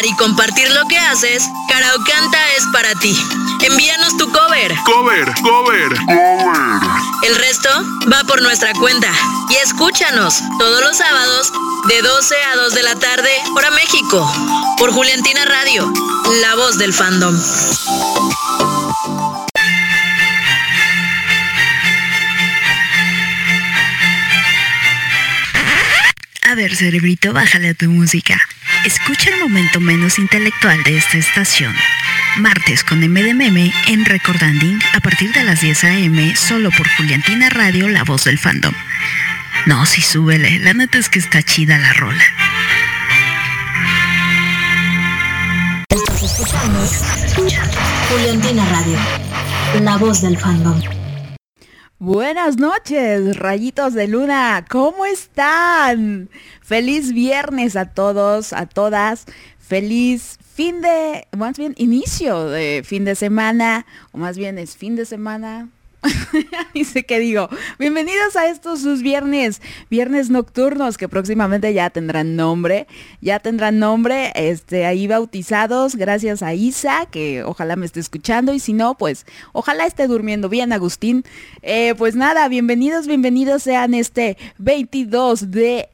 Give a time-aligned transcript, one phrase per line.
[0.07, 3.17] y compartir lo que haces, Karaokanta es para ti.
[3.63, 4.73] Envíanos tu cover.
[4.85, 6.81] Cover, cover, cover.
[7.25, 7.69] El resto
[8.13, 9.11] va por nuestra cuenta.
[9.51, 11.53] Y escúchanos todos los sábados
[11.89, 14.33] de 12 a 2 de la tarde, hora México,
[14.79, 15.93] por Juliantina Radio,
[16.41, 17.37] la voz del fandom.
[26.43, 28.41] A ver, cerebrito, bájale a tu música.
[28.87, 31.75] Escucha el momento menos intelectual de esta estación.
[32.37, 36.37] Martes con MDMM en Recordanding a partir de las 10 a.m.
[36.37, 38.73] solo por Juliantina Radio, la voz del fandom.
[39.67, 40.61] No, sí, súbele.
[40.61, 42.23] La neta es que está chida la rola.
[48.09, 48.99] Juliantina Radio,
[49.83, 50.81] la voz del fandom.
[51.99, 56.29] Buenas noches, rayitos de luna, ¿cómo están?
[56.61, 59.25] Feliz viernes a todos, a todas.
[59.59, 64.95] Feliz fin de, más bien inicio de fin de semana, o más bien es fin
[64.95, 65.71] de semana,
[66.75, 67.49] Dice que digo,
[67.79, 69.61] bienvenidos a estos sus viernes,
[69.91, 72.87] viernes nocturnos que próximamente ya tendrán nombre,
[73.21, 78.61] ya tendrán nombre, este, ahí bautizados, gracias a Isa, que ojalá me esté escuchando y
[78.61, 81.25] si no, pues ojalá esté durmiendo bien, Agustín.
[81.63, 85.89] Eh, pues nada, bienvenidos, bienvenidos sean este 22 de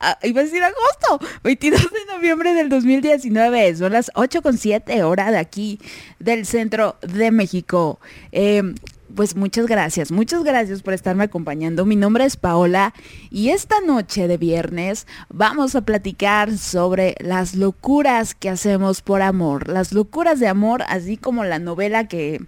[0.00, 5.02] ah, iba a decir agosto, 22 de noviembre del 2019, son las 8 con 7
[5.04, 5.78] hora de aquí,
[6.18, 8.00] del centro de México.
[8.32, 8.74] Eh,
[9.14, 11.84] pues muchas gracias, muchas gracias por estarme acompañando.
[11.84, 12.92] Mi nombre es Paola
[13.30, 19.68] y esta noche de viernes vamos a platicar sobre las locuras que hacemos por amor,
[19.68, 22.40] las locuras de amor, así como la novela que,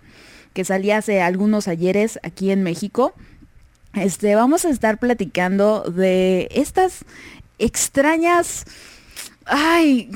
[0.52, 3.14] que salía hace algunos ayeres aquí en México.
[3.94, 7.04] Este, vamos a estar platicando de estas
[7.58, 8.64] extrañas
[9.48, 10.10] Ay,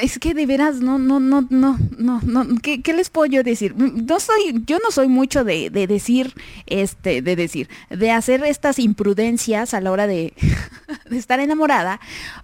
[0.00, 3.74] es que de veras, no, no, no, no, no, no, ¿qué, les puedo yo decir?
[3.76, 6.32] No soy, yo no soy mucho de, decir,
[6.64, 10.32] este, de decir, de hacer estas imprudencias a la hora de,
[11.10, 12.00] estar enamorada,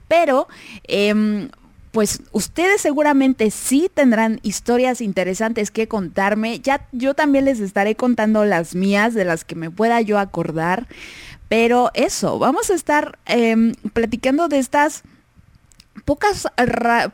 [0.09, 0.47] pero,
[0.85, 1.49] em,
[1.91, 6.61] pues ustedes seguramente sí tendrán historias interesantes que contarme.
[6.61, 10.87] Ya yo también les estaré contando las mías, de las que me pueda yo acordar.
[11.49, 15.03] Pero eso, vamos a estar em, platicando de estas
[16.05, 16.47] pocas,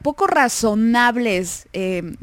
[0.02, 2.16] poco razonables eh,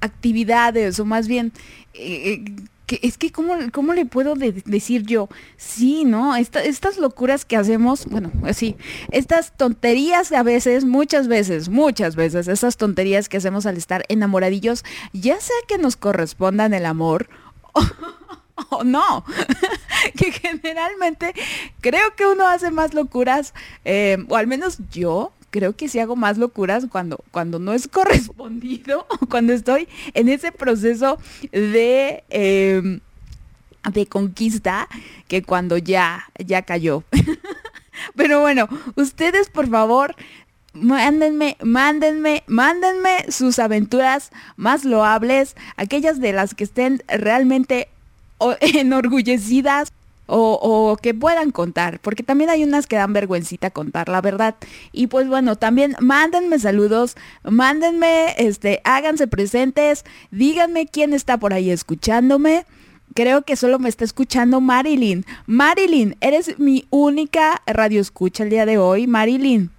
[0.00, 1.52] actividades, o más bien,
[1.94, 2.44] eh, eh,
[2.86, 5.30] que es que ¿cómo, cómo le puedo decir yo?
[5.56, 6.36] Sí, ¿no?
[6.36, 8.76] estas locuras que hacemos, bueno, así,
[9.10, 14.84] estas tonterías a veces, muchas veces, muchas veces, esas tonterías que hacemos al estar enamoradillos,
[15.14, 17.30] ya sea que nos correspondan el amor
[18.68, 19.24] o no,
[20.16, 21.32] que generalmente
[21.80, 23.54] creo que uno hace más locuras,
[24.28, 29.06] o al menos yo creo que si hago más locuras cuando, cuando no es correspondido
[29.08, 31.16] o cuando estoy en ese proceso
[31.52, 32.98] de, em,
[33.92, 34.88] de conquista
[35.28, 37.04] que cuando ya, ya cayó.
[38.16, 40.16] Pero bueno, ustedes por favor
[40.72, 47.86] mándenme, mándenme, mándenme sus aventuras más loables, aquellas de las que estén realmente
[48.60, 49.92] enorgullecidas
[50.26, 54.56] o, que puedan contar, porque también hay unas que dan vergüencita contar, la verdad.
[54.92, 61.70] Y pues bueno, también mándenme saludos, mándenme, este, háganse presentes, díganme quién está por ahí
[61.70, 62.64] escuchándome.
[63.14, 65.24] Creo que solo me está escuchando Marilyn.
[65.46, 69.70] Marilyn, eres mi única radio escucha el día de hoy, Marilyn.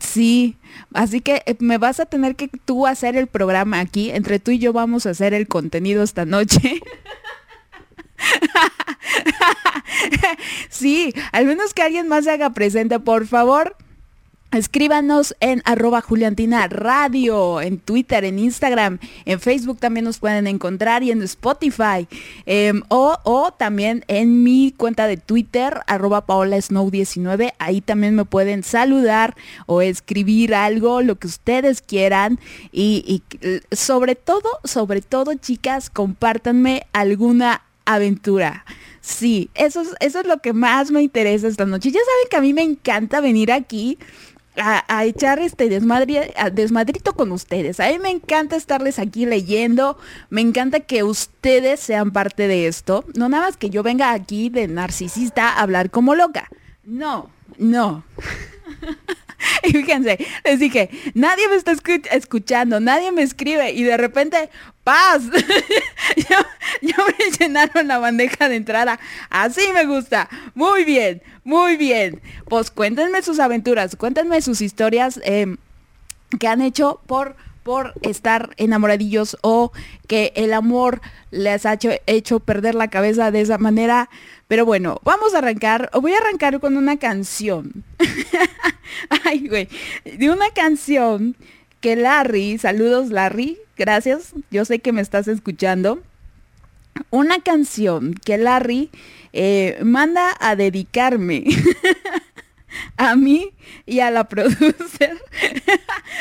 [0.00, 0.56] Sí,
[0.94, 4.10] así que eh, me vas a tener que tú hacer el programa aquí.
[4.10, 6.80] Entre tú y yo vamos a hacer el contenido esta noche.
[10.68, 13.76] sí, al menos que alguien más se haga presente, por favor.
[14.52, 21.04] Escríbanos en arroba Juliantina Radio, en Twitter, en Instagram, en Facebook también nos pueden encontrar
[21.04, 22.08] y en Spotify.
[22.46, 27.54] Em, o, también en mi cuenta de Twitter, arroba Paola Snow 19.
[27.60, 29.36] Ahí también me pueden saludar
[29.66, 32.40] o escribir algo, lo que ustedes quieran.
[32.72, 33.22] Y, y
[33.70, 37.62] sobre todo, sobre todo, chicas, compártanme alguna
[37.94, 38.64] aventura.
[39.00, 41.90] Sí, eso es, lo que más me interesa esta noche.
[41.90, 43.98] Ya saben que a mí me encanta venir aquí
[44.56, 47.80] a, echar este desmadre, desmadrito con ustedes.
[47.80, 49.98] A mí me encanta estarles aquí leyendo.
[50.28, 53.04] Me encanta que ustedes sean parte de esto.
[53.14, 56.50] No nada más que yo venga aquí de narcisista a hablar como loca.
[56.84, 58.04] No, no.
[59.62, 61.72] Y fíjense, les dije, nadie me está
[62.12, 64.50] escuchando, nadie me escribe y de repente,
[64.84, 65.22] paz,
[66.16, 66.46] ya,
[66.82, 68.98] me llenaron la bandeja de entrada.
[69.28, 70.28] Así me gusta.
[70.54, 72.20] Muy bien, muy bien.
[72.48, 75.56] Pues cuéntenme sus aventuras, cuéntenme sus historias em,
[76.38, 79.70] que han hecho por por estar enamoradillos o
[80.06, 84.08] que el amor les ha hecho, hecho, perder la cabeza de esa manera.
[84.48, 85.90] Pero bueno, vamos a arrancar.
[85.92, 87.84] Voy a arrancar con una canción.
[89.24, 89.68] Ay, güey.
[90.04, 91.36] De una canción
[91.80, 94.34] que Larry, saludos Larry, gracias.
[94.50, 96.02] Yo sé que me estás escuchando.
[97.10, 98.90] Una canción que Larry
[99.32, 101.44] eh, manda a dedicarme.
[102.96, 103.52] a mí
[103.86, 105.18] y a la producer.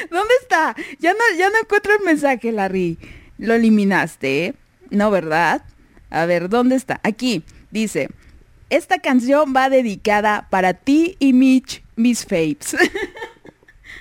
[0.10, 0.75] ¿Dónde está?
[1.00, 2.98] Ya no, ya no encuentro el mensaje, Larry.
[3.38, 4.54] Lo eliminaste, ¿eh?
[4.89, 5.63] No, ¿verdad?
[6.10, 7.00] A ver, ¿dónde está?
[7.04, 7.44] Aquí.
[7.72, 8.10] Dice,
[8.70, 12.75] esta canción va dedicada para ti y Mitch, mis faves.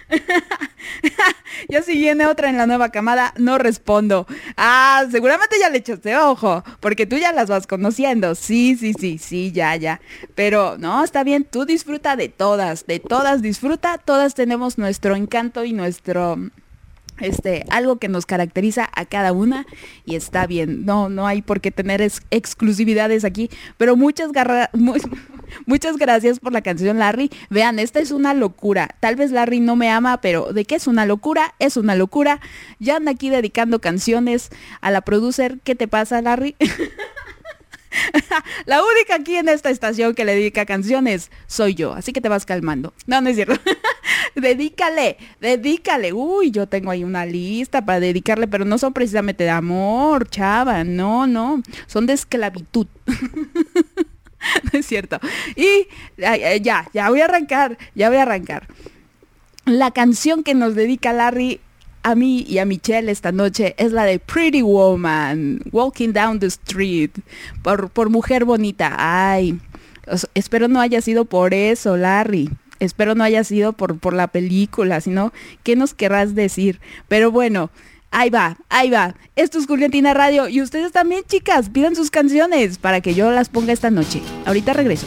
[1.69, 4.27] ya si viene otra en la nueva camada, no respondo.
[4.57, 8.35] Ah, seguramente ya le echaste ojo, porque tú ya las vas conociendo.
[8.35, 10.01] Sí, sí, sí, sí, ya, ya.
[10.35, 15.65] Pero no, está bien, tú disfruta de todas, de todas disfruta, todas tenemos nuestro encanto
[15.65, 16.39] y nuestro
[17.21, 19.67] este, algo que nos caracteriza a cada una
[20.05, 20.85] y está bien.
[20.85, 24.31] No, no hay por qué tener exclusividades aquí, pero muchas,
[25.67, 27.31] muchas gracias por la canción Larry.
[27.51, 28.97] Vean, esta es una locura.
[29.01, 31.55] Tal vez Larry no me ama, pero ¿de qué es una locura?
[31.59, 32.41] Es una locura.
[32.79, 35.59] Ya anda aquí dedicando canciones a la producer.
[35.65, 36.57] ¿Qué te pasa, Larry?
[38.67, 42.29] La única aquí en esta estación que le dedica canciones soy yo, así que te
[42.29, 42.93] vas calmando.
[43.07, 43.59] No, no es cierto.
[44.35, 46.13] dedícale, dedícale.
[46.13, 50.85] Uy, yo tengo ahí una lista para dedicarle, pero no son precisamente de amor, chava.
[50.85, 52.87] No, no, son de esclavitud.
[53.07, 55.19] no es cierto.
[55.57, 58.69] Y ya, ya voy a arrancar, ya voy a arrancar.
[59.65, 61.61] La canción que nos dedica Larry
[62.03, 66.47] a mí y a Michelle esta noche es la de Pretty Woman, Walking Down the
[66.47, 67.11] Street,
[67.63, 68.95] por, por Mujer Bonita.
[68.99, 69.61] Ay,
[70.35, 72.51] espero no haya sido por eso, Larry.
[72.81, 75.33] Espero no haya sido por, por la película, sino
[75.65, 76.81] qué nos querrás decir.
[77.09, 77.71] Pero bueno,
[78.11, 79.17] ahí va, ahí va.
[79.37, 83.49] Esto es Juliantina Radio y ustedes también, chicas, pidan sus canciones para que yo las
[83.49, 84.23] ponga esta noche.
[84.47, 85.07] Ahorita regreso.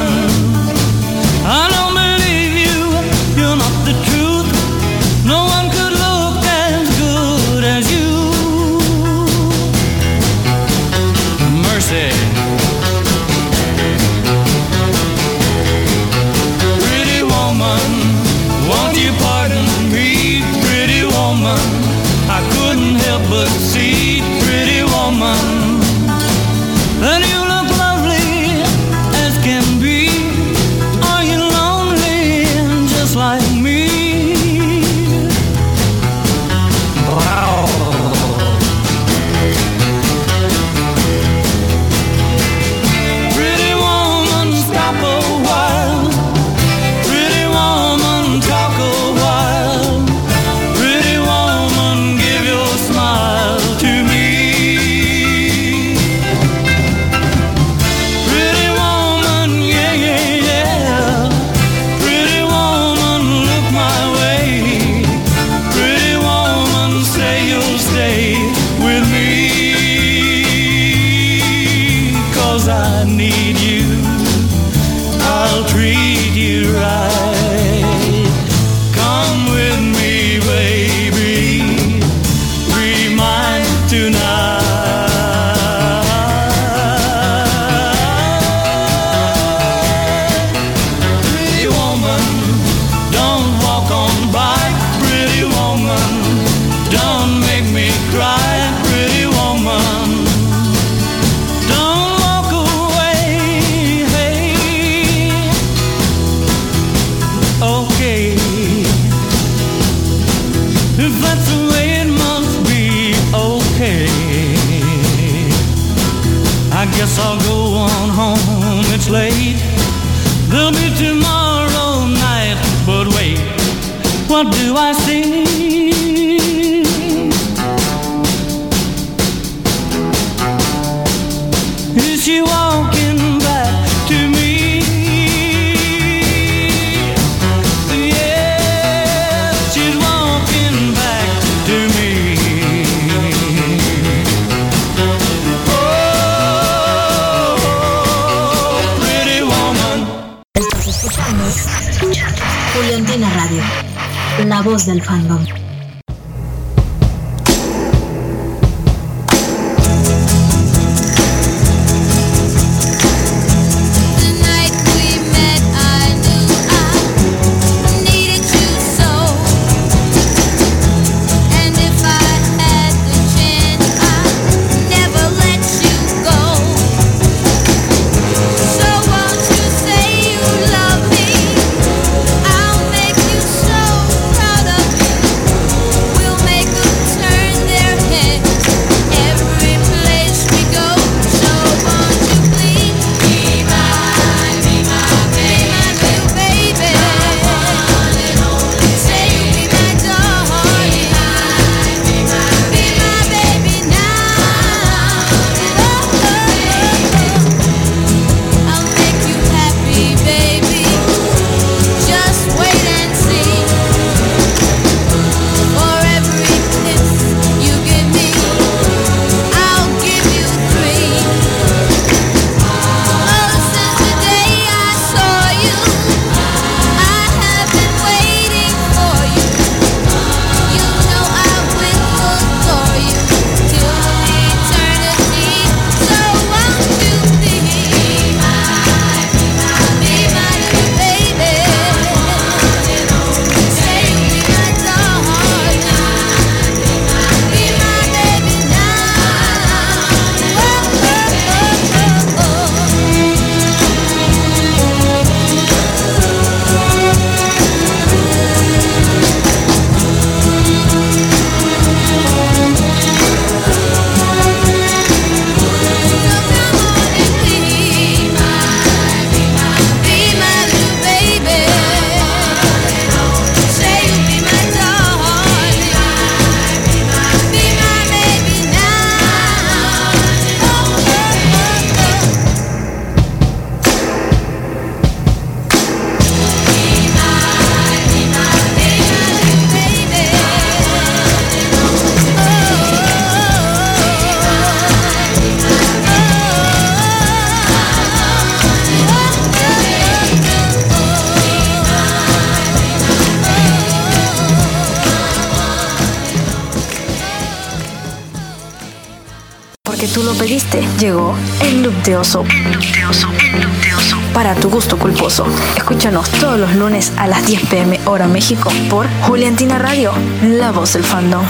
[316.81, 321.45] Lunes a las 10 pm hora México por Juliantina Radio, la voz del fandom.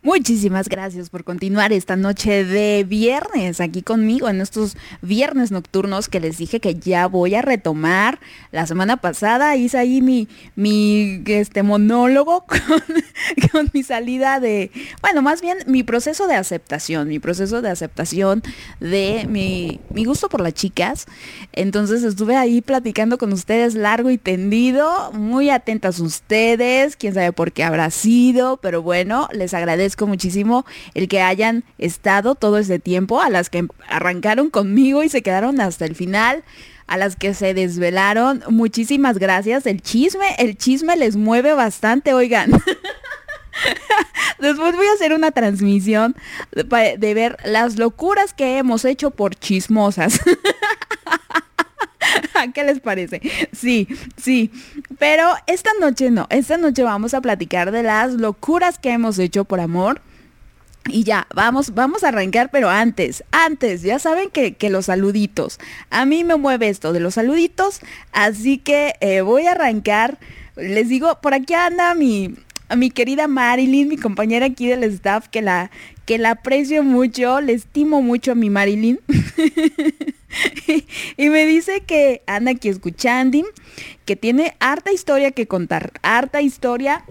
[0.00, 6.20] Muchísimas gracias por continuar esta noche de viernes aquí conmigo en estos viernes nocturnos que
[6.20, 8.18] les dije que ya voy a retomar.
[8.50, 12.44] La semana pasada hice ahí mi, mi este, monólogo
[13.52, 18.42] con, mi salida de, bueno, más bien mi proceso de aceptación, mi proceso de aceptación
[18.80, 21.06] de mi, mi gusto por las chicas.
[21.52, 27.52] Entonces estuve ahí platicando con ustedes largo y tendido, muy atentas ustedes, quién sabe por
[27.52, 30.64] qué habrá sido, pero bueno, les agradezco muchísimo
[30.94, 35.60] el que hayan estado todo ese tiempo, a las que arrancaron conmigo y se quedaron
[35.60, 36.44] hasta el final,
[36.86, 39.66] a las que se desvelaron, muchísimas gracias.
[39.66, 42.52] El chisme, el chisme les mueve bastante, oigan.
[44.38, 46.14] Después voy a hacer una transmisión
[46.52, 50.20] de, de ver las locuras que hemos hecho por chismosas.
[52.52, 53.20] ¿Qué les parece?
[53.52, 54.50] Sí, sí.
[54.98, 56.26] Pero esta noche no.
[56.30, 60.02] Esta noche vamos a platicar de las locuras que hemos hecho por amor.
[60.86, 65.58] Y ya, vamos, vamos a arrancar, pero antes, antes, ya saben que, que los saluditos.
[65.90, 67.80] A mí me mueve esto de los saluditos,
[68.12, 70.18] así que eh, voy a arrancar.
[70.56, 72.34] Les digo, por aquí anda mi,
[72.76, 75.70] mi querida Marilyn, mi compañera aquí del staff, que la,
[76.04, 79.00] que la aprecio mucho, le estimo mucho a mi Marilyn.
[81.16, 83.38] y me dice que anda aquí escuchando,
[84.04, 87.04] que tiene harta historia que contar, harta historia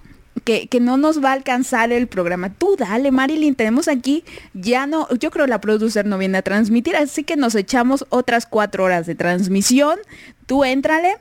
[0.43, 2.53] que, que, no nos va a alcanzar el programa.
[2.53, 6.95] Tú dale, Marilyn, tenemos aquí, ya no, yo creo la producer no viene a transmitir,
[6.95, 9.99] así que nos echamos otras cuatro horas de transmisión.
[10.45, 11.17] Tú éntrale.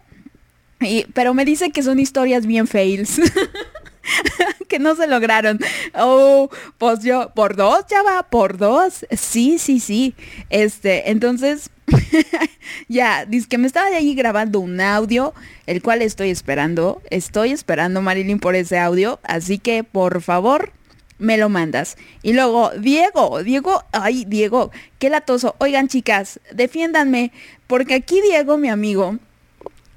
[1.15, 3.21] Pero me dice que son historias bien fails.
[4.69, 5.59] que no se lograron.
[5.95, 9.07] Oh, pues yo, por dos, ya va, por dos.
[9.11, 10.15] Sí, sí, sí.
[10.51, 11.71] Este, entonces,
[12.89, 15.35] ya, dice que me estaba ahí grabando un audio,
[15.67, 17.03] el cual estoy esperando.
[17.11, 19.21] Estoy esperando, Marilyn, por ese audio.
[19.23, 20.73] Así que, por favor,
[21.19, 21.97] me lo mandas.
[22.23, 25.55] Y luego, Diego, Diego, ay, Diego, qué latoso.
[25.59, 27.33] Oigan, chicas, defiéndanme,
[27.67, 29.19] porque aquí Diego, mi amigo,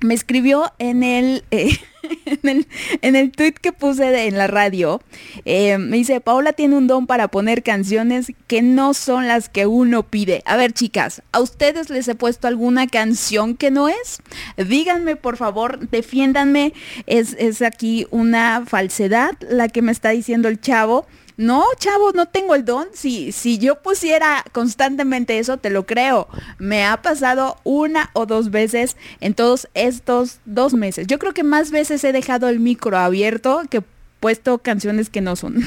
[0.06, 1.78] me escribió en el, eh,
[2.26, 2.68] en el,
[3.02, 5.02] en el tweet que puse en la radio.
[5.44, 9.68] Eh, me dice, Paola tiene un don para poner canciones que no son las que
[9.68, 10.42] uno pide.
[10.46, 14.22] A ver, chicas, ¿a ustedes les he puesto alguna canción que no es?
[14.58, 16.74] Díganme, por favor, defiéndanme.
[17.06, 21.06] Es, es aquí una falsedad la que me está diciendo el chavo.
[21.38, 22.88] No, chavo, no tengo el don.
[22.94, 26.28] Si, si yo pusiera constantemente eso, te lo creo.
[26.60, 31.08] Me ha pasado una o dos veces en todos estos dos meses.
[31.08, 33.84] Yo creo que más veces he dejado el micro abierto que
[34.20, 35.62] puesto canciones que no son.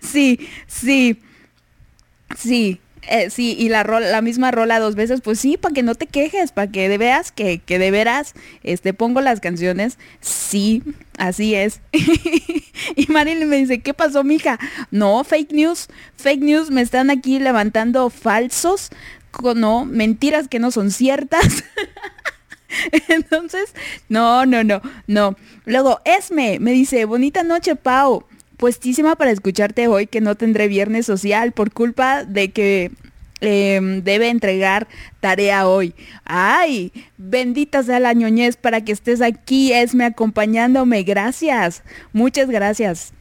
[0.00, 1.20] sí, sí,
[2.36, 2.80] sí.
[3.08, 6.52] Eh, sí, y la, misma rola dos veces, pues sí, para que no te quejes,
[6.52, 9.98] para que de veas que, que de veras este, pongo las canciones.
[10.20, 10.82] Sí,
[11.16, 11.80] así es.
[12.96, 14.58] y Marilyn me dice, ¿qué pasó, mija?
[14.90, 18.90] No, fake news, fake news, me están aquí levantando falsos,
[19.54, 21.64] no, mentiras que no son ciertas.
[23.08, 23.72] Entonces,
[24.08, 25.36] no, no, no, no.
[25.64, 28.24] Luego, Esme me dice, bonita noche, Pau
[28.56, 32.90] puestísima para escucharte hoy que no tendré viernes social por culpa de que
[33.40, 34.88] eh, debe entregar
[35.20, 35.94] tarea hoy.
[36.24, 41.02] Ay, bendita sea la ñoñez para que estés aquí, Esme, acompañándome.
[41.02, 43.12] Gracias, muchas gracias.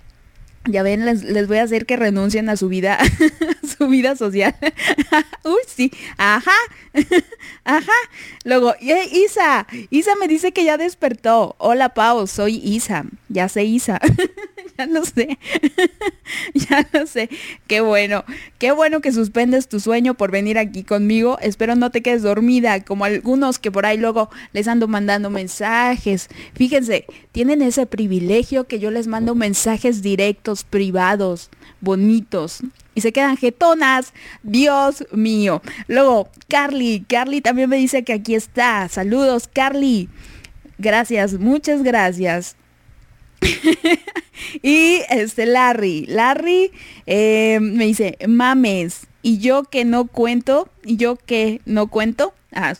[0.68, 2.98] Ya ven, les, les, voy a hacer que renuncien a su vida,
[3.78, 4.56] su vida social.
[5.44, 6.52] Uy, sí, ajá,
[7.66, 7.92] ajá.
[8.44, 11.56] Luego, Isa, Isa me dice que ya despertó.
[11.60, 13.06] Hola, Pau, soy Isa.
[13.30, 14.00] Ya sé, Isa.
[14.78, 15.38] ya lo sé.
[16.54, 17.30] ya lo sé.
[17.68, 18.24] Qué bueno,
[18.58, 21.38] qué bueno que suspendes tu sueño por venir aquí conmigo.
[21.42, 26.30] Espero no te quedes dormida, como algunos que por ahí luego les ando mandando mensajes.
[26.56, 31.50] Fíjense, tienen ese privilegio que yo les mando mensajes directos privados,
[31.82, 32.62] bonitos.
[32.96, 34.14] Y se quedan jetonas.
[34.44, 35.62] Dios mío.
[35.88, 37.06] Luego, Carly.
[37.08, 38.88] Carly también me dice que aquí está.
[38.88, 40.10] Saludos, Carly.
[40.78, 42.56] Gracias, muchas gracias.
[44.62, 46.06] y este Larry.
[46.08, 46.72] Larry
[47.06, 49.08] eh, me dice, mames.
[49.22, 50.70] Y yo que no cuento.
[50.84, 52.34] Y yo que no cuento.
[52.54, 52.74] Ah,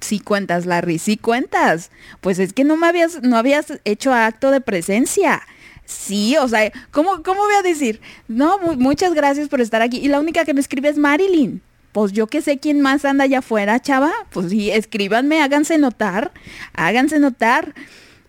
[0.00, 1.90] sí cuentas, Larry, sí cuentas.
[2.20, 5.42] Pues es que no me habías, no habías hecho acto de presencia.
[5.86, 8.00] Sí, o sea, ¿cómo, cómo voy a decir?
[8.28, 9.98] No, muchas gracias por estar aquí.
[9.98, 11.62] Y la única que me escribe es Marilyn.
[11.92, 14.12] Pues yo que sé quién más anda allá afuera, chava.
[14.30, 16.32] Pues sí, escríbanme, háganse notar,
[16.74, 17.74] háganse notar.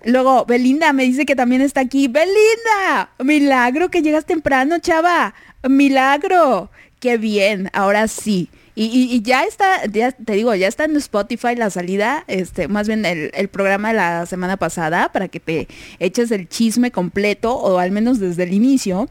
[0.05, 2.07] Luego, Belinda me dice que también está aquí.
[2.07, 5.33] Belinda, milagro que llegas temprano, chava.
[5.67, 6.69] Milagro.
[6.99, 8.49] Qué bien, ahora sí.
[8.79, 13.05] Y, ya está, ya te digo, ya está en Spotify la salida, este, más bien
[13.05, 17.79] el, el, programa de la semana pasada, para que te eches el chisme completo, o
[17.79, 19.09] al menos desde el inicio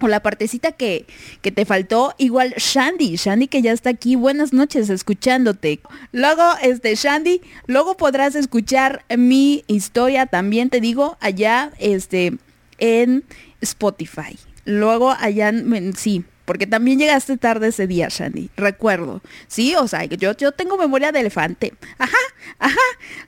[0.00, 1.06] o la partecita que,
[1.40, 5.80] que, te faltó, igual Shandy, Shandy que ya está aquí, buenas noches escuchándote.
[6.10, 12.38] Luego, este Shandy, luego podrás escuchar mi historia también, te digo, allá, este,
[12.78, 13.22] en
[13.60, 14.36] Spotify.
[14.64, 15.52] Luego allá,
[15.96, 19.20] sí, porque también llegaste tarde ese día, Shandy, recuerdo.
[19.46, 21.74] Sí, o sea, yo, yo tengo memoria de elefante.
[21.98, 22.16] Ajá,
[22.58, 22.76] ajá.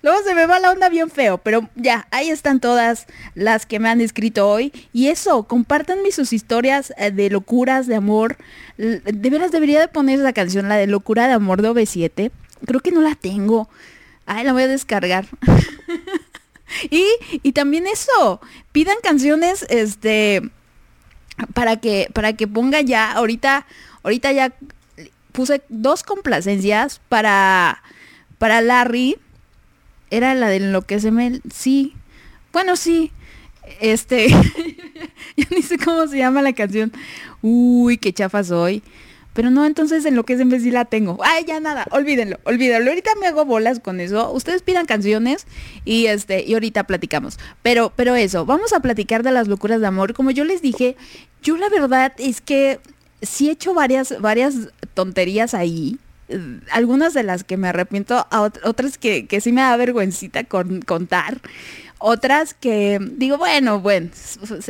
[0.03, 3.79] Luego se me va la onda bien feo, pero ya, ahí están todas las que
[3.79, 4.73] me han escrito hoy.
[4.93, 8.37] Y eso, compártanme sus historias eh, de locuras, de amor.
[8.77, 12.31] De veras debería de poner esa canción, la de locura de amor de OV7.
[12.67, 13.69] Creo que no la tengo.
[14.27, 15.27] Ay, la voy a descargar.
[16.91, 18.41] y, y también eso,
[18.73, 20.51] pidan canciones, este
[21.55, 23.67] para que, para que ponga ya, ahorita,
[24.03, 24.53] ahorita ya
[25.33, 27.83] puse dos complacencias para,
[28.39, 29.19] para Larry.
[30.11, 31.95] Era la de lo que se me, sí,
[32.53, 33.11] bueno, sí,
[33.81, 34.29] este,
[35.37, 36.93] ya ni sé cómo se llama la canción.
[37.41, 38.83] Uy, qué chafa soy.
[39.33, 41.19] Pero no, entonces en lo que es en vez tengo.
[41.23, 42.91] Ay, ya nada, olvídenlo, olvídenlo.
[42.91, 44.31] Ahorita me hago bolas con eso.
[44.33, 45.47] Ustedes pidan canciones
[45.85, 47.39] y este, y ahorita platicamos.
[47.63, 50.13] Pero, pero eso, vamos a platicar de las locuras de amor.
[50.15, 50.97] Como yo les dije,
[51.43, 52.81] yo la verdad es que
[53.23, 54.55] sí he hecho varias, varias
[54.95, 55.99] tonterías ahí.
[56.71, 58.27] Algunas de las que me arrepiento,
[58.65, 61.41] otras que, que sí me da vergüencita con, contar
[62.03, 64.11] otras que digo, bueno, bueno,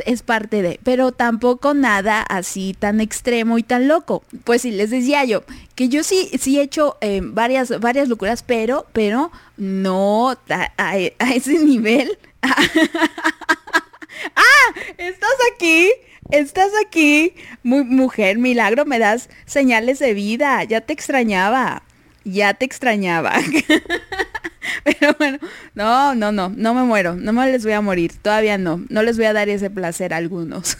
[0.05, 4.23] es parte de, pero tampoco nada así tan extremo y tan loco.
[4.43, 5.43] Pues sí, les decía yo,
[5.75, 11.59] que yo sí, sí he hecho eh, varias, varias locuras, pero, pero no a, ese
[11.59, 12.17] nivel.
[12.41, 12.79] ah,
[14.97, 15.89] estás aquí.
[16.31, 21.83] Estás aquí, muy mujer, milagro, me das señales de vida, ya te extrañaba,
[22.23, 23.33] ya te extrañaba.
[24.83, 25.39] Pero bueno,
[25.75, 29.03] no, no, no, no me muero, no me les voy a morir, todavía no, no
[29.03, 30.77] les voy a dar ese placer a algunos.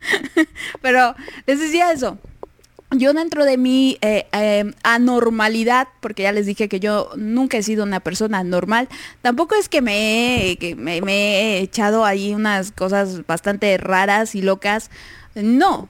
[0.82, 1.14] Pero
[1.46, 2.18] les decía eso,
[2.90, 7.62] yo dentro de mi eh, em, anormalidad, porque ya les dije que yo nunca he
[7.62, 8.88] sido una persona normal,
[9.22, 14.90] tampoco es que me, me he echado ahí unas cosas bastante raras y locas,
[15.34, 15.88] no,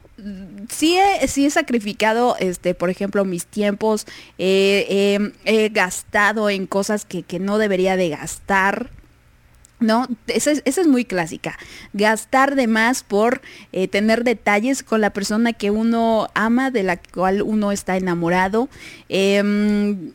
[0.69, 4.07] sí he, sí sacrificado, este, por ejemplo, mis tiempos,
[4.39, 8.91] he gastado en cosas que, no debería de gastar.
[9.83, 10.07] ¿no?
[10.29, 11.59] Esa es, muy clásica.
[11.93, 16.97] Gastar de más por eh, tener detalles con la persona que uno ama, de la
[16.97, 18.69] cual uno está enamorado.
[19.09, 20.13] Em,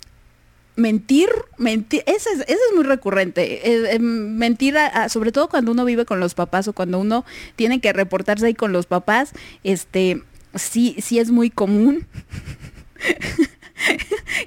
[0.78, 3.68] mentir, mentir, ese es, es muy recurrente.
[3.68, 4.78] Eh, eh, mentir,
[5.10, 7.26] sobre todo cuando uno vive con los papás o cuando uno
[7.58, 10.24] tiene que reportarse ahí con los papás, este,
[10.56, 12.08] sí, sí es muy común.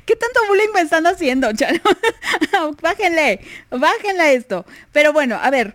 [0.06, 1.80] ¿Qué tanto bullying me están haciendo, Chano?
[2.82, 3.40] bájenle,
[3.70, 4.64] bájenle esto.
[4.92, 5.74] Pero bueno, a ver,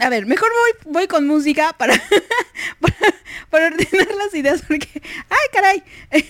[0.00, 1.94] a ver, mejor voy, voy con música para,
[3.50, 4.88] para, ordenar las ideas porque,
[5.28, 5.82] ay, caray,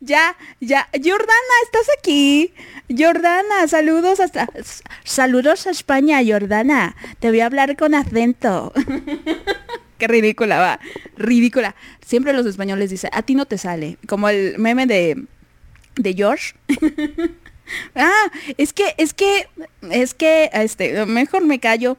[0.00, 2.52] ya, ya, Jordana, estás aquí.
[2.96, 4.48] Jordana, saludos hasta,
[5.04, 6.94] saludos a España, Jordana.
[7.18, 8.72] Te voy a hablar con acento.
[9.98, 10.80] Qué ridícula, va,
[11.16, 11.74] ridícula.
[12.04, 15.24] Siempre los españoles dicen, a ti no te sale, como el meme de,
[15.96, 16.54] de George.
[17.94, 19.48] ah, es que, es que,
[19.90, 21.96] es que, este, mejor me callo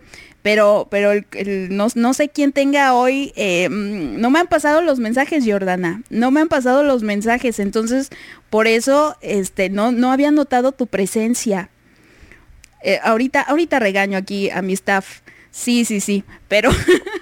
[0.48, 5.44] pero, pero no, sé quién tenga hoy, eh, mm, no me han pasado los mensajes,
[5.46, 8.12] Jordana, no me han pasado los mensajes, entonces
[8.50, 11.70] por eso este, no, no había notado tu presencia.
[12.82, 15.20] Eh, ahorita, ahorita regaño aquí a mi staff,
[15.52, 16.72] sí, sí, sí, pero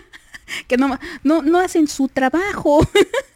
[0.67, 2.88] que no, no, no hacen su trabajo.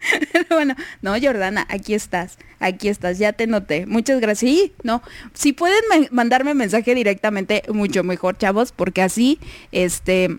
[0.50, 3.86] Bueno, no, Jordana, aquí estás, aquí estás, ya te noté.
[3.86, 4.38] Muchas gracias.
[4.38, 5.02] Sí, no,
[5.34, 9.38] si pueden mandarme mensaje directamente, mucho mejor, chavos, porque así,
[9.72, 10.36] este,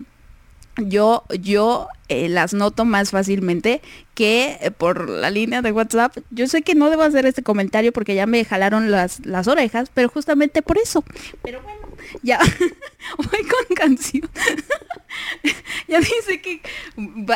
[0.77, 3.81] yo, yo eh, las noto más fácilmente
[4.15, 6.17] que eh, por la línea de WhatsApp.
[6.31, 9.91] Yo sé que no debo hacer este comentario porque ya me jalaron las, las orejas,
[9.93, 11.03] pero justamente por eso.
[11.41, 11.78] Pero bueno,
[12.23, 12.39] ya
[13.17, 14.29] voy con canción.
[15.87, 16.61] ya dice que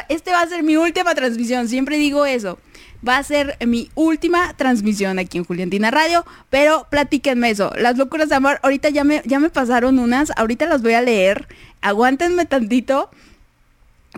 [0.10, 2.60] este va a ser mi última transmisión, siempre digo eso.
[3.06, 7.74] Va a ser mi última transmisión aquí en Juliantina Radio, pero platíquenme eso.
[7.78, 11.02] Las locuras de amor, ahorita ya me, ya me pasaron unas, ahorita las voy a
[11.02, 11.50] leer.
[11.82, 13.10] Aguántenme tantito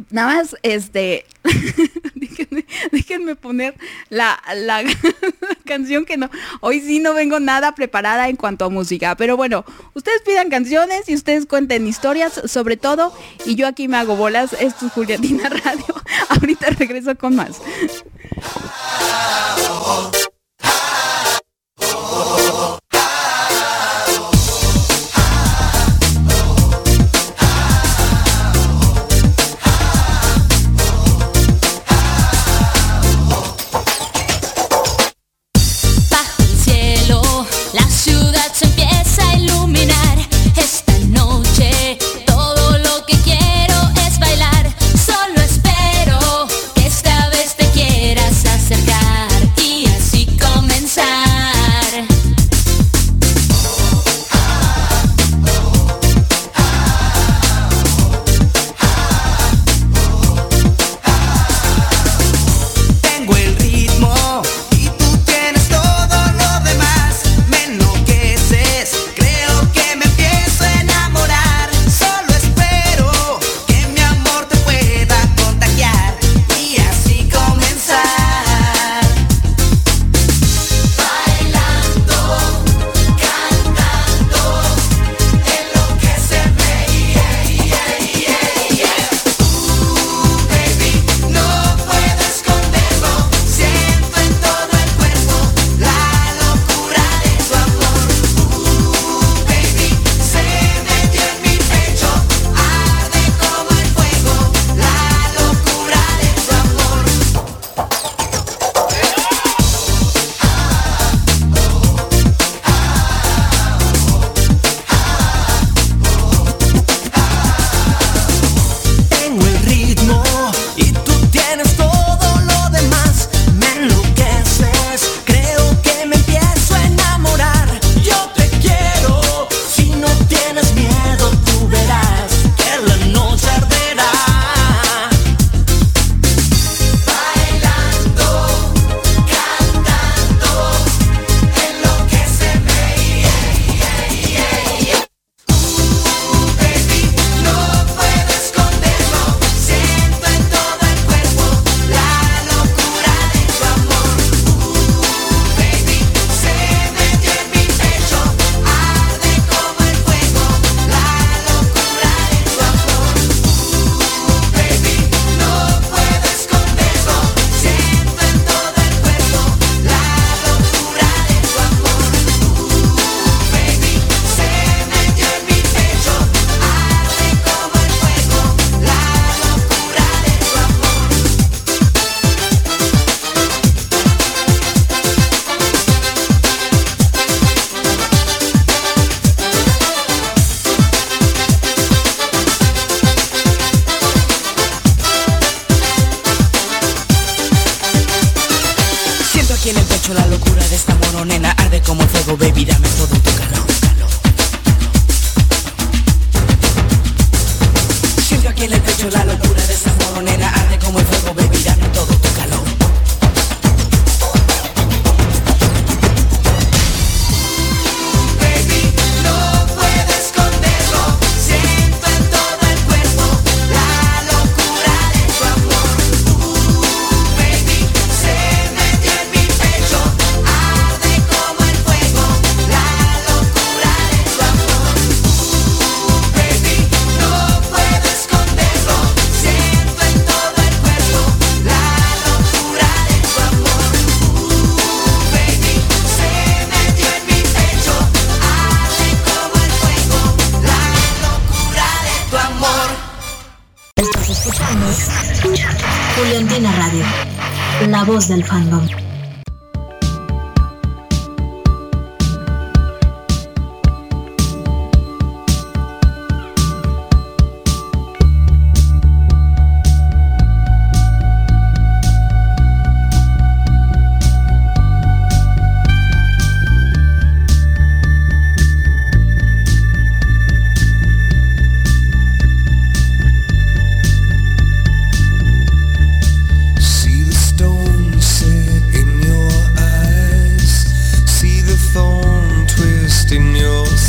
[0.10, 1.26] Nada más, este,
[2.16, 3.76] déjenme, déjenme, poner
[4.10, 4.84] la, la,
[5.66, 6.30] canción que no,
[6.60, 11.08] hoy sí no vengo nada preparada en cuanto a música, pero bueno, ustedes pidan canciones
[11.08, 13.14] y ustedes cuenten historias sobre todo,
[13.46, 15.96] y yo aquí me hago bolas, esto es Juliatina Radio,
[16.30, 17.62] ahorita regreso con más.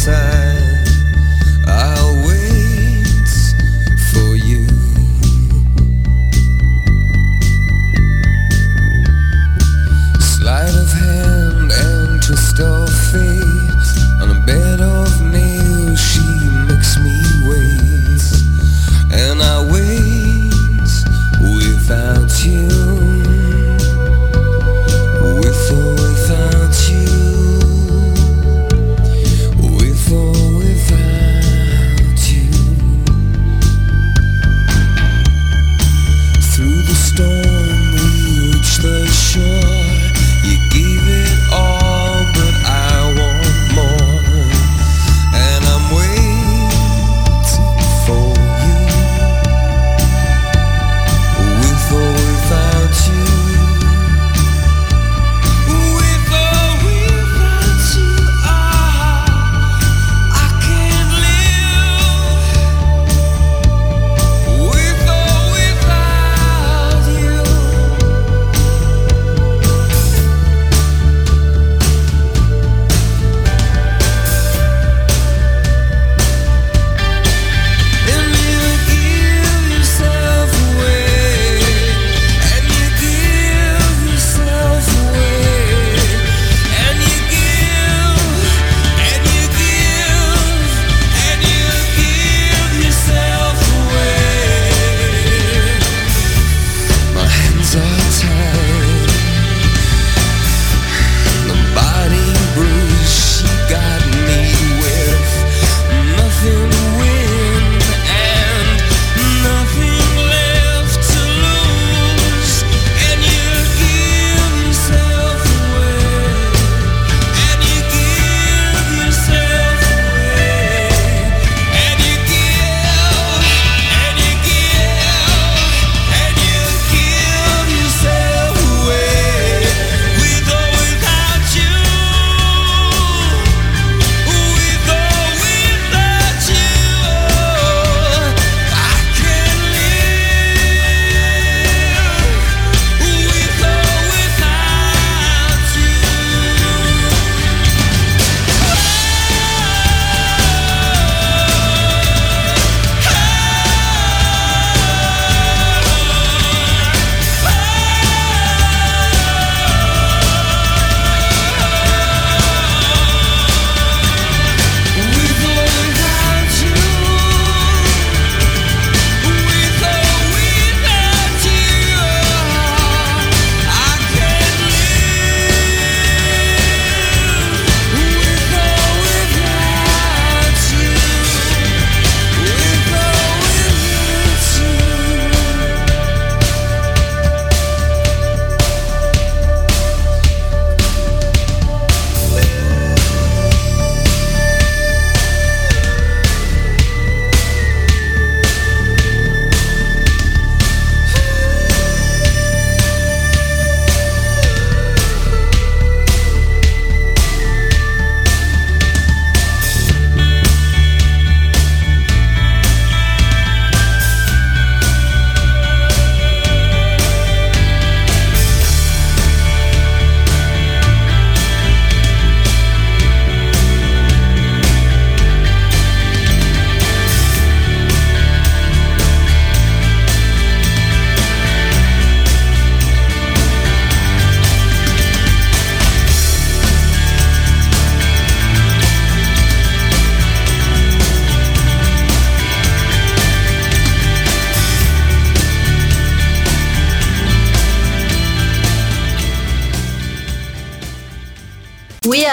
[0.06, 0.35] side.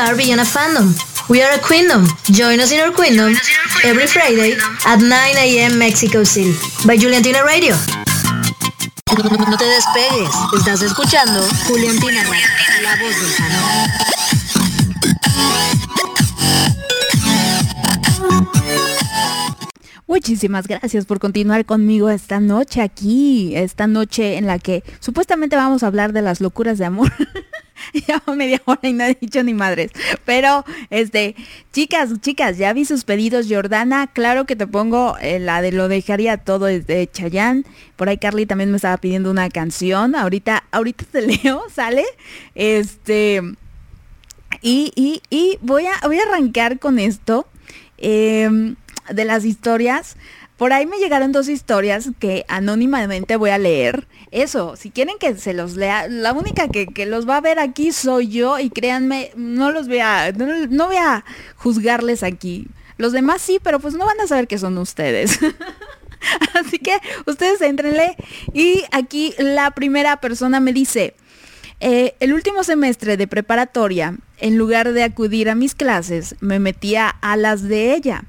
[0.04, 0.92] Are beyond a fandom.
[1.30, 2.06] We are a queendom.
[2.26, 3.36] Join us in our queendom
[3.84, 5.78] every Friday at 9 a.m.
[5.78, 6.52] Mexico City
[6.86, 7.76] by Juliantina Radio.
[9.48, 10.30] No te despegues.
[10.58, 12.48] Estás escuchando Juliantina Radio,
[12.82, 14.23] la voz del fandom.
[20.14, 25.82] Muchísimas gracias por continuar conmigo esta noche aquí, esta noche en la que supuestamente vamos
[25.82, 27.12] a hablar de las locuras de amor.
[28.28, 29.90] va media hora y no he dicho ni madres.
[30.24, 31.36] Pero, este,
[31.72, 34.06] chicas, chicas, ya vi sus pedidos, Jordana.
[34.06, 37.64] Claro que te pongo eh, la de lo dejaría todo de Chayanne.
[37.96, 40.14] Por ahí Carly también me estaba pidiendo una canción.
[40.14, 42.06] Ahorita, ahorita te leo, sale.
[42.54, 43.42] Este.
[44.62, 47.48] Y, y, y voy a, voy a arrancar con esto.
[47.98, 48.76] em,
[49.10, 50.16] de las historias.
[50.58, 54.08] Por ahí me llegaron dos historias que anónimamente voy a leer.
[54.32, 57.60] Eso, si quieren que se los lea, la única que, que los va a ver
[57.60, 61.26] aquí soy yo y créanme, no los voy a, no, no voy a
[61.56, 62.68] juzgarles aquí.
[62.98, 65.40] Los demás sí, pero pues no van a saber que son ustedes.
[66.54, 68.16] Así que ustedes entrenle.
[68.54, 71.16] Y aquí la primera persona me dice,
[71.80, 77.10] eh, el último semestre de preparatoria, en lugar de acudir a mis clases, me metía
[77.10, 78.24] a las de ella.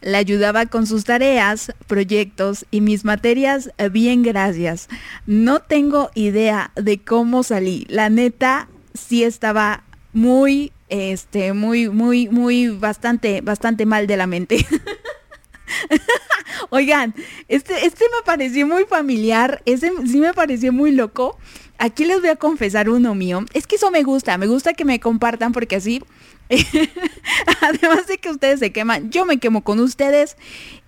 [0.00, 4.88] La ayudaba con sus tareas, proyectos y mis materias, eh, bien gracias.
[5.26, 7.86] No tengo idea de cómo salí.
[7.88, 14.66] La neta sí estaba muy, este, muy, muy, muy, bastante, bastante mal de la mente.
[16.70, 17.14] Oigan,
[17.48, 21.38] este, este me pareció muy familiar, ese sí me pareció muy loco.
[21.78, 23.44] Aquí les voy a confesar uno mío.
[23.54, 26.02] Es que eso me gusta, me gusta que me compartan porque así,
[27.62, 30.36] además de que ustedes se queman, yo me quemo con ustedes.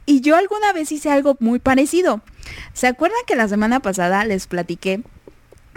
[0.05, 2.23] Y yo alguna vez hice algo muy parecido.
[2.73, 5.03] ¿Se acuerdan que la semana pasada les platiqué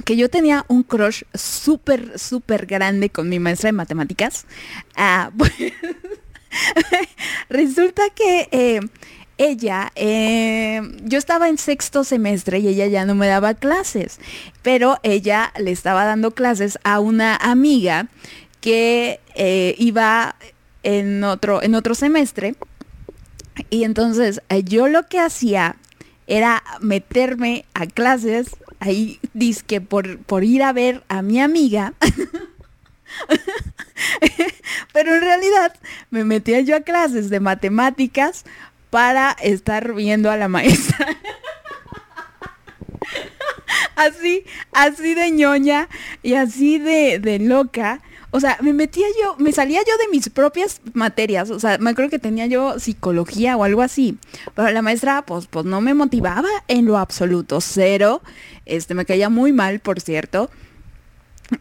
[0.03, 4.45] que yo tenía un crush súper, súper grande con mi maestra de matemáticas?
[4.95, 5.53] Ah, pues,
[7.49, 8.79] resulta que eh,
[9.37, 14.19] ella, eh, yo estaba en sexto semestre y ella ya no me daba clases,
[14.61, 18.07] pero ella le estaba dando clases a una amiga
[18.65, 20.35] que eh, iba
[20.81, 22.55] en otro, en otro semestre.
[23.69, 25.75] Y entonces eh, yo lo que hacía
[26.25, 31.93] era meterme a clases, ahí disque por, por ir a ver a mi amiga.
[34.93, 35.75] Pero en realidad
[36.09, 38.45] me metía yo a clases de matemáticas
[38.89, 41.05] para estar viendo a la maestra.
[43.95, 45.87] así, así de ñoña
[46.23, 48.01] y así de, de loca.
[48.35, 51.49] O sea, me metía yo, me salía yo de mis propias materias.
[51.51, 54.17] O sea, me acuerdo que tenía yo psicología o algo así.
[54.53, 57.61] Pero la maestra, pues, pues no me motivaba en lo absoluto.
[57.61, 58.21] Cero.
[58.65, 60.49] Este, me caía muy mal, por cierto.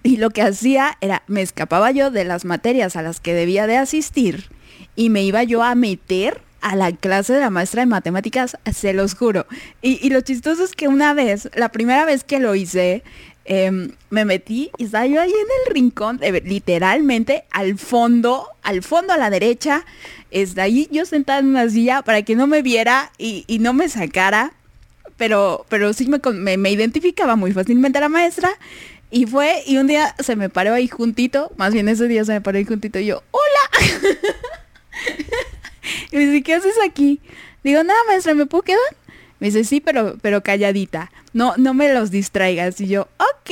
[0.02, 3.68] Y lo que hacía era, me escapaba yo de las materias a las que debía
[3.68, 4.50] de asistir
[4.96, 8.94] y me iba yo a meter a la clase de la maestra de matemáticas, se
[8.94, 9.46] los juro.
[9.80, 13.04] Y, y lo chistoso es que una vez, la primera vez que lo hice,
[13.44, 18.82] em, me metí y estaba yo ahí en el rincón, eh, literalmente al fondo, al
[18.82, 19.84] fondo a la derecha,
[20.30, 23.88] está ahí yo sentada en una silla para que no me viera y, no me
[23.88, 24.52] sacara,
[25.16, 28.50] pero, pero sí me, me, me identificaba muy fácilmente a la maestra.
[29.10, 32.32] Y fue, y un día se me paró ahí juntito, más bien ese día se
[32.32, 34.10] me paró ahí juntito y yo, ¡Hola!
[36.10, 37.20] y me dice, ¿qué haces aquí?
[37.62, 39.03] Digo, nada, maestra, ¿me puedo quedar?
[39.40, 41.10] Me dice, sí, pero, pero calladita.
[41.32, 42.80] No, no me los distraigas.
[42.80, 43.50] Y yo, ok,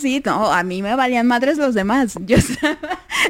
[0.00, 2.14] sí, no, a mí me valían madres los demás.
[2.26, 2.78] Yo estaba,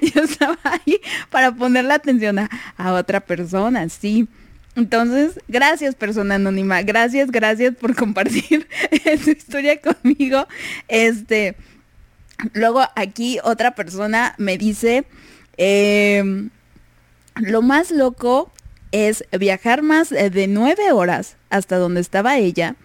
[0.00, 1.00] yo estaba ahí
[1.30, 4.28] para ponerle atención a, a otra persona, sí.
[4.76, 8.68] Entonces, gracias persona anónima, gracias, gracias por compartir
[9.24, 10.46] tu historia conmigo.
[10.88, 11.56] Este,
[12.52, 15.04] luego aquí otra persona me dice,
[15.56, 16.50] em,
[17.36, 18.50] lo más loco
[18.94, 22.76] es viajar más eh, de nueve horas hasta donde estaba ella,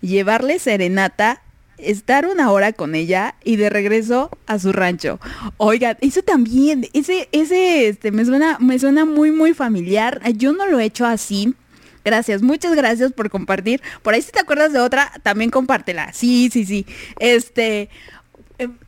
[0.00, 1.42] llevarle serenata,
[1.76, 5.20] estar una hora con ella y de regreso a su rancho.
[5.58, 10.22] Oigan, eso también, ese, ese, este, me suena, me suena muy, muy familiar.
[10.36, 11.54] Yo no lo he hecho así.
[12.02, 13.82] Gracias, muchas gracias por compartir.
[14.02, 16.14] Por ahí si te acuerdas de otra, también compártela.
[16.14, 16.86] Sí, sí, sí.
[17.18, 17.90] Este,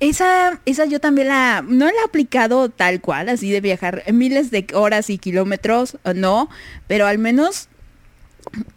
[0.01, 4.51] esa, esa yo también la, no la he aplicado tal cual, así de viajar miles
[4.51, 6.49] de horas y kilómetros, no,
[6.89, 7.69] pero al menos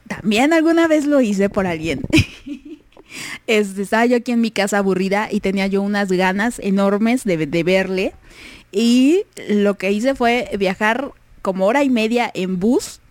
[0.08, 2.02] también alguna vez lo hice por alguien.
[3.46, 7.46] Este, estaba yo aquí en mi casa aburrida y tenía yo unas ganas enormes de,
[7.46, 8.14] de verle.
[8.72, 11.12] Y lo que hice fue viajar
[11.44, 13.02] como hora y media en bus,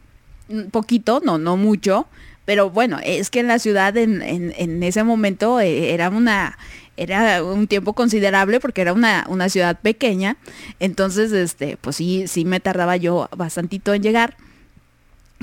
[0.49, 2.09] un poquito, no, no mucho,
[2.45, 6.59] pero bueno, es que en la ciudad en, en- en ese momento eh, era una,
[7.03, 10.37] era un tiempo considerable porque era una, una ciudad pequeña.
[10.81, 14.37] Entonces, este, pues sí, sí me tardaba yo bastantito en llegar.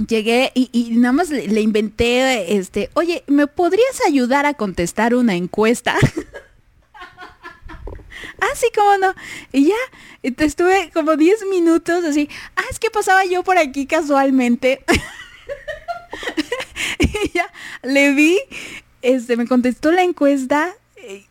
[0.08, 5.96] Llegué y, nada más le, inventé, este, oye, ¿me podrías ayudar a contestar una encuesta?
[8.42, 9.14] Ah, sí, cómo no.
[9.52, 9.76] Y ya,
[10.24, 12.30] estuve como 10 minutos así.
[12.56, 14.82] Ah, es que pasaba yo por aquí casualmente.
[17.00, 17.52] y ya,
[17.84, 18.40] le vi,
[19.02, 20.76] este, me contestó la encuesta,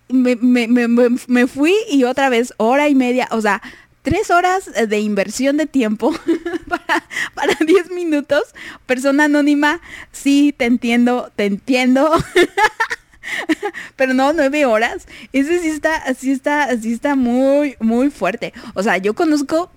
[0.09, 0.89] me, me, me,
[1.27, 3.63] me- fui y otra vez hora y media, o sea,
[4.03, 6.13] tres horas de inversión de tiempo
[6.69, 7.05] para,
[7.35, 8.43] para 10 minutos.
[8.87, 9.81] Persona anónima,
[10.13, 12.11] sí, te entiendo, te entiendo.
[13.97, 15.07] Pero no, nueve horas.
[15.33, 18.53] Ese sí está, sí está, sí está muy, muy fuerte.
[18.75, 19.71] O sea, yo conozco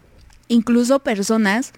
[0.48, 1.74] incluso personas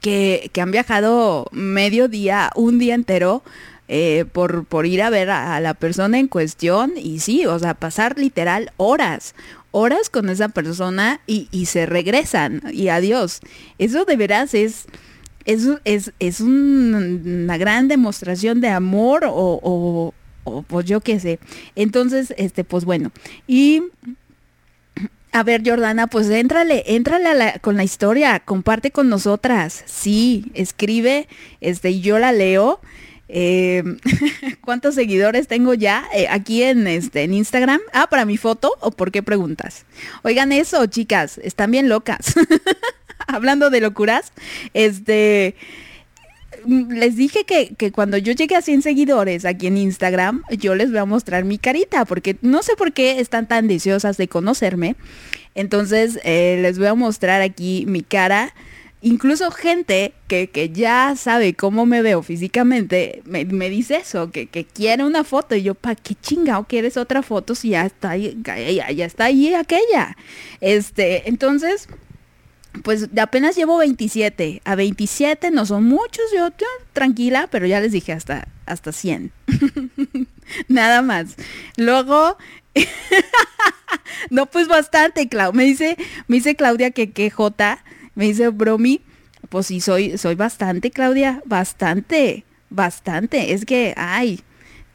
[0.00, 3.42] que, que han viajado medio día, un día entero,
[3.88, 6.92] eh, por, por ir a ver a, la persona en cuestión.
[6.96, 9.34] Y sí, o sea, pasar literal horas,
[9.70, 12.62] horas con esa persona y, se regresan.
[12.72, 13.40] Y adiós.
[13.78, 14.86] Eso de veras es...
[15.46, 20.14] Es, es, es un- una gran demostración de amor o, o-
[20.44, 21.38] o, pues yo qué sé.
[21.76, 23.10] Entonces, este, pues bueno.
[23.46, 23.82] Y
[25.32, 29.82] a ver, Jordana, pues éntrale, éntrale a la- con la historia, comparte con nosotras.
[29.86, 31.28] Sí, escribe,
[31.60, 32.80] este, y yo la leo.
[33.36, 33.82] Eh,
[34.60, 37.80] ¿Cuántos seguidores tengo ya eh, aquí en, este, en Instagram?
[37.92, 39.86] Ah, para mi foto o por qué preguntas.
[40.22, 42.34] Oigan eso, chicas, están bien locas.
[43.26, 44.32] Hablando de locuras,
[44.72, 45.56] este,
[46.64, 50.76] mm, les dije que, que cuando yo llegue a 100 seguidores aquí en Instagram, yo
[50.76, 54.28] les voy a mostrar mi carita, porque no sé por qué están tan deseosas de
[54.28, 54.94] conocerme.
[55.56, 58.54] Entonces, eh, les voy a mostrar aquí mi cara.
[59.06, 64.46] Incluso gente que, que ya sabe cómo me veo físicamente, me, me dice eso, que,
[64.46, 65.54] que quiere una foto.
[65.54, 69.24] Y yo, ¿para qué chingado quieres otra foto si ya está ahí, ya, ya está
[69.26, 70.16] ahí aquella?
[70.62, 71.86] Este, entonces,
[72.82, 74.62] pues apenas llevo 27.
[74.64, 79.32] A 27 no son muchos, yo, yo tranquila, pero ya les dije hasta, hasta 100.
[80.68, 81.36] Nada más.
[81.76, 82.38] Luego,
[84.30, 85.52] no, pues bastante, Clau.
[85.52, 87.84] Me dice, me dice Claudia que que J,
[88.14, 89.00] me dice Bromi,
[89.48, 93.52] pues sí, soy, soy bastante, Claudia, bastante, bastante.
[93.52, 94.40] Es que, ay,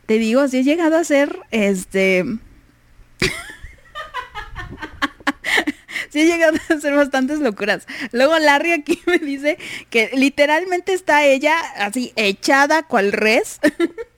[0.05, 2.25] te digo, si he llegado a ser, este...
[6.09, 7.85] sí he llegado a hacer bastantes locuras.
[8.11, 9.57] Luego Larry aquí me dice
[9.89, 13.59] que literalmente está ella así echada cual res,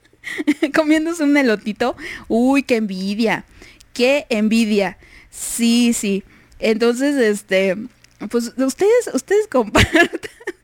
[0.73, 1.95] comiéndose un elotito.
[2.27, 3.45] Uy, qué envidia,
[3.93, 4.97] qué envidia.
[5.29, 6.23] Sí, sí.
[6.59, 7.75] Entonces, este,
[8.29, 10.09] pues ustedes, ustedes compartan.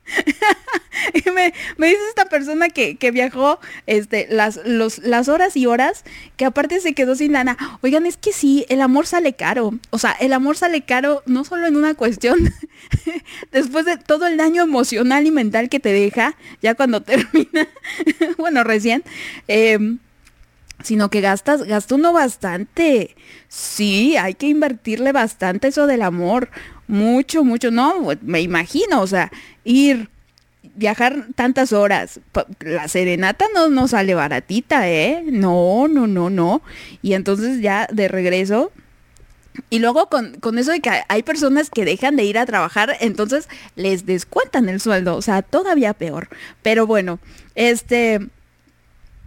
[1.14, 5.66] Y me, me dice esta persona que, que viajó este, las, los, las horas y
[5.66, 6.04] horas,
[6.36, 7.58] que aparte se quedó sin lana.
[7.82, 9.74] Oigan, es que sí, el amor sale caro.
[9.90, 12.54] O sea, el amor sale caro no solo en una cuestión,
[13.52, 17.68] después de todo el daño emocional y mental que te deja, ya cuando termina,
[18.38, 19.04] bueno, recién,
[19.48, 20.00] em,
[20.84, 23.16] sino que gastas, gasta uno bastante.
[23.50, 26.50] Sí, hay que invertirle bastante eso del amor.
[26.88, 29.32] Mucho, mucho, no, me imagino, o sea,
[29.64, 30.10] ir,
[30.76, 32.20] viajar tantas horas.
[32.60, 35.24] La serenata no, no sale baratita, ¿eh?
[35.26, 36.62] No, no, no, no.
[37.02, 38.72] Y entonces ya de regreso.
[39.70, 42.96] Y luego con, con eso de que hay personas que dejan de ir a trabajar,
[43.00, 45.16] entonces les descuentan el sueldo.
[45.16, 46.30] O sea, todavía peor.
[46.62, 47.20] Pero bueno,
[47.56, 48.20] este...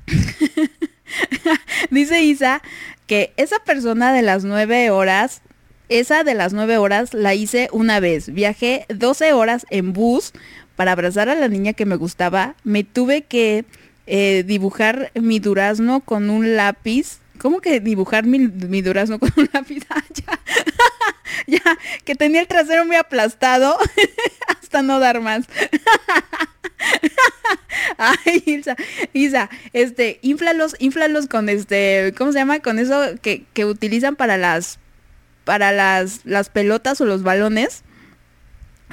[1.90, 2.62] Dice Isa
[3.06, 5.42] que esa persona de las nueve horas,
[5.90, 8.32] esa de las nueve horas la hice una vez.
[8.32, 10.32] Viajé 12 horas en bus
[10.76, 12.54] para abrazar a la niña que me gustaba.
[12.64, 13.64] Me tuve que
[14.06, 17.18] eh, dibujar mi durazno con un lápiz.
[17.38, 19.84] ¿Cómo que dibujar mi, mi durazno con un lápiz?
[19.90, 20.38] Ah, ya.
[21.46, 23.76] ya, que tenía el trasero muy aplastado
[24.60, 25.46] hasta no dar más.
[27.98, 28.76] Ay, Ilsa,
[29.12, 32.60] Isa, este, inflalos, inflalos con este, ¿cómo se llama?
[32.60, 34.78] Con eso que, que utilizan para las,
[35.50, 37.82] para las, las pelotas o los balones.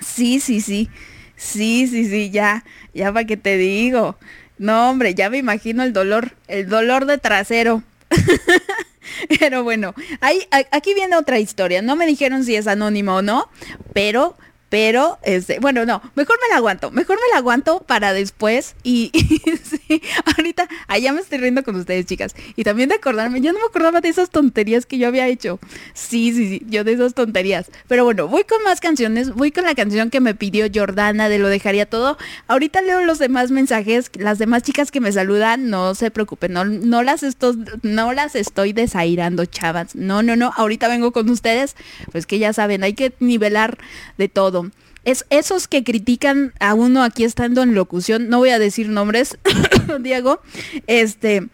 [0.04, 0.90] Sí, sí, sí.
[1.36, 2.64] Sí, sí, sí, ya,
[2.96, 4.18] ya para que te digo.
[4.58, 7.84] No, hombre, ya me imagino el dolor, el dolor de trasero.
[9.40, 11.84] Pero bueno, a- aquí viene otra historia.
[11.84, 13.50] No me dijeron si es anónimo o no,
[13.94, 14.36] pero
[14.70, 19.12] Pero, este, bueno, no, mejor me la aguanto, mejor me la aguanto para después y,
[19.64, 20.02] sí,
[20.38, 22.36] ahorita, allá me estoy riendo con ustedes, chicas.
[22.58, 25.60] Y también de acordarme, yo no me acordaba de esas tonterías que yo había hecho.
[25.94, 27.72] Sí, sí, sí, yo de esas tonterías.
[27.88, 31.40] Pero bueno, voy con más canciones, voy con la canción que me pidió Jordana de
[31.40, 32.18] Lo Dejaría Todo.
[32.48, 36.66] Ahorita leo los demás mensajes, las demás chicas que me saludan, no se preocupen, no,
[36.66, 39.96] no, las, esto, no las estoy desairando, chavas.
[39.96, 41.78] No, no, no, ahorita vengo con ustedes,
[42.12, 43.78] pues que ya saben, hay que nivelar
[44.18, 44.57] de todo.
[45.04, 49.38] Es esos que critican a uno aquí estando en locución, no voy a decir nombres,
[50.00, 50.42] Diego,
[50.88, 51.48] este...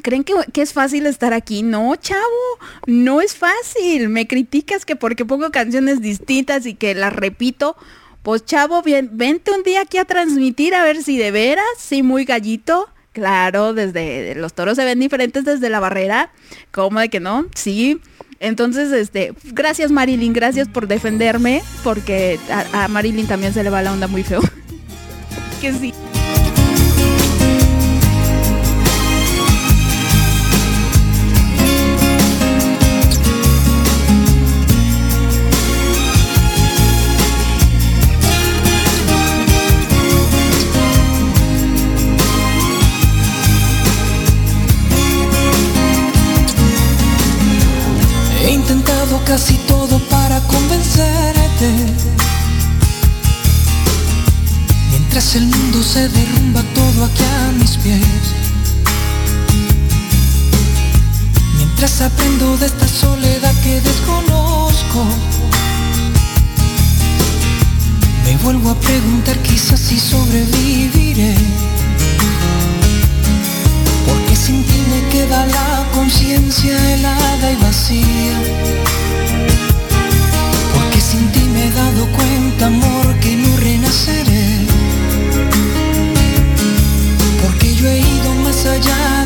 [0.00, 1.64] ¿Creen que, que es fácil estar aquí?
[1.64, 2.22] No, chavo,
[2.86, 4.08] no es fácil.
[4.08, 7.76] Me criticas que porque pongo canciones distintas y que las repito.
[8.22, 12.02] Pues chavo, bien, vente un día aquí a transmitir a ver si de veras, sí,
[12.02, 12.88] muy gallito.
[13.12, 16.30] Claro, desde los toros se ven diferentes desde la barrera.
[16.70, 17.46] ¿Cómo de que no?
[17.54, 18.00] Sí.
[18.40, 23.82] Entonces, este, gracias Marilyn, gracias por defenderme, porque a, a Marilyn también se le va
[23.82, 24.40] la onda muy feo.
[25.60, 25.92] que sí.
[49.28, 51.68] Casi todo para convencerte.
[54.90, 58.24] Mientras el mundo se derrumba todo aquí a mis pies.
[61.58, 65.04] Mientras aprendo de esta soledad que desconozco.
[68.24, 71.34] Me vuelvo a preguntar quizás si sobreviviré.
[74.06, 78.77] Porque sin ti me queda la conciencia helada y vacía.
[81.90, 84.66] Dado cuenta, amor, que no renaceré.
[87.42, 89.17] Porque yo he ido más allá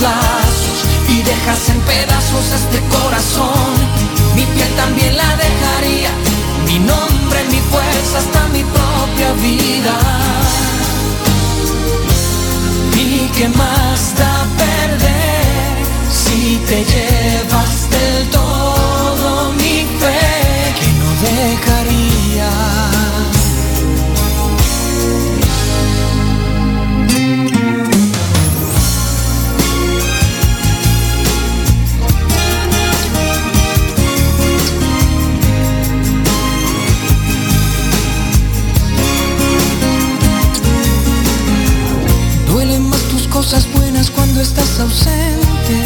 [0.00, 0.78] lazos
[1.08, 3.72] y dejas en pedazos este corazón.
[4.34, 6.10] Mi piel también la dejaría.
[6.66, 9.96] Mi nombre, mi fuerza, hasta mi propia vida.
[12.94, 15.76] ¿Y qué más da perder
[16.10, 17.87] si te llevas
[44.40, 45.76] estás ausente.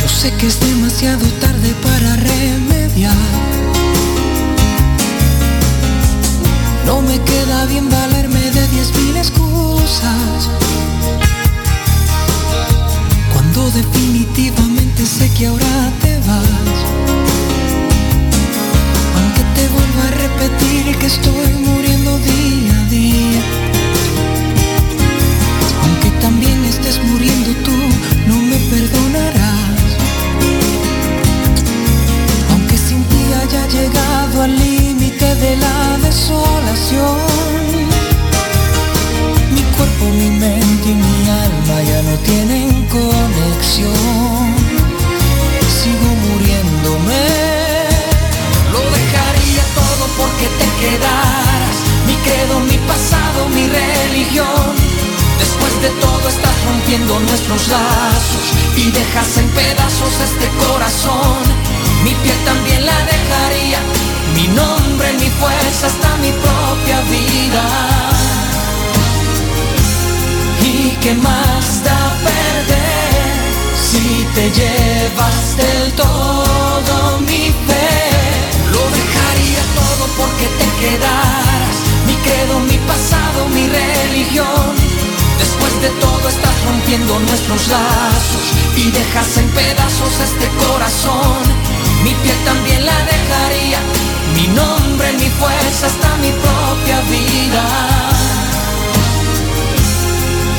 [0.00, 3.14] Yo sé que es demasiado tarde para remediar.
[6.86, 10.48] No me queda bien valerme de diez mil excusas.
[13.32, 16.78] Cuando definitivamente sé que ahora te vas.
[19.16, 23.29] Aunque te vuelva a repetir que estoy muriendo día a día.
[36.30, 37.18] Desolación.
[39.52, 44.54] Mi cuerpo, mi mente y mi alma ya no tienen conexión.
[45.78, 47.26] Sigo muriéndome.
[48.72, 51.76] Lo dejaría todo porque te quedaras.
[52.06, 54.70] Mi credo, mi pasado, mi religión.
[55.38, 58.44] Después de todo estás rompiendo nuestros lazos
[58.76, 61.42] y dejas en pedazos este corazón.
[62.04, 64.09] Mi piel también la dejaría.
[64.40, 67.64] Mi nombre, mi fuerza, hasta mi propia vida.
[70.62, 73.36] ¿Y qué más da perder
[73.76, 77.92] si te llevas del todo mi fe?
[78.72, 81.76] Lo dejaría todo porque te quedaras.
[82.06, 84.72] Mi credo, mi pasado, mi religión.
[85.38, 91.59] Después de todo estás rompiendo nuestros lazos y dejas en pedazos este corazón.
[92.02, 93.78] Mi piel también la dejaría.
[94.34, 97.64] Mi nombre, mi fuerza, hasta mi propia vida.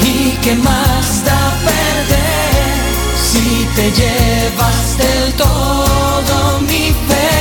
[0.04, 2.74] ¿Y ¿qué más da perder
[3.32, 7.34] si te llevas del todo mi fe?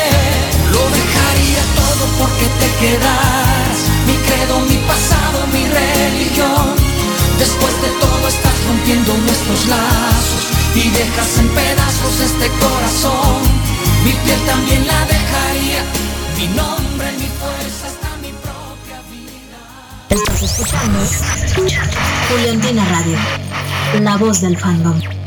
[0.72, 3.76] Lo dejaría todo porque te quedas,
[4.06, 6.74] mi credo, mi pasado, mi religión.
[7.38, 10.44] Después de todo estás rompiendo nuestros lazos
[10.74, 13.59] y dejas en pedazos este corazón.
[14.04, 15.84] Mi piel también la dejaría,
[16.38, 19.58] mi nombre, mi fuerza, hasta mi propia vida.
[20.08, 20.98] Estás escuchando
[22.30, 23.18] Juliantina Radio,
[24.00, 25.19] la voz del fandom.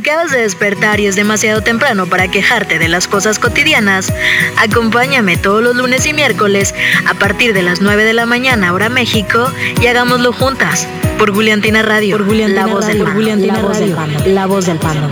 [0.00, 4.10] Acabas de despertar y es demasiado temprano para quejarte de las cosas cotidianas,
[4.56, 6.74] acompáñame todos los lunes y miércoles
[7.06, 10.88] a partir de las 9 de la mañana hora México y hagámoslo juntas
[11.18, 14.66] por Juliantina Radio, por la voz del por Juliantina la voz del fandom, la voz
[14.66, 15.10] del fandom.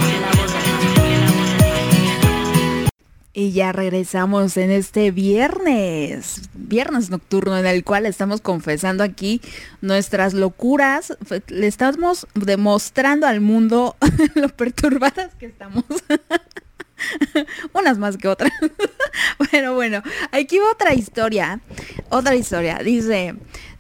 [3.39, 9.41] Y ya regresamos en este viernes, viernes nocturno en el cual estamos confesando aquí
[9.81, 11.17] nuestras locuras.
[11.47, 13.95] Le estamos demostrando al mundo
[14.35, 15.85] lo perturbadas que estamos.
[17.75, 18.51] Unas más que otras.
[19.53, 21.61] Pero bueno, aquí otra historia.
[22.09, 22.81] Otra historia.
[22.83, 23.37] Dice,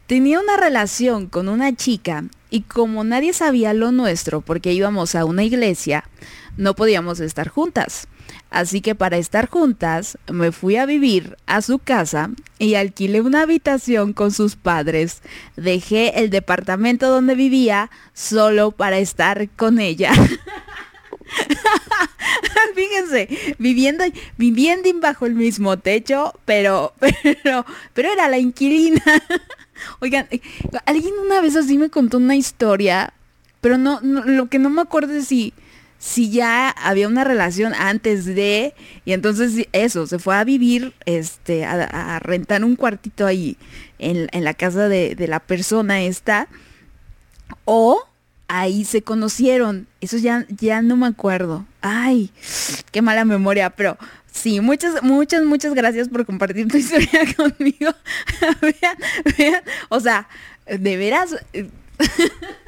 [0.07, 5.25] tenía una relación con una chica y como nadie sabía lo nuestro porque íbamos a
[5.25, 6.05] una iglesia,
[6.57, 8.07] no podíamos estar juntas.
[8.51, 13.43] Así que para estar juntas me fui a vivir a su casa y alquilé una
[13.43, 15.23] habitación con sus padres.
[15.57, 20.13] Dejé el departamento donde vivía solo para estar con ella.
[22.75, 23.29] Fíjense,
[23.59, 24.05] viviendo,
[24.37, 29.03] viviendo bajo el mismo techo, pero, pero, pero era la inquilina.
[30.01, 30.29] Oigan,
[30.87, 33.13] alguien una vez así me contó una historia,
[33.61, 35.53] pero no, no lo que no me acuerdo es si
[35.99, 38.75] si ya había una relación antes de,
[39.05, 43.57] y entonces eso, se fue a vivir, este, a, a rentar un cuartito ahí
[43.99, 46.49] en, en la casa de, de, la persona esta,
[47.65, 48.01] o
[48.47, 52.31] ahí se conocieron, eso ya, ya no me acuerdo, ay,
[52.93, 53.99] qué mala memoria, pero
[54.31, 57.93] sí, muchas, muchas, muchas gracias por compartir tu historia conmigo,
[58.63, 58.97] vean,
[59.37, 60.29] vean, o sea,
[60.65, 61.37] de veras...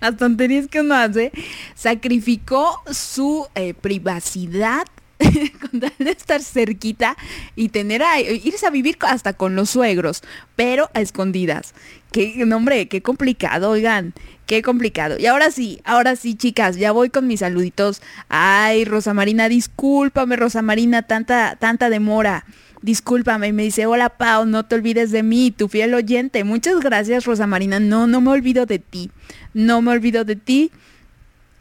[0.00, 1.32] las tonterías que uno hace,
[1.74, 4.86] sacrificó su eh, privacidad
[5.60, 7.16] con tal de estar cerquita
[7.54, 10.22] y tener a irse a vivir hasta con los suegros,
[10.56, 11.74] pero a escondidas.
[12.10, 14.12] Qué nombre, qué complicado, oigan,
[14.46, 15.16] qué complicado.
[15.18, 18.02] Y ahora sí, ahora sí, chicas, ya voy con mis saluditos.
[18.28, 22.44] Ay, Rosa Marina, discúlpame, Rosa Marina, tanta, tanta demora.
[22.82, 26.42] Discúlpame, y me dice, hola Pau, no te olvides de mí, tu fiel oyente.
[26.42, 27.78] Muchas gracias, Rosa Marina.
[27.78, 29.10] No, no me olvido de ti.
[29.54, 30.72] No me olvido de ti.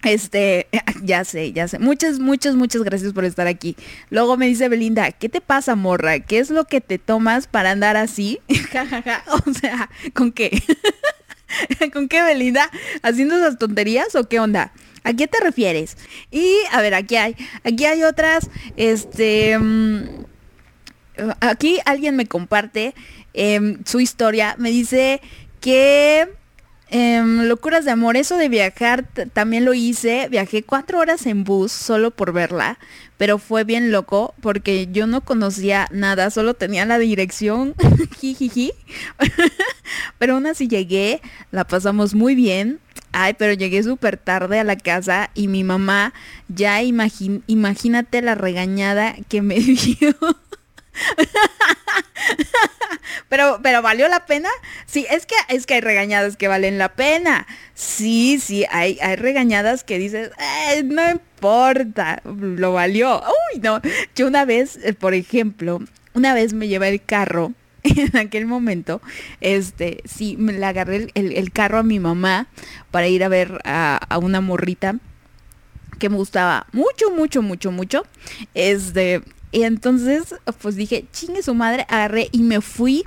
[0.04, 0.68] Este,
[1.04, 1.80] ya sé, ya sé.
[1.80, 3.76] Muchas, muchas, muchas gracias por estar aquí.
[4.10, 6.20] Luego me dice Belinda, ¿qué te pasa, morra?
[6.20, 8.40] ¿Qué es lo que te tomas para andar así?
[9.48, 10.62] o sea, ¿con qué?
[11.94, 12.70] ¿Con qué, Belinda?
[13.04, 14.72] ¿Haciendo esas tonterías o qué onda?
[15.04, 15.98] ¿A qué te refieres?
[16.32, 19.58] Y, a ver, aquí hay, aquí hay otras, este...
[19.58, 20.31] Um,
[21.40, 22.94] aquí alguien me comparte
[23.34, 24.56] eh, su historia.
[24.58, 25.22] Me dice
[25.60, 26.28] que
[26.94, 30.28] eh, locuras de amor, eso de viajar también lo hice.
[30.30, 32.80] Viajé cuatro horas en bus solo por verla,
[33.18, 37.76] pero fue bien loco porque yo no conocía nada, solo tenía la dirección.
[38.20, 38.74] Jijiji.
[40.18, 42.80] pero aún así llegué, la pasamos muy bien.
[43.14, 46.14] Ay, pero llegué súper tarde a la casa y mi mamá
[46.50, 50.16] ya imagín imagínate la regañada que me dio.
[53.30, 54.50] pero, pero valió la pena.
[54.86, 57.48] Sí, es que es que hay regañadas que valen la pena.
[57.74, 60.32] Sí, sí, hay, hay regañadas que dices,
[60.86, 63.22] no importa, lo valió.
[63.54, 63.82] Uy, no.
[64.16, 65.80] Yo una vez, eh, por ejemplo,
[66.14, 67.54] una vez me llevé el carro.
[67.84, 69.02] En aquel momento,
[69.40, 72.46] este, sí, me le agarré el, el, el, carro a mi mamá
[72.92, 74.98] para ir a ver a, a una morrita
[76.02, 78.04] que me gustaba mucho, mucho, mucho, mucho.
[78.56, 79.22] Este,
[79.52, 83.04] y entonces, pues dije, chingue su madre, agarré y me fui.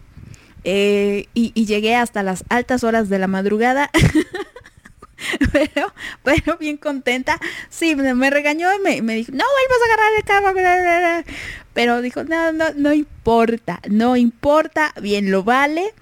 [0.64, 3.90] Eh, y, llegué hasta las altas horas de la madrugada.
[5.52, 5.92] pero,
[6.22, 7.38] pero bien contenta.
[7.70, 11.34] Sí, me, me regañó y me, me, dijo, no vuelvas a agarrar el carro.
[11.72, 15.94] Pero dijo, no, no, no importa, no importa, bien lo vale.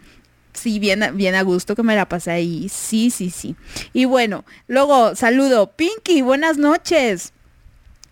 [0.53, 2.68] Sí, bien, bien a gusto que me la pasé ahí.
[2.68, 3.57] Sí, sí, sí.
[3.93, 5.72] Y bueno, luego saludo.
[5.72, 7.32] Pinky, buenas noches.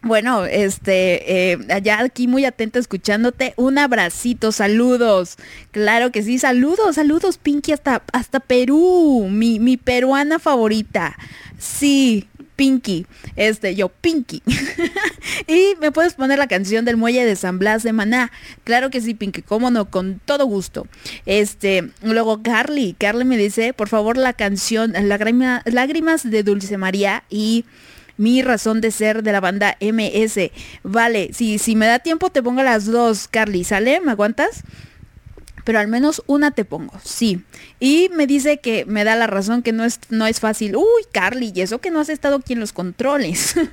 [0.02, 3.52] Bueno, este, eh, allá aquí muy atenta escuchándote.
[3.56, 5.36] Un abracito, saludos.
[5.72, 11.18] Claro que sí, saludos, saludos, Pinky, hasta, hasta Perú, mi, mi peruana favorita.
[11.58, 12.26] Sí,
[12.56, 14.42] Pinky, este, yo, Pinky.
[15.46, 18.32] y me puedes poner la canción del muelle de San Blas de Maná.
[18.64, 20.86] Claro que sí, Pinky, cómo no, con todo gusto.
[21.26, 27.24] Este, luego Carly, Carly me dice, por favor, la canción Lágrima, Lágrimas de Dulce María
[27.28, 27.64] y
[28.20, 30.50] mi razón de ser de la banda MS.
[30.82, 33.98] Vale, si, si me da tiempo te pongo las dos, Carly, ¿sale?
[34.02, 34.62] ¿Me aguantas?
[35.64, 37.42] Pero al menos una te pongo, sí.
[37.80, 40.76] Y me dice que me da la razón que no es, no es fácil.
[40.76, 43.54] Uy, Carly, y eso que no has estado aquí en los controles.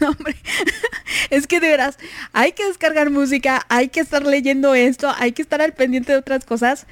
[0.00, 0.34] No, hombre.
[1.30, 1.96] Es que de veras,
[2.32, 6.18] hay que descargar música, hay que estar leyendo esto, hay que estar al pendiente de
[6.18, 6.88] otras cosas.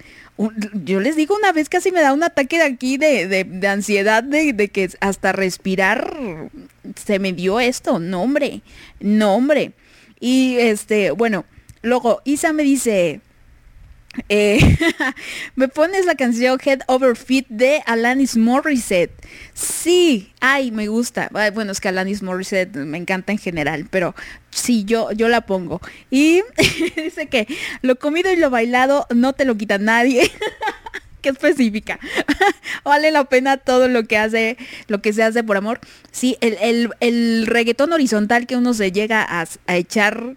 [0.84, 3.68] Yo les digo, una vez casi me da un ataque de aquí de, de- de
[3.68, 6.48] ansiedad, de, de que hasta respirar
[6.94, 7.98] se me dio esto.
[7.98, 8.62] No, hombre.
[9.00, 9.72] No, hombre.
[10.20, 11.44] Y este, bueno,
[11.82, 13.20] luego Isa me dice,
[14.28, 14.76] eh,
[15.54, 19.12] me pones la canción Head Over Feet de Alanis Morissette.
[19.54, 21.30] Sí, ay, me gusta.
[21.52, 24.14] Bueno, es que Alanis Morissette me encanta en general, pero
[24.50, 25.80] sí, yo, yo la pongo.
[26.10, 26.42] Y
[26.96, 27.46] dice que
[27.82, 30.30] lo comido y lo bailado no te lo quita nadie.
[31.20, 31.98] Qué específica.
[32.84, 34.56] vale la pena todo lo que hace,
[34.86, 35.80] lo que se hace por amor.
[36.12, 40.36] Sí, el, el, reggaetón horizontal que uno se llega a, a echar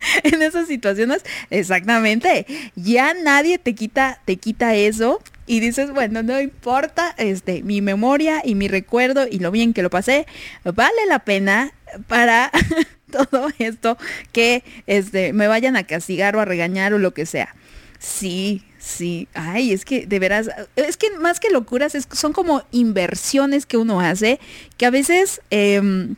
[0.24, 2.46] en esas situaciones, exactamente.
[2.76, 5.20] Ya nadie te quita, te quita eso.
[5.46, 9.82] Y dices, bueno, no importa, este, mi memoria y mi recuerdo y lo bien que
[9.82, 10.26] lo pasé,
[10.62, 11.72] vale la pena
[12.06, 12.52] para
[13.10, 13.98] todo esto
[14.30, 17.56] que este, me vayan a castigar o a regañar o lo que sea.
[17.98, 19.26] Sí, sí.
[19.34, 24.00] Ay, es que de veras, es que más que locuras, son como inversiones que uno
[24.00, 24.38] hace
[24.76, 25.40] que a veces...
[25.50, 26.14] em,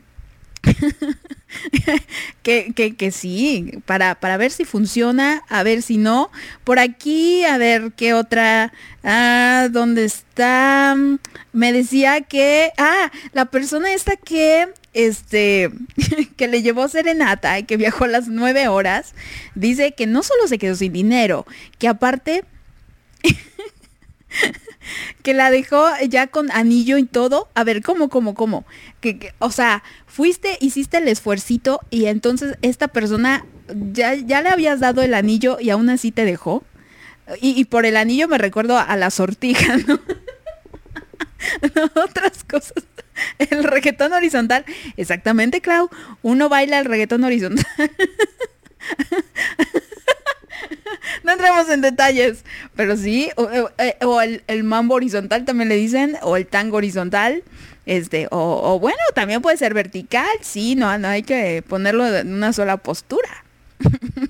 [2.42, 6.30] que, que, que sí, para, para ver si funciona, a ver si no.
[6.64, 8.72] Por aquí, a ver qué otra.
[9.04, 10.96] Ah, ¿dónde está?
[11.52, 12.72] Me decía que.
[12.78, 14.68] Ah, la persona esta que.
[14.94, 15.70] Este,
[16.36, 19.14] que le llevó serenata y que viajó las nueve horas,
[19.54, 21.46] dice que no solo se quedó sin dinero,
[21.78, 22.44] que aparte
[25.22, 27.48] que la dejó ya con anillo y todo.
[27.54, 28.64] A ver, ¿cómo, cómo, cómo?
[29.00, 33.44] Que, que- o sea, fuiste, hiciste el esfuercito y entonces esta persona
[33.92, 36.64] ya, ya le habías dado el anillo y aún así te dejó.
[37.40, 40.00] Y, por el anillo me recuerdo a la sortija, ¿no?
[41.74, 42.84] No, otras cosas.
[43.38, 44.64] El reggaetón horizontal.
[44.96, 45.88] Exactamente, Clau.
[46.22, 47.64] Uno baila el reggaetón horizontal.
[51.24, 52.44] No entremos en detalles,
[52.76, 53.48] pero sí, o,
[53.78, 57.42] eh, el, mambo horizontal también le dicen, o el tango horizontal,
[57.86, 62.32] este, o, o bueno, también puede ser vertical, sí, no, no hay que ponerlo en
[62.32, 63.44] una sola postura.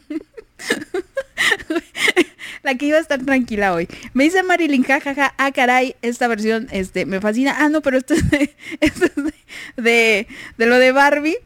[2.63, 3.89] La que iba a estar tranquila hoy.
[4.15, 7.57] Me dice Marilyn, jajaja, ah, caray, esta versión, este, me fascina.
[7.59, 9.35] Ah, no, pero esto es de, esto es de,
[9.77, 10.29] de,
[10.59, 11.37] de lo de Barbie.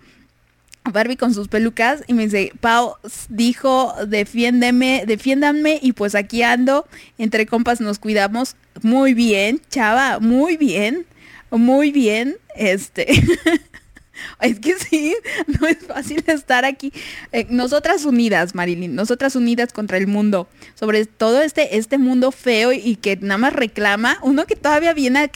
[0.92, 2.96] Barbie con sus pelucas y me dice, Pau
[3.28, 6.86] dijo, defiéndeme, defiéndanme y pues aquí ando,
[7.18, 8.56] entre compas nos cuidamos.
[8.82, 11.06] Muy bien, chava, muy bien,
[11.50, 13.06] muy bien, este.
[14.40, 15.16] Es que sí,
[15.60, 16.92] no es fácil estar aquí.
[17.32, 20.48] Eh, nosotras unidas, Marilyn, nosotras unidas contra el mundo.
[20.74, 24.18] Sobre todo este, este mundo feo y que nada más reclama.
[24.22, 25.30] Uno que todavía viene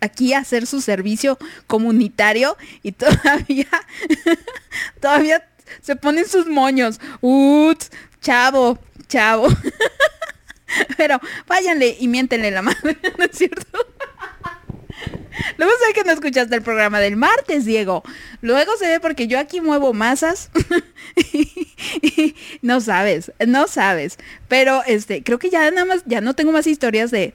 [0.00, 3.68] aquí a hacer su servicio comunitario y todavía,
[5.00, 5.48] todavía
[5.80, 7.00] se ponen sus moños.
[7.20, 9.48] Uts, chavo, chavo.
[10.96, 13.78] Pero váyanle y miéntenle la madre, ¿no es cierto?
[15.56, 18.02] Luego sé que no escuchaste el programa del martes, Diego.
[18.40, 20.50] Luego se ve porque yo aquí muevo masas.
[22.62, 24.18] no sabes, no sabes.
[24.48, 27.34] Pero este, creo que ya nada más, ya no tengo más historias de,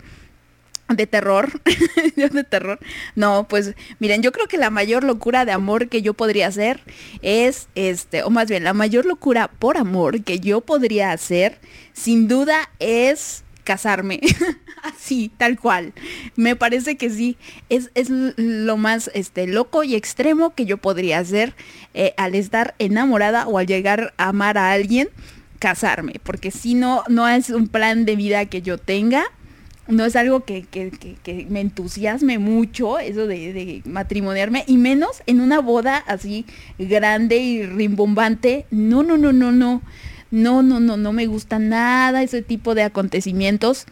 [0.89, 1.61] de terror.
[2.15, 2.80] de terror.
[3.15, 6.82] No, pues miren, yo creo que la mayor locura de amor que yo podría hacer
[7.22, 11.59] es, este, o más bien, la mayor locura por amor que yo podría hacer,
[11.93, 14.22] sin duda, es casarme.
[14.84, 15.91] Así, tal cual.
[16.38, 17.36] Me parece que sí.
[17.68, 21.53] Es, es lo más este, loco y extremo que yo podría hacer
[21.93, 25.09] eh, al estar enamorada o al llegar a amar a alguien,
[25.59, 26.13] casarme.
[26.24, 29.26] Porque si no, no es un plan de vida que yo tenga.
[29.89, 34.78] No es algo que, que- que- que me entusiasme mucho, eso de, de matrimoniarme, y
[34.78, 36.45] menos en una boda así
[36.78, 38.65] grande y rimbombante.
[38.72, 39.82] No, no, no, no, no.
[40.32, 43.86] No, no, no, no me gusta nada ese tipo de acontecimientos.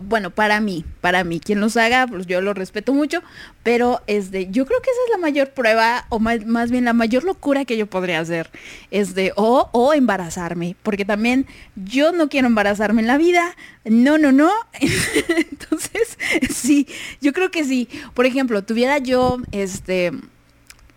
[0.00, 3.22] Bueno, para mí, para mí, quien los haga, pues yo lo respeto mucho,
[3.62, 6.92] pero este, yo creo que esa es la mayor prueba, o más, más bien la
[6.92, 8.50] mayor locura que yo podría hacer,
[8.90, 14.32] este, o, o embarazarme, porque también yo no quiero embarazarme en la vida, no, no,
[14.32, 14.50] no,
[14.80, 16.18] entonces,
[16.54, 16.86] sí,
[17.20, 20.12] yo creo que sí, por ejemplo, tuviera yo, este,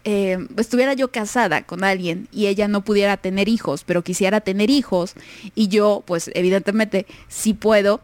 [0.06, 4.70] eh, estuviera yo casada con alguien y ella no pudiera tener hijos, pero quisiera tener
[4.70, 5.16] hijos
[5.56, 8.02] y yo, pues evidentemente, sí puedo.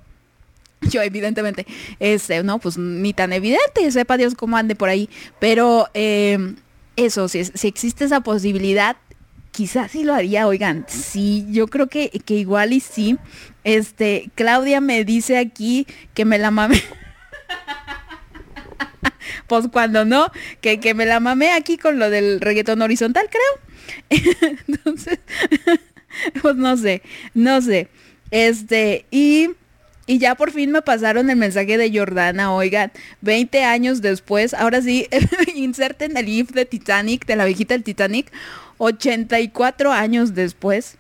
[0.81, 1.65] Yo evidentemente,
[1.99, 6.55] este, no, pues ni tan evidente, sepa Dios cómo ande por ahí, pero eh,
[6.95, 8.95] eso, si, si existe esa posibilidad,
[9.51, 13.17] quizás sí lo haría, oigan, sí, yo creo que, que igual y sí.
[13.65, 16.81] Este, Claudia me dice aquí que me la mame.
[19.47, 23.69] pues cuando no, que, que me la mamé aquí con lo del reggaetón horizontal, creo.
[24.67, 25.19] Entonces,
[26.41, 27.01] pues no sé,
[27.34, 27.88] no sé.
[28.32, 29.49] Este, y,
[30.05, 34.82] y ya por fin me pasaron el mensaje de Jordana, oigan, 20 años después, ahora
[34.82, 35.07] sí,
[35.55, 38.32] inserten el GIF de Titanic, de la viejita del Titanic,
[38.77, 40.98] 84 años después.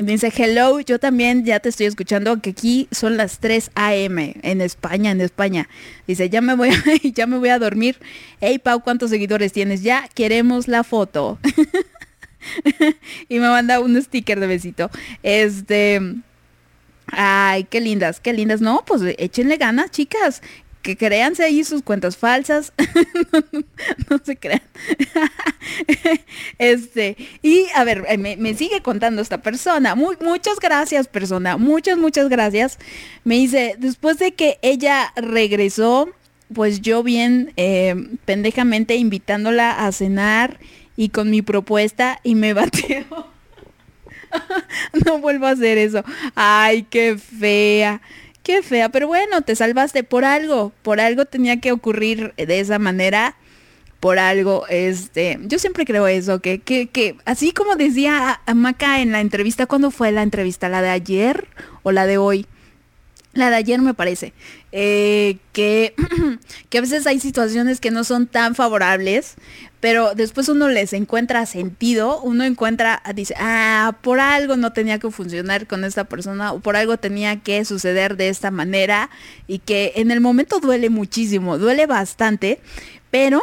[0.00, 4.34] Dice, hello, yo también ya te estoy escuchando, que aquí son las 3 a.m.
[4.42, 5.68] en España, en España.
[6.06, 6.82] Dice, ya me voy a,
[7.14, 7.98] ya me voy a dormir.
[8.40, 9.82] Hey, Pau, ¿cuántos seguidores tienes?
[9.82, 11.38] Ya queremos la foto.
[13.28, 14.90] y me manda un sticker de besito.
[15.22, 16.00] Este...
[17.12, 18.60] Ay, qué lindas, qué lindas.
[18.60, 20.42] No, pues échenle ganas, chicas.
[20.82, 22.72] Que créanse ahí sus cuentas falsas.
[24.10, 24.62] no, se crean.
[26.58, 29.94] este, y a ver, eh, me, me sigue contando esta persona.
[29.94, 31.56] Mu- muchas gracias, persona.
[31.56, 32.78] Muchas, muchas gracias.
[33.24, 36.08] Me dice, después de que ella regresó,
[36.54, 40.58] pues yo bien eh, pendejamente invitándola a cenar
[40.96, 43.04] y con mi propuesta y me bateó.
[45.04, 46.04] no vuelvo a hacer eso.
[46.34, 48.00] Ay, qué fea.
[48.42, 50.72] Qué fea, pero bueno, te salvaste por algo.
[50.82, 53.36] Por algo tenía que ocurrir de esa manera.
[54.00, 59.12] Por algo, este, yo siempre creo eso, que, que, que así como decía Maca en
[59.12, 60.70] la entrevista, ¿cuándo fue la entrevista?
[60.70, 61.46] ¿La de ayer
[61.82, 62.46] o la de hoy?
[63.34, 64.32] La de ayer me parece.
[64.72, 65.94] eh, que,
[66.70, 69.34] que a veces hay situaciones que no son tan favorables,
[69.80, 75.10] pero después uno les encuentra sentido, uno encuentra, dice, ah, por algo no tenía que
[75.10, 79.10] funcionar con esta persona, o por algo tenía que suceder de esta manera,
[79.46, 82.60] y que en el momento duele muchísimo, duele bastante,
[83.10, 83.42] pero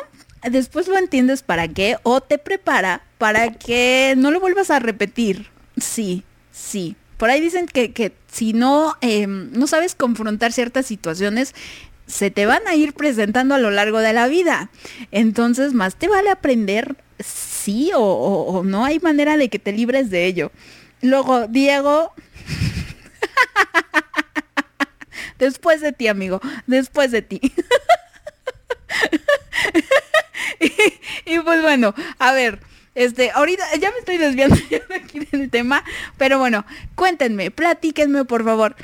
[0.49, 5.47] después lo entiendes para qué, o te prepara para que no lo vuelvas a repetir.
[5.77, 6.95] Sí, sí.
[7.17, 11.55] Por ahí dicen que, que si no, eh, no sabes confrontar ciertas situaciones,
[12.07, 14.69] se te van a ir presentando a lo largo de la vida.
[15.11, 20.25] Entonces, más te vale aprender sí o, no hay manera de que te libres de
[20.25, 20.51] ello.
[21.01, 22.13] Luego, Diego,
[25.37, 27.39] después de ti, amigo, después de ti.
[31.25, 32.59] y, pues bueno, a ver,
[32.95, 34.55] este, ahorita ya me estoy desviando
[34.95, 35.83] aquí del tema,
[36.17, 38.75] pero bueno, cuéntenme, platíquenme por favor.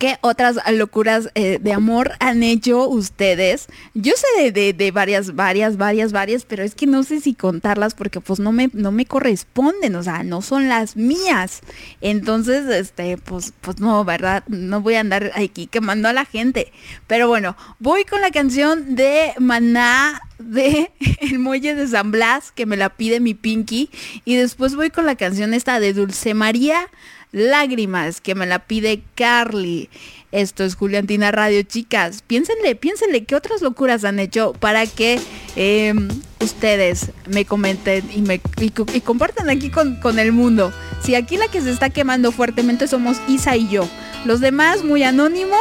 [0.00, 3.68] ¿Qué otras locuras eh, de amor han hecho ustedes?
[3.94, 7.94] Yo sé de, de- varias, varias, varias, varias, pero es que no sé si contarlas
[7.94, 11.60] porque pues no me, no me corresponden, o sea, no son las mías.
[12.00, 14.42] Entonces, este, pues, pues no, ¿verdad?
[14.48, 16.72] No voy a andar aquí quemando a la gente.
[17.06, 22.66] Pero bueno, voy con la canción de Maná de El Muelle de San Blas, que
[22.66, 23.88] me la pide mi Pinky.
[24.24, 26.88] Y después voy con la canción esta de Dulce María.
[27.36, 29.90] Lágrimas, que me la pide Carly.
[30.32, 32.22] Esto es Juliantina Radio, chicas.
[32.26, 35.20] Piénsenle, piénsenle qué otras locuras han hecho para que
[35.54, 35.92] eh,
[36.40, 40.72] ustedes me comenten y me y compartan aquí con, con el mundo.
[41.02, 43.86] Si aquí la que se está quemando fuertemente somos Isa y yo.
[44.24, 45.60] Los demás muy anónimos,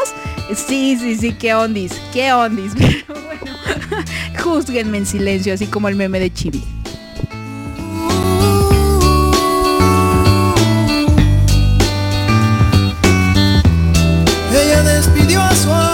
[0.55, 2.71] sí, sí, sí, qué ondis, qué ondis.
[2.77, 3.57] Pero bueno,
[4.41, 6.63] juzguenme en silencio, así como el meme de Chibi.
[15.55, 15.84] Despidió a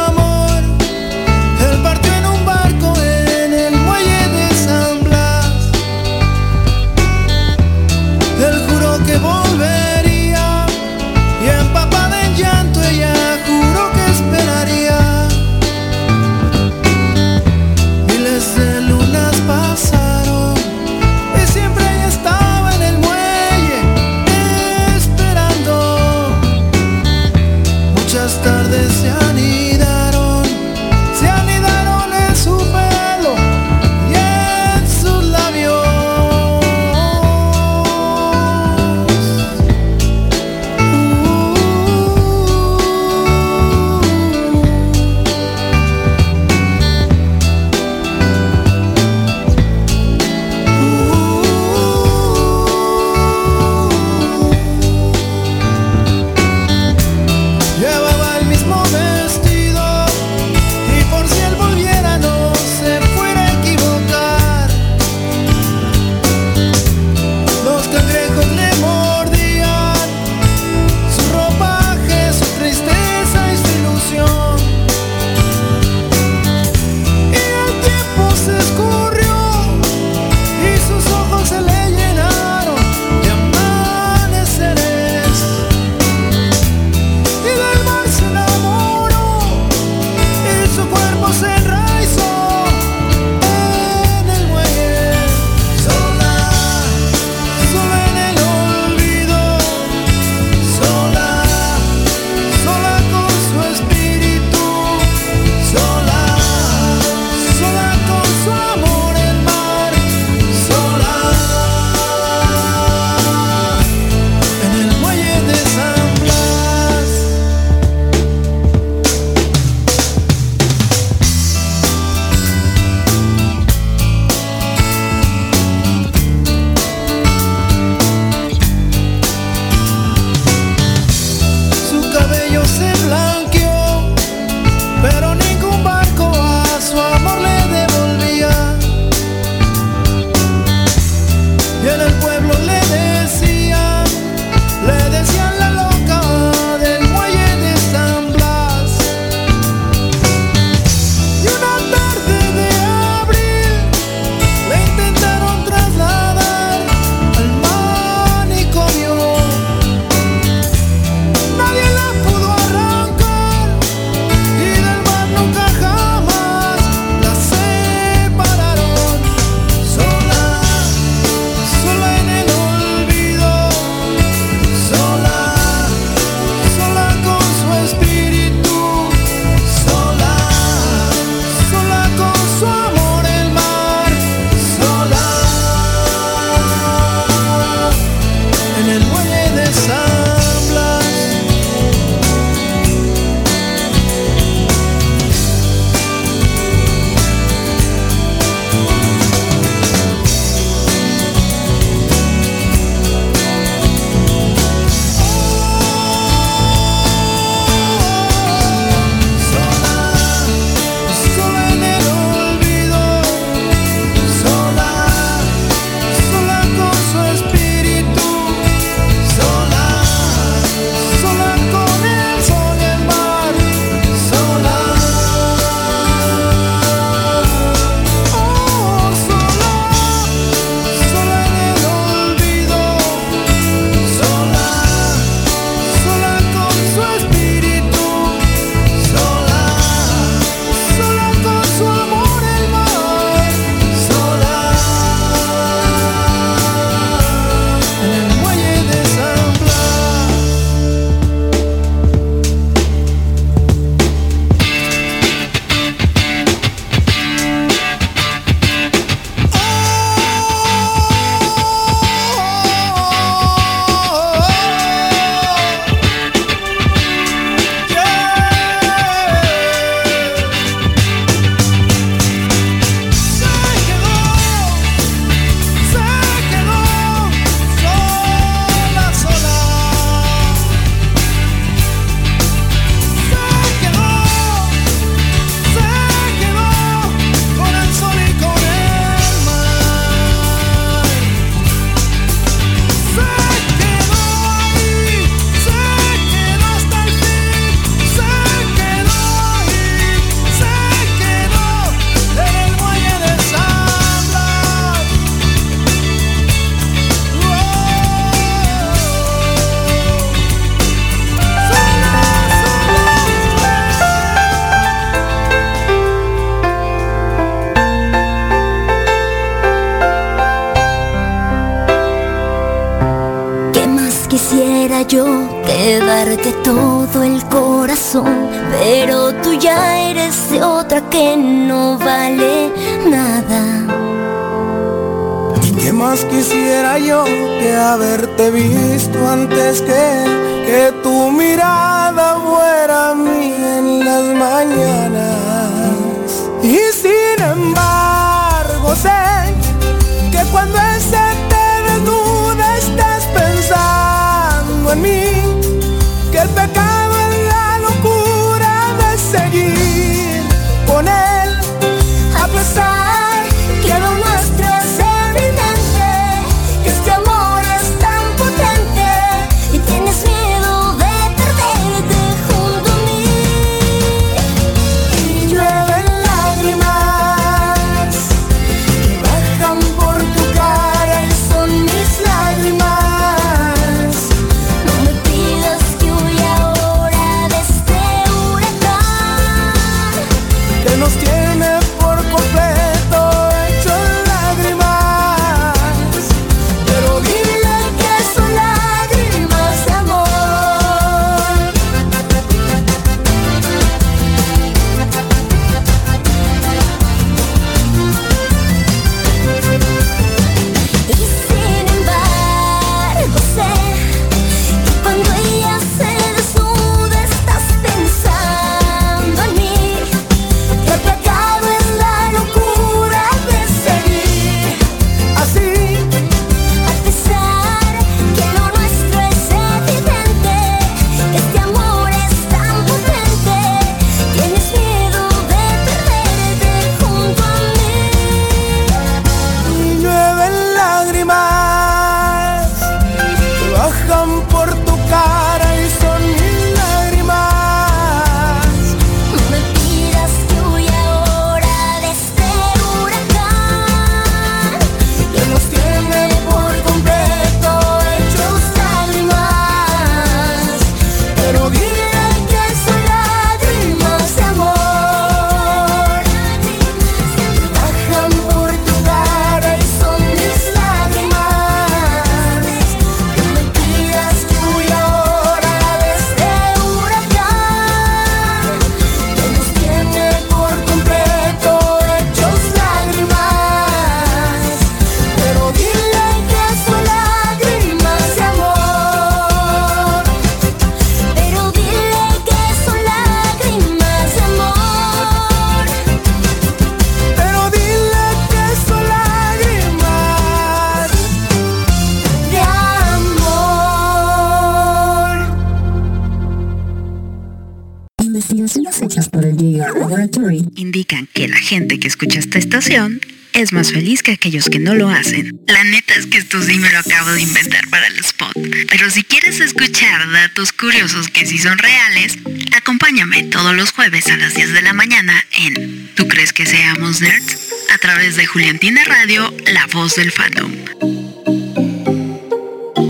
[513.54, 515.60] es más feliz que aquellos que no lo hacen.
[515.68, 518.54] La neta es que esto sí me lo acabo de inventar para el spot.
[518.90, 522.40] Pero si quieres escuchar datos curiosos que sí son reales,
[522.76, 527.22] acompáñame todos los jueves a las 10 de la mañana en ¿Tú crees que seamos
[527.22, 527.72] nerds?
[527.94, 530.72] A través de Juliantina Radio, la voz del fandom.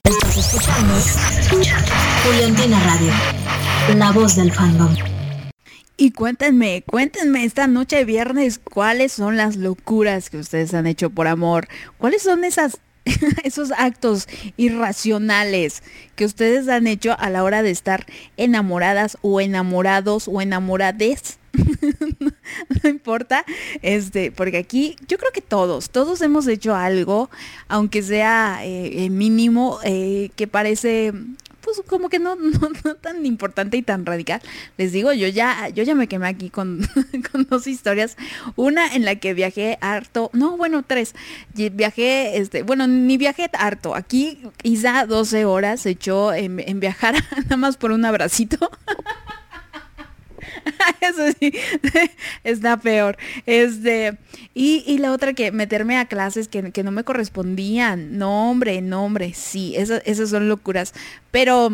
[0.03, 1.01] Estás escuchando
[2.25, 3.13] Juliantina Radio,
[3.95, 5.10] la voz del fandom.
[6.21, 11.27] Cuéntenme, cuéntenme esta noche de viernes cuáles son las locuras que ustedes han hecho por
[11.27, 11.67] amor.
[11.97, 12.79] ¿Cuáles son esas
[13.43, 15.81] esos actos irracionales
[16.15, 18.05] que ustedes han hecho a la hora de estar
[18.37, 21.39] enamoradas o enamorados o enamorades?
[22.83, 23.43] no importa,
[23.81, 27.31] este, porque aquí yo creo que todos, todos hemos hecho algo,
[27.67, 31.13] aunque sea eh, eh, mínimo, eh, que parece
[31.75, 34.41] pues como que no, no, tan importante y tan radical.
[34.77, 36.87] Les digo, yo ya, yo ya me quemé aquí con,
[37.49, 38.17] dos historias.
[38.55, 41.13] Una en la que viajé harto, no, bueno, tres.
[41.53, 43.95] Viajé, este, bueno, ni viajé harto.
[43.95, 48.69] Aquí Isa 12 horas se echó en viajar nada más por un abracito.
[51.01, 51.53] Eso sí,
[52.43, 53.17] está peor.
[53.45, 54.17] Este,
[54.53, 58.17] y, y la otra que meterme a clases que, que no me correspondían.
[58.17, 60.93] No, hombre, no, hombre, sí, esas, esas son locuras.
[61.31, 61.71] Pero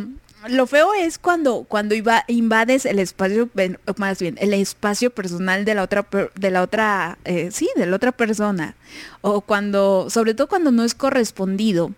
[0.48, 3.50] lo feo es cuando, cuando iba, invades el espacio,
[3.98, 7.96] más bien, el espacio personal de la otra, de la otra, eh, sí, de la
[7.96, 8.76] otra persona.
[9.22, 11.92] O cuando, sobre todo cuando no es correspondido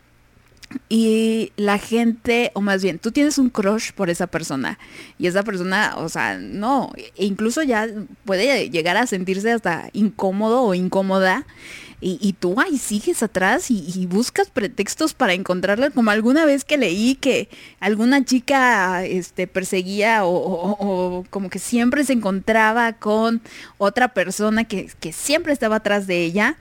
[0.87, 4.77] y la gente, o más bien, tú tienes un crush por esa persona
[5.17, 7.87] y esa persona, o sea, no, e incluso ya
[8.25, 11.45] puede llegar a sentirse hasta incómodo o incómoda
[12.01, 16.77] y, y tú ahí sigues atrás y, buscas pretextos para encontrarla, como alguna vez que
[16.77, 20.77] leí que alguna chica este, perseguía o, o-
[21.19, 23.41] o como que siempre se encontraba con
[23.79, 26.57] otra persona que, que siempre estaba atrás de ella.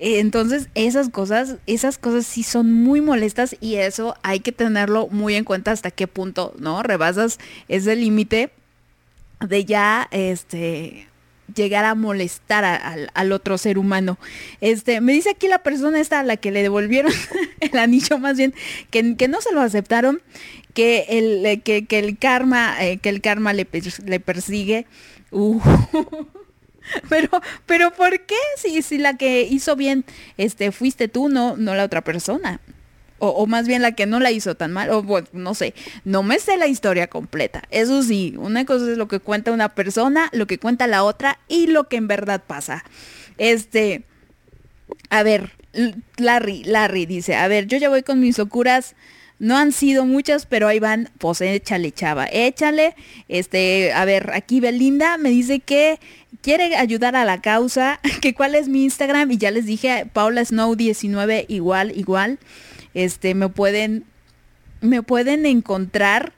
[0.00, 5.08] Eh, Entonces, esas cosas, esas cosas sí son muy molestas y eso hay que tenerlo
[5.08, 6.82] muy en cuenta hasta qué punto, ¿no?
[6.82, 8.50] Rebasas ese límite
[9.46, 11.06] de ya, este,
[11.54, 14.18] llegar a molestar al, otro ser humano.
[14.62, 17.12] Este, me dice aquí la persona esta a la que le devolvieron
[17.60, 18.54] el anillo más bien,
[18.90, 20.22] que, que no se lo aceptaron,
[20.72, 24.86] que el, eh, que, el karma, eh, que el karma le persigue.
[25.30, 25.60] Uh.
[27.08, 27.28] Pero,
[27.66, 28.34] pero ¿por qué?
[28.56, 30.04] Si, si la que hizo bien
[30.36, 32.60] este, fuiste tú, no, no la otra persona.
[33.22, 34.88] O, más bien la que no la hizo tan mal.
[34.90, 35.74] O bueno, no sé.
[36.04, 37.62] No me sé la historia completa.
[37.70, 41.38] Eso sí, una cosa es lo que cuenta una persona, lo que cuenta la otra
[41.46, 42.82] y lo que en verdad pasa.
[43.36, 44.04] Este.
[45.10, 45.52] A ver,
[46.16, 48.94] Larry, Larry dice, a ver, yo ya voy con mis locuras.
[49.40, 51.08] No han sido muchas, pero ahí van.
[51.16, 52.26] Pues échale, chava.
[52.30, 52.94] Échale.
[53.26, 55.98] Este, a ver, aquí Belinda me dice que
[56.42, 58.00] quiere ayudar a la causa.
[58.20, 59.30] Que cuál es mi Instagram.
[59.30, 62.38] Y ya les dije, Paula Snow 19, igual, igual.
[62.92, 64.04] Este, me pueden,
[64.82, 66.34] me pueden encontrar.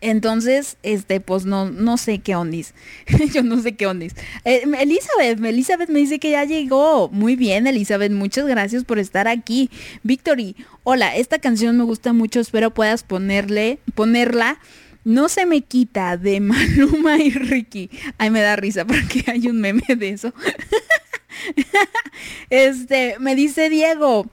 [0.00, 2.74] Entonces, este, pues no, no sé qué ondis.
[3.32, 4.14] Yo no sé qué ondis.
[4.44, 7.08] Eh, Elizabeth, Elizabeth me dice que ya llegó.
[7.08, 9.70] Muy bien, Elizabeth, muchas gracias por estar aquí.
[10.02, 14.58] Victory, hola, esta canción me gusta mucho, espero puedas ponerle, ponerla.
[15.04, 17.90] No se me quita de Maluma y Ricky.
[18.18, 20.32] Ay, me da risa porque hay un meme de eso.
[22.50, 24.26] Este, me dice Diego,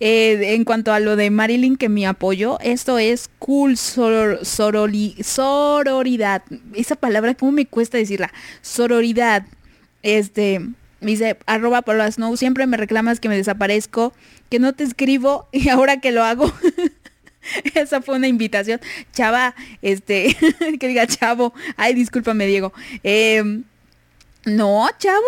[0.00, 6.42] eh, en cuanto a lo de Marilyn, que mi apoyo, esto es cool soror- sororidad.
[6.74, 8.32] Esa palabra, ¿cómo me cuesta decirla?
[8.62, 9.44] Sororidad.
[10.02, 10.60] Este,
[11.00, 14.12] me dice, arroba por las Snow, siempre me reclamas que me desaparezco,
[14.50, 16.52] que no te escribo y ahora que lo hago.
[17.74, 18.80] Esa fue una invitación.
[19.12, 20.36] Chava, este,
[20.80, 21.54] que diga chavo.
[21.76, 22.72] Ay, discúlpame, Diego.
[23.02, 23.62] Em,
[24.46, 25.20] no, chavo.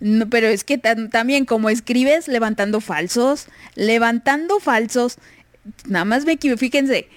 [0.00, 5.16] No, pero es que tam- también como escribes levantando falsos, levantando falsos,
[5.86, 6.58] nada más me equivoco.
[6.58, 7.08] Fíjense,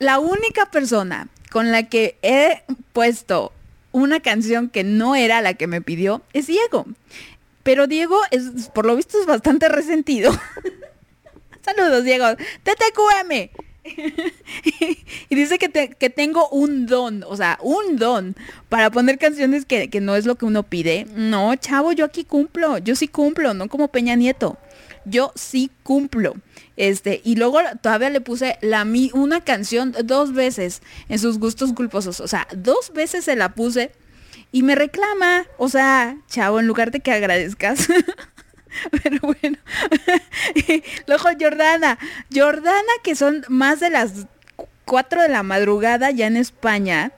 [0.00, 2.62] la única persona con la que he
[2.92, 3.52] puesto
[3.92, 6.86] una canción que no era la que me pidió es Diego.
[7.62, 10.32] Pero Diego es, por lo visto, es bastante resentido.
[11.64, 12.26] Saludos, Diego.
[12.64, 13.50] TTQM.
[15.28, 18.36] y dice que, que tengo un don, o sea, un don
[18.68, 21.06] para poner canciones que, que no es lo que uno pide.
[21.14, 24.58] No, chavo, yo aquí cumplo, yo sí cumplo, no como Peña Nieto.
[25.04, 26.34] Yo sí cumplo.
[26.76, 32.20] Este, y luego todavía le puse la una canción dos veces en sus gustos culposos.
[32.20, 33.92] O sea, dos veces se la puse
[34.52, 35.46] y me reclama.
[35.58, 37.88] O sea, chavo, en lugar de que agradezcas.
[39.02, 39.58] Pero bueno.
[41.06, 41.98] Luego Jordana.
[42.32, 44.26] Jordana, que son más de las
[44.84, 47.12] 4 de la madrugada ya en España,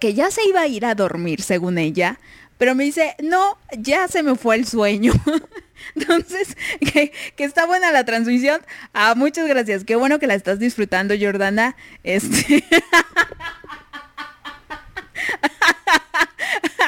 [0.00, 2.18] que ya se iba a ir a dormir, según ella.
[2.58, 5.12] Pero me dice, no, ya se me fue el sueño.
[5.96, 8.60] Entonces, que, que está buena la transmisión.
[8.92, 9.84] Ah, muchas gracias.
[9.84, 11.76] Qué bueno que la estás disfrutando, Jordana.
[12.04, 12.64] Este.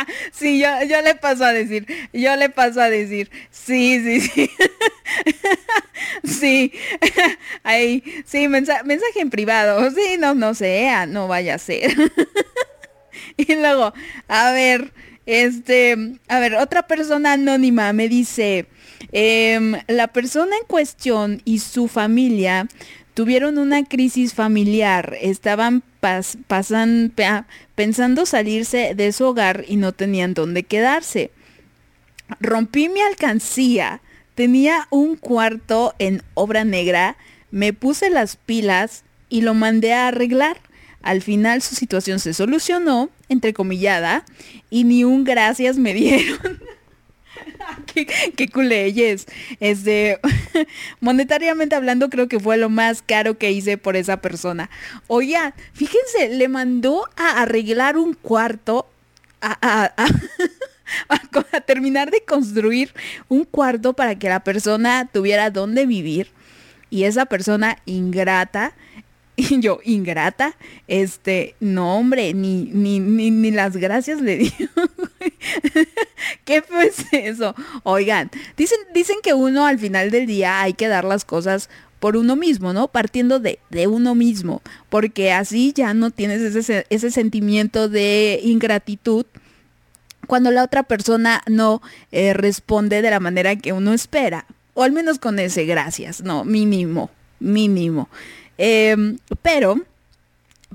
[0.33, 4.51] Sí, yo, yo le paso a decir, yo le paso a decir, sí, sí, sí.
[6.25, 6.73] Sí,
[7.63, 11.95] ahí, sí, mensa- mensaje en privado, sí, no, no sea, no vaya a ser.
[13.37, 13.93] Y luego,
[14.29, 14.93] a ver,
[15.27, 15.97] este,
[16.29, 18.67] a ver, otra persona anónima me dice,
[19.13, 22.67] em, la persona en cuestión y su familia
[23.15, 29.93] tuvieron una crisis familiar, estaban pas- pasan- pa- pensando salirse de su hogar y no
[29.93, 31.31] tenían dónde quedarse.
[32.41, 34.01] Rompí mi alcancía,
[34.35, 37.17] tenía un cuarto en obra negra,
[37.51, 40.59] me puse las pilas y lo mandé a arreglar.
[41.03, 44.25] Al final su situación se solucionó, entrecomillada,
[44.71, 46.61] y ni un gracias me dieron.
[47.87, 49.27] qué, qué culeyes.
[49.61, 50.19] Este,
[51.01, 54.71] monetariamente hablando, creo que fue lo más caro que hice por esa persona.
[55.07, 58.87] Oiga, fíjense, le mandó a arreglar un cuarto
[59.41, 62.93] a, a- a- terminar de construir
[63.29, 66.29] un cuarto para que la persona tuviera dónde vivir.
[66.91, 68.73] Y esa persona ingrata,
[69.35, 70.57] y yo, ingrata,
[70.87, 74.53] este, no hombre, ni, ni, ni, ni las gracias le dio.
[76.45, 77.55] ¿Qué fue eso?
[77.83, 81.69] Oigan, dicen, dicen que uno al final del día hay que dar las cosas
[82.01, 82.89] por uno mismo, ¿no?
[82.89, 84.61] Partiendo de, de uno mismo,
[84.91, 89.25] porque así ya no tienes ese, se- ese sentimiento de ingratitud
[90.27, 91.81] cuando la otra persona no
[92.13, 94.47] eh, responde de la manera que uno espera.
[94.75, 97.11] O al menos con ese gracias, no, mínimo,
[97.41, 98.09] mínimo.
[98.59, 99.81] Em, pero,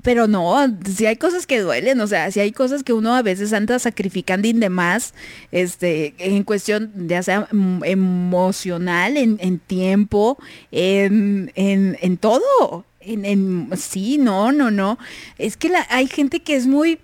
[0.02, 3.22] pero no, si hay cosas que duelen, o sea, si hay cosas que uno a
[3.22, 5.14] veces anda sacrificando y demás,
[5.52, 10.38] este, en cuestión, ya sea mm, emocional, en, en tiempo,
[10.72, 12.84] en, en, en todo.
[13.00, 14.98] En, en- sí, no, no, no.
[15.38, 16.98] Es que la- hay gente que es muy,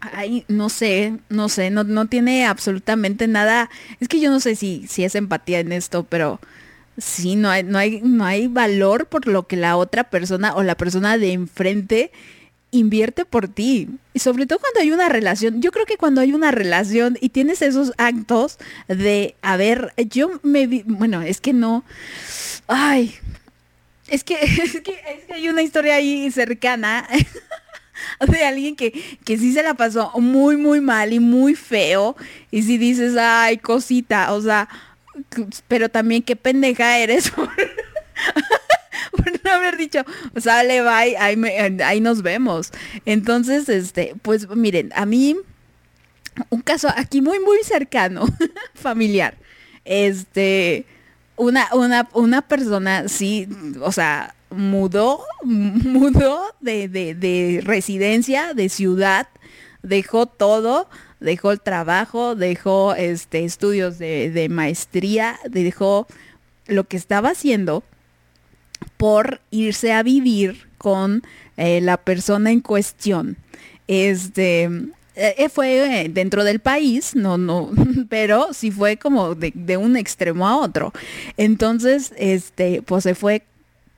[0.00, 3.70] Ay, no sé, no sé, no, no tiene absolutamente nada.
[4.00, 6.40] Es que yo no sé si, si es empatía en esto, pero
[7.02, 10.62] sí, no hay, no hay, no hay valor por lo que la otra persona o
[10.62, 12.12] la persona de enfrente
[12.70, 13.88] invierte por ti.
[14.14, 17.30] Y sobre todo cuando hay una relación, yo creo que cuando hay una relación y
[17.30, 18.58] tienes esos actos
[18.88, 21.84] de, a ver, yo me vi, bueno, es que no,
[22.68, 23.14] ay,
[24.08, 27.06] es que, es que, es que hay una historia ahí cercana
[28.26, 32.16] de alguien que, que sí se la pasó muy, muy mal y muy feo.
[32.50, 34.68] Y si dices, ay, cosita, o sea,
[35.68, 37.48] pero también qué pendeja eres por,
[39.44, 40.04] no haber dicho,
[40.36, 42.70] sale, bye, ahí, me- ahí nos vemos.
[43.04, 45.36] Entonces, este, pues miren, a mí,
[46.50, 48.24] un caso aquí muy, muy cercano,
[48.74, 49.36] familiar.
[49.84, 50.86] Este,
[51.36, 53.48] una, una, una persona, sí,
[53.80, 59.28] o sea, mudó, mudó de, de, de residencia, de ciudad,
[59.82, 60.88] dejó todo,
[61.22, 66.06] dejó el trabajo, dejó este, estudios de, de maestría, dejó
[66.66, 67.82] lo que estaba haciendo
[68.96, 71.22] por irse a vivir con
[71.56, 73.36] eh, la persona en cuestión.
[73.88, 74.70] Este
[75.14, 77.70] eh, fue eh, dentro del país, no, no,
[78.08, 80.92] pero sí fue como de, de un extremo a otro.
[81.36, 83.42] Entonces, este, pues se fue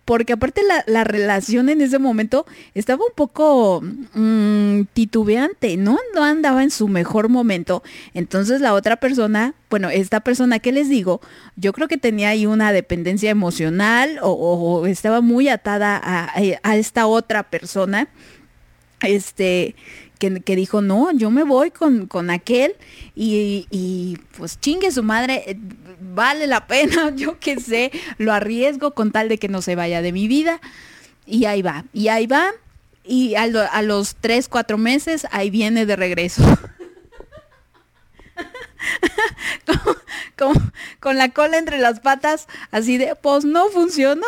[0.05, 3.83] porque aparte la, la relación en ese momento estaba un poco
[4.15, 5.99] mm, titubeante, ¿no?
[6.15, 7.83] No andaba en su mejor momento.
[8.13, 11.21] Entonces la otra persona, bueno, esta persona que les digo,
[11.57, 17.45] yo creo que tenía ahí una dependencia emocional o, estaba muy atada a esta otra
[17.45, 18.09] persona
[19.05, 19.75] este,
[20.45, 22.75] que, dijo, no, yo me voy con, con aquel
[23.15, 25.59] y, y, pues chingue su madre, eh,
[26.01, 30.03] vale la pena, yo qué sé, lo arriesgo con tal de que no se vaya
[30.03, 30.61] de mi vida.
[31.27, 32.53] Y ahí va, y ahí va,
[33.05, 36.43] y a los tres, cuatro meses, ahí viene de regreso.
[39.67, 39.97] Como-
[40.37, 44.27] como- con la cola entre las patas, así de, pues no funcionó.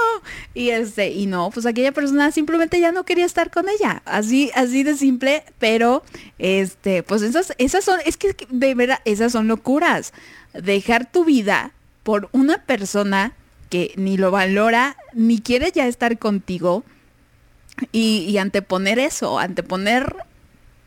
[0.54, 4.02] Y este, y no, pues aquella persona simplemente ya no quería estar con ella.
[4.04, 6.02] Así, así de simple, pero
[6.38, 10.12] este, pues esas, esas son, es que de verdad, esas son locuras.
[10.52, 11.72] Dejar tu vida
[12.02, 13.32] por una persona
[13.68, 16.84] que ni lo valora, ni quiere ya estar contigo.
[17.92, 20.16] Y, y anteponer eso, anteponer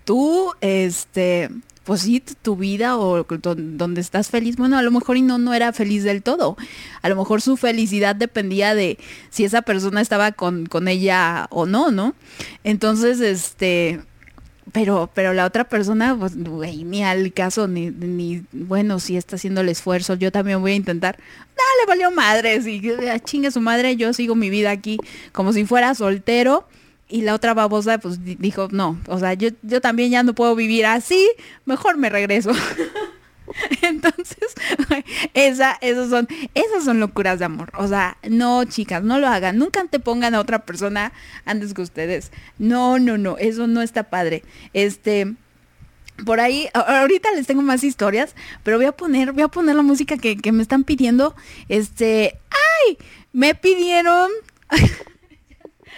[0.06, 1.50] tú, este,
[1.90, 5.40] pues sí, tu, vida o don- donde estás feliz, bueno, a lo mejor y no,
[5.40, 6.56] no era feliz del todo.
[7.02, 9.00] A lo mejor su felicidad dependía de
[9.32, 12.14] si esa persona estaba con, con ella o no, ¿no?
[12.64, 14.02] Entonces, este,
[14.72, 19.38] pero, pero la otra persona, pues, güey, ni al caso, ni, ni, bueno, si está
[19.38, 21.18] haciendo el esfuerzo, yo también voy a intentar.
[21.18, 22.80] Dale, valió madre, si
[23.26, 25.00] chingue su madre, yo sigo mi vida aquí
[25.32, 26.68] como si fuera soltero.
[27.10, 30.34] Y la otra babosa, pues, di- dijo, no, o sea, yo, yo también ya no
[30.36, 31.28] puedo vivir así,
[31.66, 32.52] mejor me regreso.
[33.82, 34.38] Entonces,
[35.34, 37.72] esa, esos son, esas son locuras de amor.
[37.78, 39.58] O sea, no, chicas, no lo hagan.
[39.58, 41.12] Nunca te pongan a otra persona
[41.46, 42.32] antes que ustedes.
[42.60, 44.44] No, no, no, eso no está padre.
[44.74, 45.34] Este,
[46.26, 49.82] por ahí, ahorita les tengo más historias, pero voy a poner, voy a poner la
[49.82, 51.36] música que, que me están pidiendo.
[51.70, 52.38] Este,
[52.86, 52.98] ¡ay!
[53.34, 54.30] Me pidieron.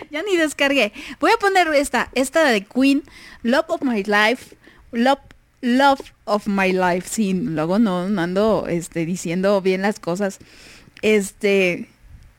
[0.10, 0.94] ya ni descargué.
[1.19, 3.03] Voy a poner esta, esta de Queen,
[3.44, 4.56] Love of My Life,
[4.91, 5.19] Love,
[5.61, 7.07] Love of My Life.
[7.10, 10.40] Sí, luego no, no ando este, diciendo bien las cosas.
[11.02, 11.90] Este,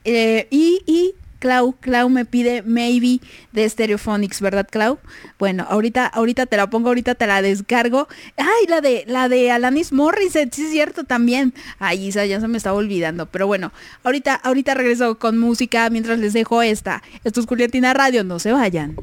[0.05, 3.19] eh, y, y Clau, Clau me pide Maybe
[3.51, 5.01] de Stereophonics, ¿verdad, Clau?
[5.41, 8.07] Bueno, ahorita, ahorita te la pongo, ahorita te la descargo.
[8.37, 11.53] Ay, la de, la de Alanis Morissette, sí es cierto también.
[11.81, 13.27] Ay, Isa, ya se me estaba olvidando.
[13.27, 13.73] Pero bueno,
[14.05, 17.03] ahorita, ahorita regreso con música mientras les dejo esta.
[17.25, 17.47] Esto es
[17.93, 18.95] Radio, no se vayan.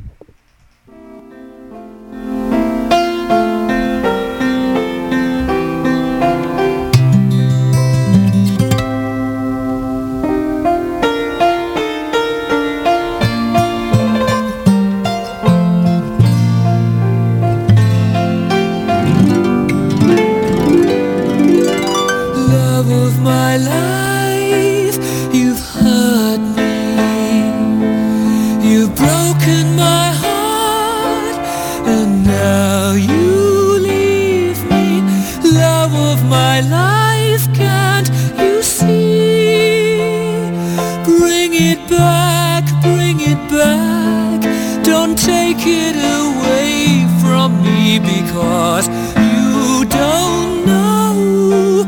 [48.42, 51.84] cause you don't know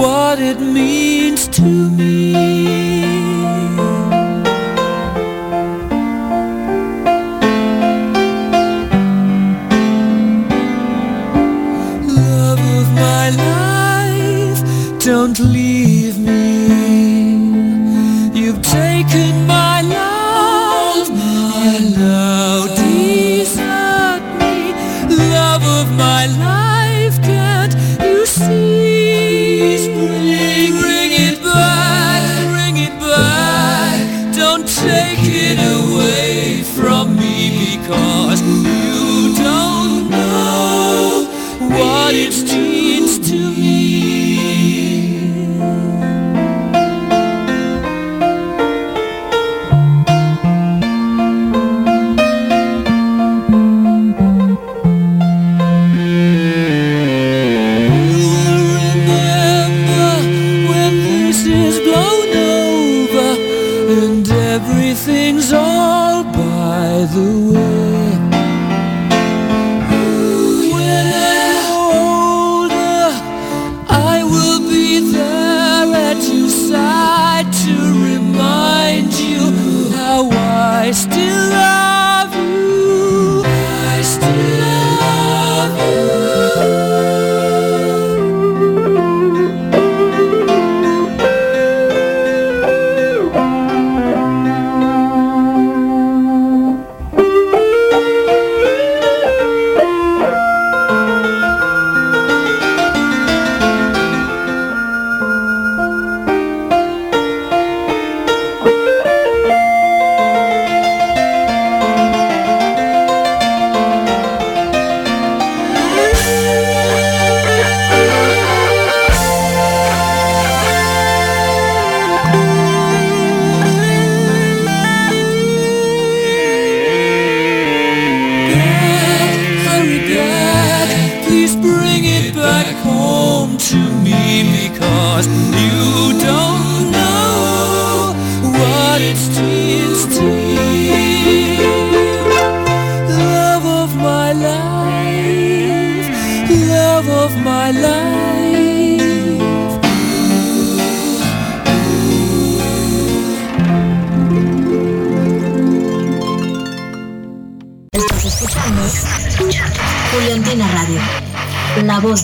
[0.00, 2.53] what it means to me.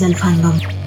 [0.00, 0.79] Nelfandom.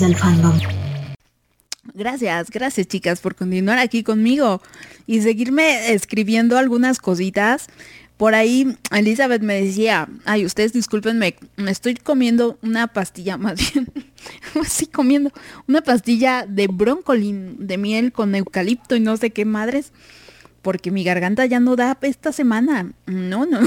[0.00, 0.58] Del fandom.
[1.92, 4.60] Gracias, gracias chicas por continuar aquí conmigo
[5.06, 7.68] y seguirme escribiendo algunas cositas.
[8.16, 13.88] Por ahí Elizabeth me decía, ay, ustedes discúlpenme, me estoy comiendo una pastilla, más bien,
[14.60, 15.30] así comiendo
[15.68, 19.92] una pastilla de broncolín de miel con eucalipto y no sé qué madres,
[20.62, 22.92] porque mi garganta ya no da esta semana.
[23.06, 23.60] No, no.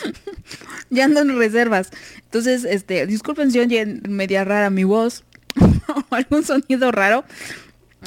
[0.90, 1.90] ya ando en reservas.
[2.24, 5.24] Entonces, este, disculpen si oyen media rara mi voz
[5.60, 7.24] o algún sonido raro.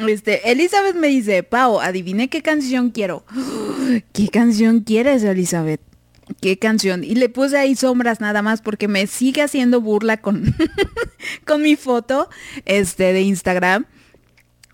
[0.07, 3.26] Este, Elizabeth me dice, Pau, adivine qué canción quiero.
[4.13, 5.81] ¿Qué canción quieres, Elizabeth?
[6.41, 7.03] ¿Qué canción?
[7.03, 10.55] Y le puse ahí sombras nada más porque me sigue haciendo burla con,
[11.45, 12.30] con mi foto
[12.65, 13.85] este, de Instagram.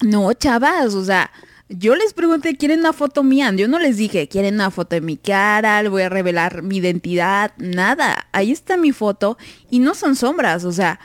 [0.01, 1.31] No, chavas, o sea,
[1.69, 3.51] yo les pregunté, ¿quieren una foto mía?
[3.55, 5.81] Yo no les dije, ¿quieren una foto de mi cara?
[5.81, 7.53] Le voy a revelar mi identidad.
[7.57, 8.27] Nada.
[8.33, 9.37] Ahí está mi foto
[9.71, 10.99] y no son sombras, o sea,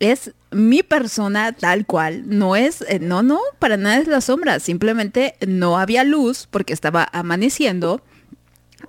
[0.00, 2.24] es mi persona tal cual.
[2.26, 4.60] No es, eh, no, no, para nada es la sombra.
[4.60, 8.02] Simplemente no había luz porque estaba amaneciendo.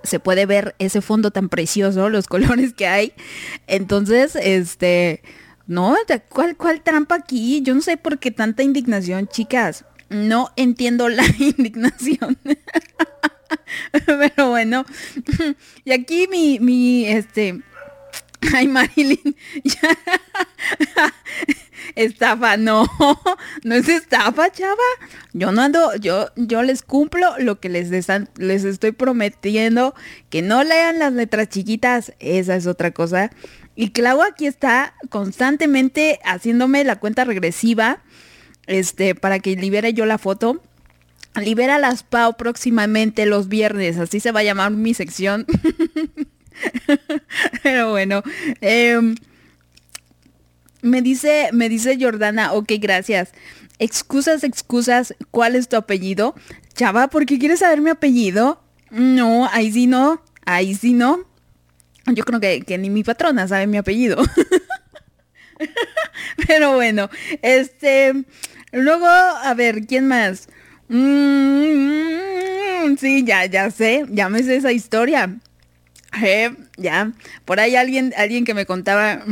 [0.02, 3.12] Se puede ver ese fondo tan precioso, los colores que hay.
[3.66, 5.22] Entonces, este,
[5.66, 5.96] no,
[6.28, 7.62] ¿cuál, cuál trampa aquí?
[7.62, 9.84] Yo no sé por qué tanta indignación, chicas.
[10.08, 12.38] No entiendo la indignación.
[14.06, 14.84] Pero bueno,
[15.84, 17.62] y aquí mi, mi, este,
[18.54, 19.96] ay Marilyn, ya.
[21.94, 22.86] estafa, no,
[23.64, 24.76] no es estafa, chava.
[25.32, 29.94] Yo no ando, yo, yo les cumplo lo que les, les estoy prometiendo,
[30.30, 33.30] que no lean las letras chiquitas, esa es otra cosa.
[33.74, 38.02] Y Clau aquí está constantemente haciéndome la cuenta regresiva,
[38.66, 40.62] este, para que libere yo la foto.
[41.34, 45.46] Libera las PAO próximamente los viernes, así se va a llamar mi sección.
[47.62, 48.22] Pero bueno,
[48.60, 49.16] em,
[50.82, 53.32] me dice, me dice Jordana, ok, gracias.
[53.78, 56.34] Excusas, excusas, ¿cuál es tu apellido?
[56.74, 58.62] Chava, ¿por qué quieres saber mi apellido?
[58.90, 61.24] No, ahí sí no, ahí sí no.
[62.06, 64.22] Yo creo que, que ni mi patrona sabe mi apellido.
[66.46, 67.10] Pero bueno,
[67.42, 68.24] este,
[68.72, 70.48] luego, a ver, ¿quién más?
[70.88, 71.96] Mm,
[72.98, 75.38] sí, ya, ya sé, ya me sé esa historia.
[76.76, 77.12] Ya,
[77.44, 79.22] por ahí alguien, alguien que me contaba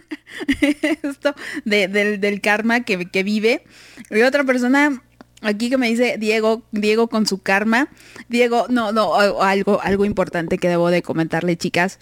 [1.02, 1.34] esto
[1.64, 3.64] de- del, karma que, que vive.
[4.10, 5.02] Y otra persona
[5.42, 7.88] aquí que me dice Diego, Diego con su karma.
[8.28, 11.98] Diego, no, no, algo, algo importante que debo de comentarle, chicas.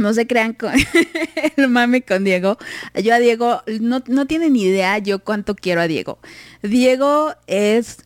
[0.00, 0.72] No se crean con
[1.56, 2.58] el mame con Diego.
[3.02, 6.18] Yo a Diego, no, no tienen idea yo cuánto quiero a Diego.
[6.62, 7.98] Diego es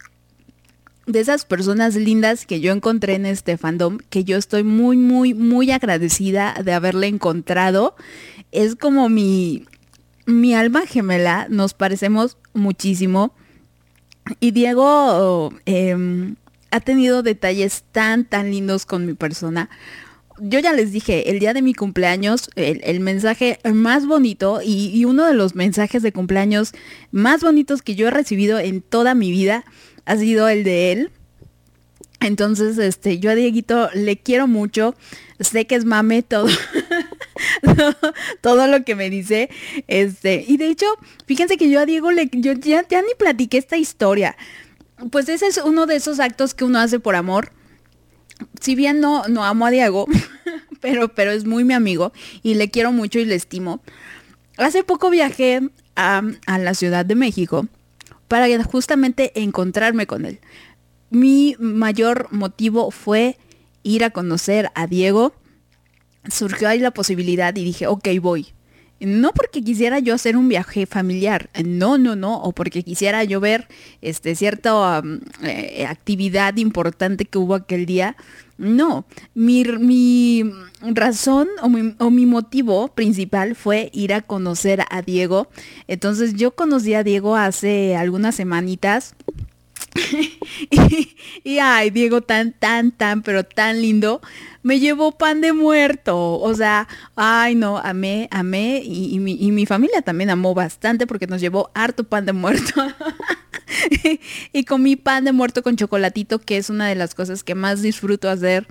[1.07, 5.35] de esas personas lindas que yo encontré en este fandom, que yo estoy muy, muy,
[5.35, 7.95] muy agradecida de haberle encontrado.
[8.53, 9.67] Es como mi,
[10.27, 13.35] mi alma gemela, nos parecemos muchísimo.
[14.41, 16.37] Y Diego em,
[16.71, 19.69] ha tenido detalles tan, tan lindos con mi persona.
[20.41, 24.89] yo ya les dije, el día de mi cumpleaños, el, el mensaje más bonito y,
[24.89, 26.73] y uno de los mensajes de cumpleaños
[27.13, 29.65] más bonitos que yo he recibido en toda mi vida
[30.05, 31.11] ha sido el de él.
[32.21, 34.95] Entonces, este, yo a Dieguito le quiero mucho.
[35.41, 36.49] Sé que es mame todo.
[38.41, 39.51] todo lo que me dice.
[39.89, 40.87] Este, y de hecho,
[41.27, 44.37] fíjense que yo a Diego le, yo ya, ya ni platiqué esta historia.
[45.11, 47.53] Pues ese es uno de esos actos que uno hace por amor.
[48.61, 50.07] Si bien no, no amo a Diego,
[50.81, 52.13] pero, pero es muy mi amigo
[52.43, 53.83] y le quiero mucho y le estimo.
[54.57, 55.61] Hace poco viajé
[55.97, 57.69] a, a la Ciudad de México
[58.29, 60.41] para justamente encontrarme con él.
[61.11, 63.37] Mi mayor motivo fue
[63.83, 65.35] ir a conocer a Diego.
[66.29, 68.49] Surgió ahí la posibilidad y dije, ok, voy.
[69.01, 73.41] No porque quisiera yo hacer un viaje familiar, no, no, no, o porque quisiera yo
[73.41, 73.69] ver
[74.01, 78.17] este, cierta um, eh, actividad importante que hubo aquel día.
[78.57, 79.05] No,
[79.35, 80.45] mi, mi
[80.81, 85.49] razón o mi, o mi motivo principal fue ir a conocer a Diego.
[85.89, 89.15] Entonces yo conocí a Diego hace algunas semanitas.
[91.45, 94.21] y, ay, Diego tan, tan, tan, pero tan lindo,
[94.63, 96.39] me llevó pan de muerto.
[96.41, 98.83] O sea, ay, no, amé, amé.
[98.85, 102.83] Y mi, y mi familia también amó bastante porque nos llevó harto pan de muerto.
[104.53, 107.83] y comí pan de muerto con chocolatito, que es una de las cosas que más
[107.83, 108.67] disfruto hacer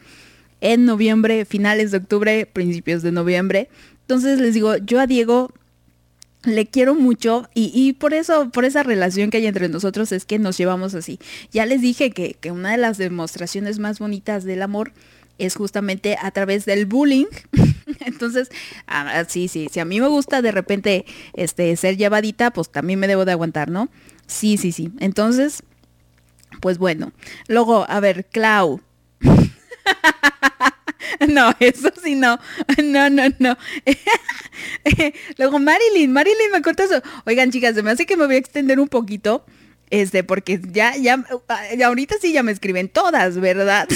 [0.61, 3.69] en noviembre, finales de octubre, principios de noviembre.
[4.01, 5.51] Entonces les digo, yo a Diego
[6.43, 10.25] le quiero mucho y, y, por eso, por esa relación que hay entre nosotros es
[10.25, 11.19] que nos llevamos así.
[11.51, 14.91] Ya les dije que, que una de las demostraciones más bonitas del amor
[15.37, 17.25] es justamente a través del bullying.
[18.05, 18.49] Entonces,
[18.87, 22.99] ah, sí, sí, si a mí me gusta de repente este, ser llevadita, pues también
[22.99, 23.89] me debo de aguantar, ¿no?
[24.27, 24.91] Sí, sí, sí.
[24.99, 25.63] Entonces,
[26.61, 27.11] pues bueno.
[27.47, 28.81] Luego, a ver, Clau.
[31.29, 32.39] No, eso sí no.
[32.83, 33.57] No, no, no.
[35.37, 37.01] Luego Marilyn, Marilyn me contó eso.
[37.25, 39.45] Oigan, chicas, se me hace que me voy a extender un poquito.
[39.89, 41.23] Este, porque ya, ya,
[41.77, 43.87] ya ahorita sí ya me escriben todas, ¿verdad?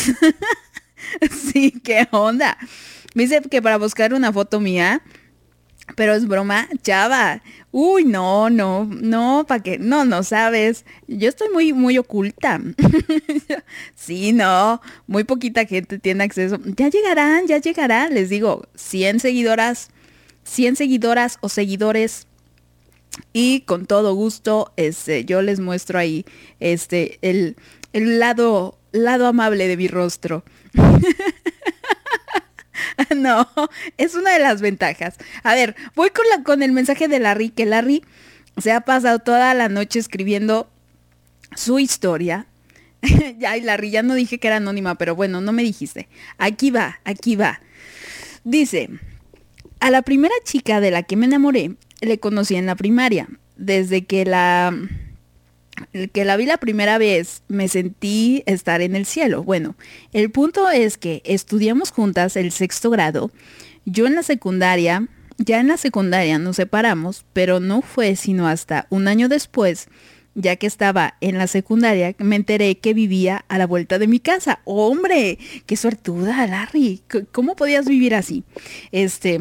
[1.52, 2.58] sí, qué onda.
[3.16, 5.02] Me dice que para buscar una foto mía,
[5.96, 7.42] pero es broma, chava.
[7.72, 10.86] Uy, no, no, no, para que, no, no sabes.
[11.08, 12.62] Yo estoy muy, muy oculta.
[13.96, 16.60] sí, no, muy poquita gente tiene acceso.
[16.78, 19.90] Ya llegarán, ya llegarán, les digo, 100 seguidoras,
[20.44, 22.28] 100 seguidoras o seguidores.
[23.34, 26.26] Y con todo gusto, este, yo les muestro ahí,
[26.60, 27.56] este, el,
[27.94, 30.44] el lado, lado amable de mi rostro.
[33.16, 33.48] no,
[33.98, 35.16] es una de las ventajas.
[35.44, 38.04] A ver, voy con, la, con el mensaje de Larry, que Larry
[38.58, 40.70] se ha pasado toda la noche escribiendo
[41.56, 42.48] su historia.
[43.38, 46.08] ya, y Larry, ya no dije que era anónima, pero bueno, no me dijiste.
[46.38, 47.62] Aquí va, aquí va.
[48.44, 48.90] Dice,
[49.80, 53.28] a la primera chica de la que me enamoré, le conocí en la primaria.
[53.56, 54.74] Desde que la
[56.14, 59.44] que la vi la primera vez me sentí estar en el cielo.
[59.44, 59.76] Bueno,
[60.14, 63.32] el punto es que estudiamos juntas el sexto grado.
[63.86, 68.88] Yo en la secundaria, ya en la secundaria nos separamos, pero no fue sino hasta
[68.90, 69.88] un año después,
[70.36, 74.20] ya que estaba en la secundaria, me enteré que vivía a la vuelta de mi
[74.20, 74.60] casa.
[74.66, 75.40] ¡Hombre!
[75.66, 77.02] ¡Qué suertuda, Larry!
[77.32, 78.44] ¿Cómo podías vivir así?
[78.92, 79.40] Este,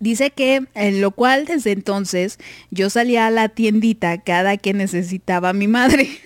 [0.00, 2.38] Dice que, en lo cual desde entonces
[2.70, 6.08] yo salía a la tiendita cada que necesitaba a mi madre.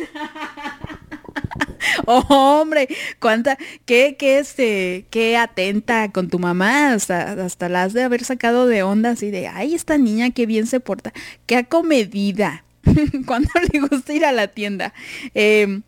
[2.06, 2.88] oh, hombre,
[3.18, 8.24] cuánta, qué, qué, este, qué atenta con tu mamá, hasta, hasta la has de haber
[8.24, 11.12] sacado de onda así de, ay, esta niña qué bien se porta,
[11.46, 12.64] qué acomedida,
[13.26, 14.92] cuando le gusta ir a la tienda.
[15.34, 15.80] Eh,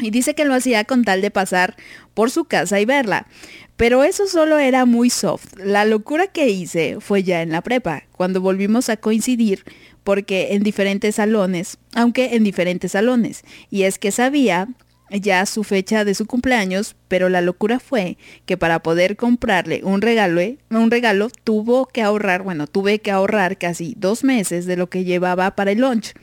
[0.00, 1.76] y dice que lo hacía con tal de pasar
[2.14, 3.26] por su casa y verla.
[3.76, 5.56] Pero eso solo era muy soft.
[5.56, 9.64] La locura que hice fue ya en la prepa, cuando volvimos a coincidir,
[10.04, 13.42] porque en diferentes salones, aunque en diferentes salones.
[13.70, 14.68] Y es que sabía
[15.10, 20.00] ya su fecha de su cumpleaños, pero la locura fue que para poder comprarle un
[20.00, 20.40] regalo,
[20.70, 25.04] un regalo tuvo que ahorrar, bueno, tuve que ahorrar casi dos meses de lo que
[25.04, 26.14] llevaba para el lunch.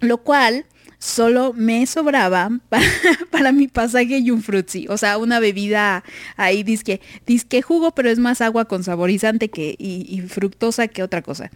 [0.00, 0.66] Lo cual
[1.06, 2.84] solo me sobraba para,
[3.30, 6.02] para, mi pasaje y un frutzi, o sea, una bebida
[6.36, 11.22] ahí disque, disque jugo, pero es más agua con saborizante que, y, fructosa que otra
[11.22, 11.50] cosa.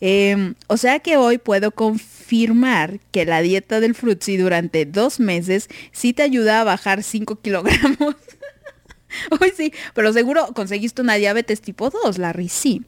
[0.00, 5.68] Eh, o sea que hoy puedo confirmar que la dieta del frutzi durante dos meses
[5.92, 8.16] sí te ayuda a bajar 5 kilogramos.
[9.40, 12.82] Uy, sí, pero seguro conseguiste una diabetes tipo 2, Larry, sí.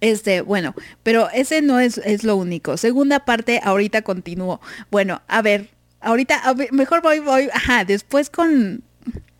[0.00, 2.76] Este, bueno, pero ese no es, es, lo único.
[2.76, 4.60] Segunda parte, ahorita continúo.
[4.90, 8.82] Bueno, a ver, ahorita, mejor voy, voy, ajá, después con,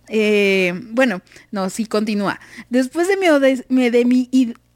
[0.09, 2.41] eh, bueno, no, sí continúa.
[2.71, 4.29] Después de mi, de mi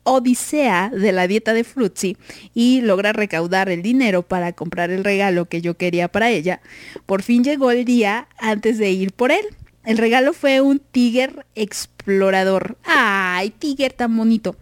[0.05, 2.17] odisea de la dieta de Fruitsy
[2.55, 6.61] y logra recaudar el dinero para comprar el regalo que yo quería para ella,
[7.07, 9.45] por fin llegó el día antes de ir por él.
[9.87, 12.77] El regalo fue un Tiger explorador.
[12.85, 14.57] ¡Ay, Tiger tan bonito!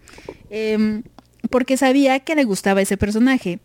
[0.50, 1.02] Em,
[1.50, 3.58] porque sabía que le gustaba ese personaje.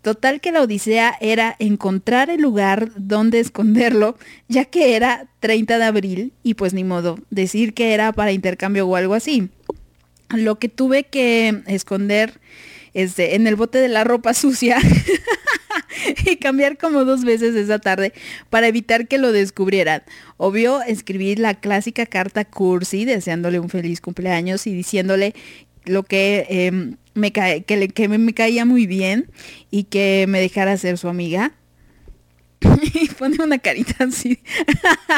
[0.00, 4.16] Total que la odisea era encontrar el lugar donde esconderlo,
[4.48, 8.88] ya que era 30 de abril y pues ni modo, decir que era para intercambio
[8.88, 9.50] o algo así.
[10.30, 12.40] Lo que tuve que esconder
[12.94, 14.78] este, en el bote de la ropa sucia
[16.26, 18.12] y cambiar como dos veces esa tarde
[18.50, 20.02] para evitar que lo descubrieran.
[20.36, 25.34] Obvio, escribí la clásica carta cursi deseándole un feliz cumpleaños y diciéndole
[25.84, 29.30] lo que em, me que, me caía muy bien
[29.70, 31.52] y que me dejara ser su amiga.
[32.94, 34.38] y pone una carita así.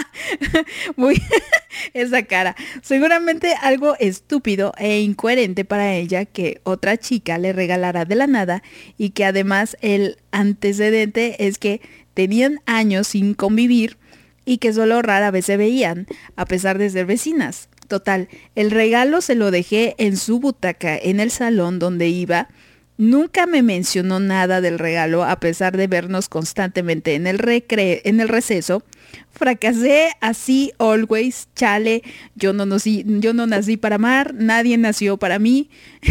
[0.96, 1.20] Muy
[1.94, 2.56] esa cara.
[2.82, 8.62] Seguramente algo estúpido e incoherente para ella que otra chica le regalara de la nada
[8.98, 11.80] y que además el antecedente es que
[12.14, 13.98] tenían años sin convivir
[14.44, 16.06] y que solo rara vez se veían,
[16.36, 17.68] a pesar de ser vecinas.
[17.88, 22.48] Total, el regalo se lo dejé en su butaca en el salón donde iba.
[22.96, 28.20] Nunca me mencionó nada del regalo a pesar de vernos constantemente en el, recre en
[28.20, 28.84] el receso.
[29.32, 32.02] Fracasé así always, chale.
[32.36, 35.70] Yo no, nací, yo no nací para amar, nadie nació para mí.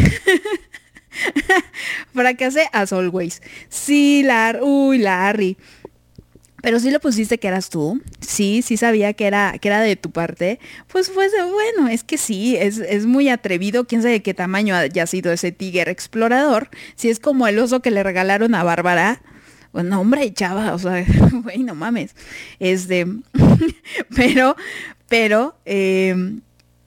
[2.14, 3.42] Fracasé as always.
[3.70, 5.58] Sí, Lar, uy, Larry.
[6.64, 8.02] Pero sí lo pusiste que eras tú.
[8.22, 10.62] Sí, sí sabía que era, que era de tu parte.
[10.90, 13.86] Pues pues bueno, es que sí, es, es muy atrevido.
[13.86, 16.70] Quién sabe qué tamaño haya sido ese tigre explorador.
[16.96, 19.22] Si es como el oso que le regalaron a Bárbara.
[19.74, 21.06] Bueno, hombre, chava, o sea,
[21.44, 22.16] güey, no mames.
[22.60, 23.08] Este,
[24.16, 24.56] pero,
[25.10, 26.16] pero, eh,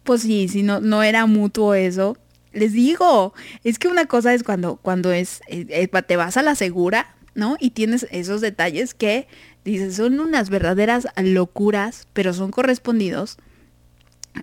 [0.05, 2.17] pues sí, si no, no era mutuo eso.
[2.55, 6.43] Les digo, es que una cosa es cuando, cuando es, eh, eh, te vas a
[6.43, 7.59] la segura, ¿no?
[7.61, 9.29] Y tienes esos detalles que
[9.73, 13.37] dices, son unas verdaderas locuras, pero son correspondidos.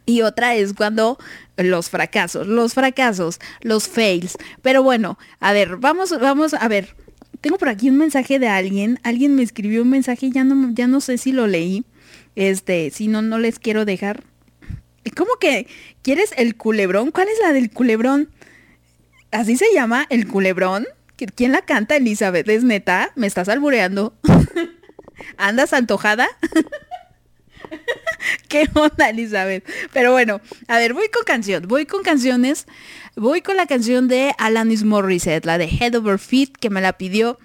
[0.05, 1.17] Y otra es cuando
[1.57, 4.37] los fracasos, los fracasos, los fails.
[4.61, 6.95] Pero bueno, a ver, vamos, vamos, a ver.
[7.41, 8.99] Tengo por aquí un mensaje de alguien.
[9.03, 11.83] Alguien me escribió un mensaje ya no, ya no sé si lo leí.
[12.35, 14.23] Este, si no, no les quiero dejar.
[15.15, 15.67] ¿Cómo que
[16.01, 17.11] quieres el culebrón?
[17.11, 18.29] ¿Cuál es la del culebrón?
[19.31, 20.87] ¿Así se llama el culebrón?
[21.17, 22.47] ¿Qui- ¿Quién la canta, Elizabeth?
[22.49, 23.11] ¿Es neta?
[23.15, 24.13] ¿Me estás albureando?
[25.37, 26.27] ¿Andas antojada?
[28.47, 29.67] ¿Qué onda, Elizabeth?
[29.91, 32.65] Pero bueno, a ver, voy con canción, voy con canciones.
[33.15, 36.93] Voy con la canción de Alanis Morissette, la de Head Over Feet, que me la
[36.93, 37.37] pidió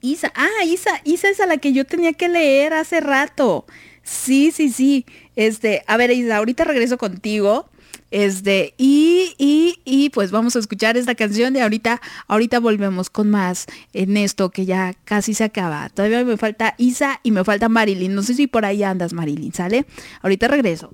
[0.00, 0.32] Isa.
[0.34, 3.66] Ah, Isa, Isa es a la que yo tenía que leer hace rato.
[4.02, 5.04] Sí, sí, sí.
[5.36, 7.68] Este, a ver, Isa, ahorita regreso contigo.
[8.10, 13.30] Este, y, y, y pues vamos a escuchar esta canción y ahorita, ahorita volvemos con
[13.30, 15.88] más en esto que ya casi se acaba.
[15.90, 18.14] Todavía me falta Isa y me falta Marilyn.
[18.14, 19.86] No sé si por ahí andas, Marilyn, ¿sale?
[20.22, 20.90] Ahorita regreso.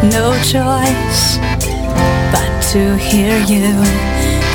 [0.00, 1.38] no choice
[2.32, 3.74] but to hear you.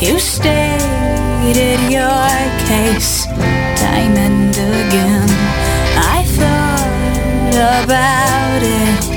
[0.02, 2.30] You stated your
[2.66, 3.28] case
[4.94, 5.43] again.
[7.56, 9.13] about it.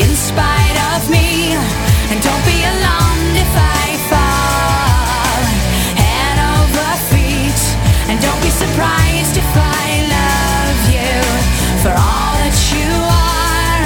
[0.00, 1.52] in spite of me.
[2.10, 5.40] And don't be alarmed if I fall
[6.02, 7.60] head over feet.
[8.08, 9.86] And don't be surprised if I
[10.16, 11.14] love you
[11.82, 12.90] for all that you
[13.28, 13.84] are.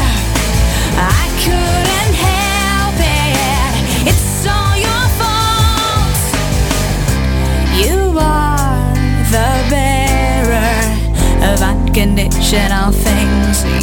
[0.96, 4.10] I couldn't help it.
[4.10, 6.22] It's all your fault.
[7.82, 8.78] You are
[9.34, 10.78] the bearer
[11.50, 13.73] of unconditional things.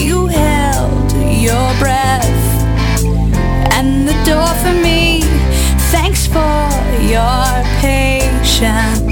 [7.12, 9.11] Your patience.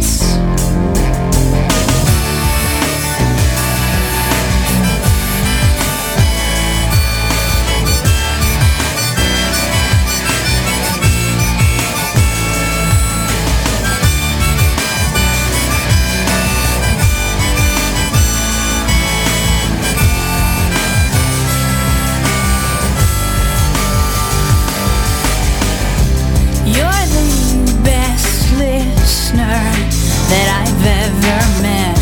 [30.30, 31.98] That I've ever met.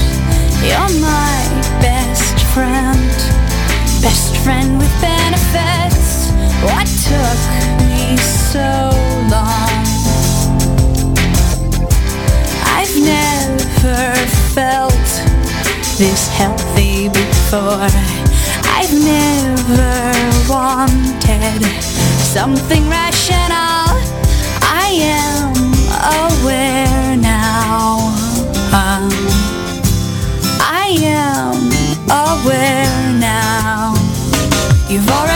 [0.59, 1.39] You're my
[1.79, 2.99] best friend,
[4.03, 6.27] best friend with benefits.
[6.67, 7.39] What took
[7.87, 8.17] me
[8.51, 8.91] so
[9.31, 9.79] long?
[12.75, 14.11] I've never
[14.51, 15.07] felt
[15.97, 17.87] this healthy before.
[18.75, 19.95] I've never
[20.51, 21.63] wanted
[22.35, 23.95] something rational.
[24.59, 25.55] I am
[26.27, 27.06] aware
[32.09, 33.93] aware now.
[34.89, 35.26] You've already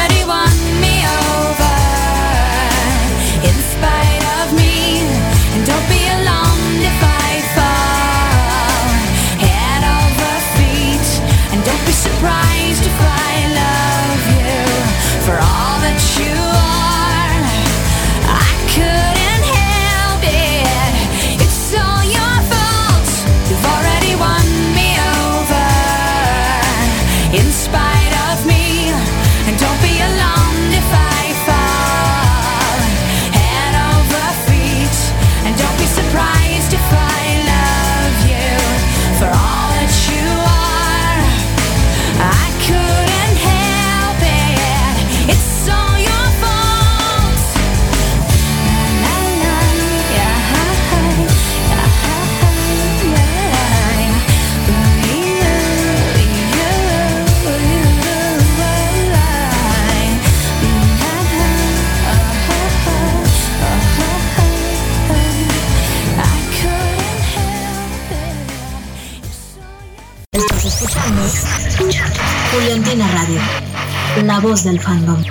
[74.63, 75.23] del fandom.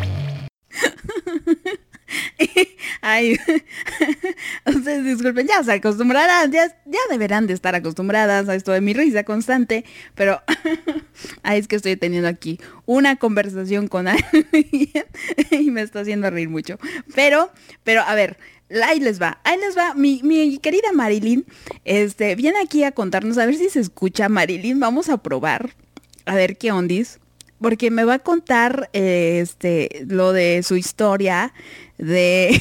[3.03, 3.39] Ay,
[4.67, 8.93] ustedes disculpen, ya se acostumbrarán, ya, ya deberán de estar acostumbradas a esto de mi
[8.93, 9.85] risa constante,
[10.15, 10.43] pero
[11.43, 15.07] ay, es que estoy teniendo aquí una conversación con alguien
[15.51, 16.79] y me está haciendo reír mucho.
[17.15, 17.51] Pero,
[17.85, 18.39] pero a ver,
[18.85, 21.47] ahí les va, ahí les va, mi, mi querida Marilyn,
[21.85, 25.75] este, viene aquí a contarnos, a ver si se escucha Marilyn, vamos a probar,
[26.27, 27.20] a ver qué ondis
[27.61, 31.53] porque me va a contar eh, este lo de su historia
[31.99, 32.61] de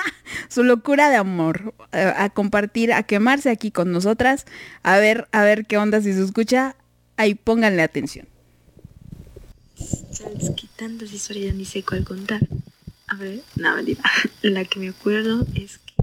[0.48, 4.46] su locura de amor eh, a compartir a quemarse aquí con nosotras
[4.82, 6.76] a ver a ver qué onda si se escucha
[7.16, 8.26] ahí pónganle atención
[10.12, 12.40] Sabes que tantas historias ya ni sé cuál contar.
[13.06, 13.76] A ver, no.
[14.42, 15.94] La que me acuerdo es que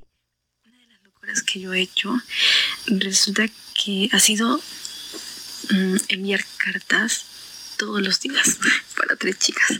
[0.65, 2.15] una de las locuras que yo he hecho
[2.87, 3.45] resulta
[3.75, 4.57] que ha sido
[5.69, 7.25] mm, enviar cartas
[7.77, 8.57] todos los días
[8.97, 9.79] para tres chicas.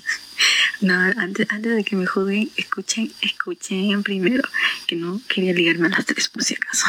[0.82, 4.48] No, antes, antes de que me juzguen, escuchen, escuchen primero
[4.86, 6.86] que no quería ligarme a las tres por si acaso.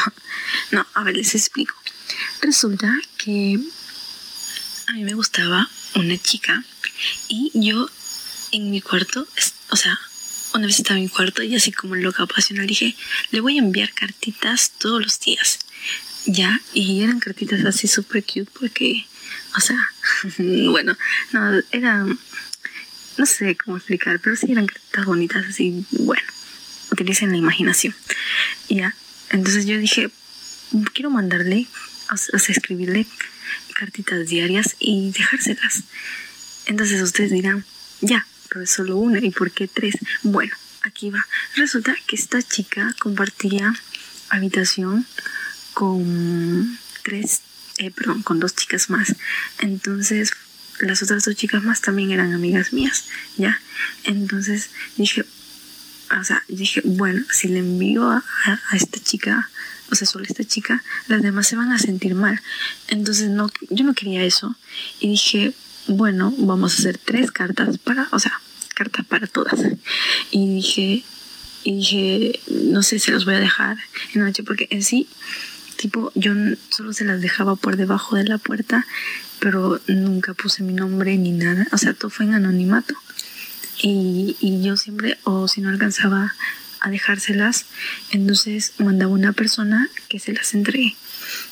[0.71, 1.75] No, a ver, les explico.
[2.41, 3.59] Resulta que
[4.87, 6.63] a mí me gustaba una chica
[7.27, 7.89] y yo
[8.51, 9.27] en mi cuarto,
[9.69, 9.99] o sea,
[10.53, 12.95] una vez estaba en mi cuarto y así como loca apasional dije,
[13.31, 15.59] le voy a enviar cartitas todos los días.
[16.25, 19.05] Ya, y eran cartitas así súper cute porque,
[19.55, 19.77] o sea,
[20.71, 20.97] bueno,
[21.31, 22.19] no, eran,
[23.17, 26.27] no sé cómo explicar, pero sí eran cartitas bonitas así, bueno,
[26.91, 27.95] utilicen la imaginación.
[28.69, 28.95] Ya,
[29.29, 30.09] entonces yo dije,
[30.93, 31.67] quiero mandarle,
[32.11, 33.05] o sea, escribirle
[33.77, 35.83] cartitas diarias y dejárselas.
[36.65, 37.65] Entonces ustedes dirán,
[38.01, 39.95] ya, pero es solo una, ¿y por qué tres?
[40.23, 40.53] Bueno,
[40.83, 41.25] aquí va.
[41.55, 43.73] Resulta que esta chica compartía
[44.29, 45.05] habitación
[45.73, 47.41] con tres,
[47.79, 49.15] eh, perdón, con dos chicas más.
[49.59, 50.31] Entonces,
[50.79, 53.05] las otras dos chicas más también eran amigas mías,
[53.37, 53.59] ¿ya?
[54.03, 55.25] Entonces dije,
[56.17, 58.23] o sea, dije, bueno, si le envío a,
[58.73, 59.49] esta chica,
[59.91, 62.41] o sea, solo a esta chica, las demás se van a sentir mal.
[62.87, 64.55] Entonces, no, yo no quería eso.
[64.99, 65.53] Y dije,
[65.87, 68.41] bueno, vamos a hacer tres cartas para, o sea,
[68.75, 69.59] cartas para todas.
[70.31, 71.03] Y dije,
[71.63, 73.77] y dije, no sé, se los voy a dejar
[74.13, 75.07] en la noche, porque en sí,
[75.79, 76.33] tipo, yo
[76.69, 78.85] solo se las dejaba por debajo de la puerta,
[79.39, 81.67] pero nunca puse mi nombre ni nada.
[81.71, 82.95] O sea, todo fue en anonimato.
[83.81, 86.35] Y, y yo siempre, o si no alcanzaba
[86.81, 87.65] a dejárselas,
[88.11, 90.97] entonces mandaba una persona que se las entregue.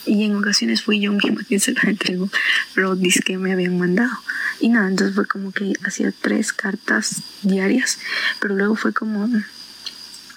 [0.06, 2.30] Y en ocasiones fui yo misma quien se las entregó,
[2.76, 4.12] pero que me habían mandado.
[4.60, 7.98] Y nada, entonces fue como que hacía tres cartas diarias,
[8.42, 9.30] pero luego fue como,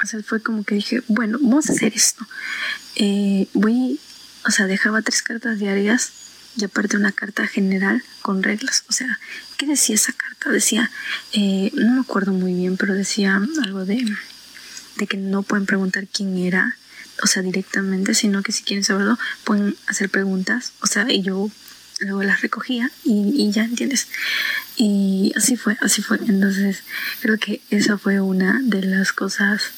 [0.03, 2.27] o sea, fue como que dije, bueno, vamos a hacer esto.
[2.97, 4.01] Eh, voy,
[4.47, 6.13] o sea, dejaba tres cartas diarias
[6.57, 8.85] y aparte una carta general con reglas.
[8.89, 9.19] O sea,
[9.57, 10.51] ¿qué decía esa carta?
[10.51, 10.91] Decía,
[11.33, 14.05] eh, no me acuerdo muy bien, pero decía algo de,
[14.97, 16.77] de que no pueden preguntar quién era,
[17.23, 20.73] o sea, directamente, sino que si quieren saberlo, pueden hacer preguntas.
[20.81, 21.51] O sea, y yo
[22.01, 24.09] luego las recogía y, y ya entiendes.
[24.77, 26.19] Y así fue, así fue.
[26.27, 26.83] Entonces,
[27.21, 29.73] creo que esa fue una de las cosas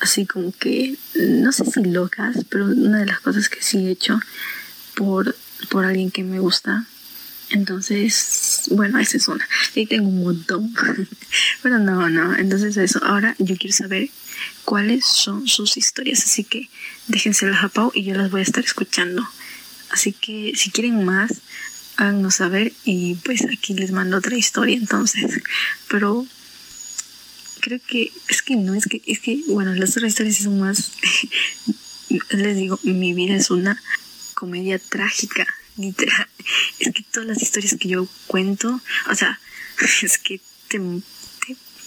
[0.00, 3.90] así como que, no sé si locas, pero una de las cosas que sí he
[3.90, 4.20] hecho
[4.94, 5.36] por,
[5.70, 6.86] por alguien que me gusta.
[7.50, 9.46] Entonces, bueno, esa es una.
[9.74, 10.74] Y tengo un montón.
[11.62, 12.36] pero no, no.
[12.36, 13.02] Entonces eso.
[13.02, 14.10] Ahora yo quiero saber
[14.64, 16.24] cuáles son sus historias.
[16.24, 16.68] Así que
[17.06, 19.26] déjenselas a Pau y yo las voy a estar escuchando.
[19.90, 21.32] Así que si quieren más,
[21.96, 25.42] háganos saber y pues aquí les mando otra historia entonces.
[25.88, 26.26] Pero
[27.60, 30.92] creo que es que no, es que, es que, bueno, las otras historias son más,
[32.30, 33.80] les digo, mi vida es una
[34.34, 35.46] comedia trágica,
[35.76, 36.28] literal.
[36.78, 39.40] Es que todas las historias que yo cuento, o sea,
[40.02, 40.80] es que te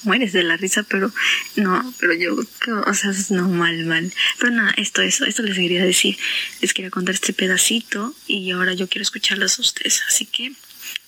[0.03, 1.11] mueres de la risa, pero
[1.56, 4.11] no, pero yo, o sea, no, mal, mal.
[4.40, 6.18] Pero nada, esto, eso, esto les quería decir.
[6.61, 10.02] Les quería contar este pedacito y ahora yo quiero escucharlas a ustedes.
[10.07, 10.53] Así que,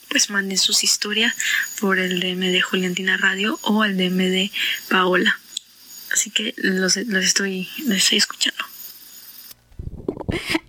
[0.09, 1.33] pues manden sus historias
[1.79, 4.51] por el DM de Juliantina Radio o al DM de
[4.89, 5.39] Paola.
[6.11, 8.63] Así que los, los estoy, los estoy escuchando.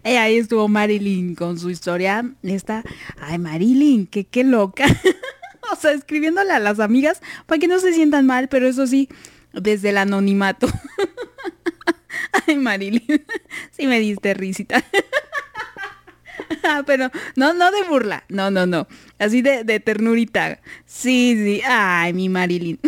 [0.04, 2.24] Y ahí estuvo Marilyn con su historia.
[2.42, 2.82] Esta,
[3.20, 4.86] ay Marilyn, qué, qué loca.
[5.72, 9.08] o sea, escribiéndole a las amigas para que no se sientan mal, pero eso sí,
[9.52, 10.68] desde el anonimato.
[12.46, 13.24] ay Marilyn,
[13.70, 14.84] sí me diste risita.
[16.86, 18.88] Pero no, no de burla, no, no, no,
[19.18, 20.60] así de, de ternurita.
[20.86, 22.80] Sí, sí, ay, mi Marilyn.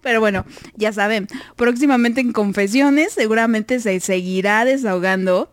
[0.00, 5.52] pero bueno, ya saben, próximamente en confesiones seguramente se seguirá desahogando.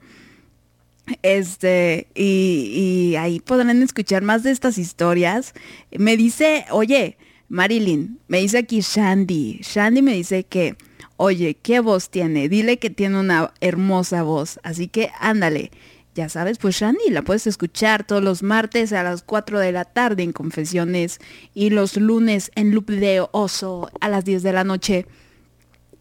[1.21, 5.53] Este, y, ahí podrán escuchar más de estas historias.
[5.91, 7.17] Me dice, oye,
[7.49, 9.59] Marilyn, me dice aquí Shandy.
[9.61, 10.75] Shandy me dice que,
[11.15, 12.49] oye, ¿qué voz tiene?
[12.49, 14.59] Dile que tiene una hermosa voz.
[14.63, 15.71] Así que ándale.
[16.13, 19.85] Ya sabes, pues Shandy la puedes escuchar todos los martes a las 4 de la
[19.85, 21.19] tarde en Confesiones
[21.53, 25.05] y los lunes en Loop de Oso a las 10 de la noche.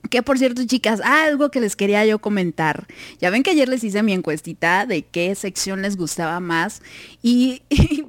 [0.08, 2.86] Que por cierto, chicas, algo que les quería yo comentar.
[3.20, 6.82] Ya ven que ayer les hice mi encuestita de qué sección les gustaba más.
[7.22, 7.62] Y,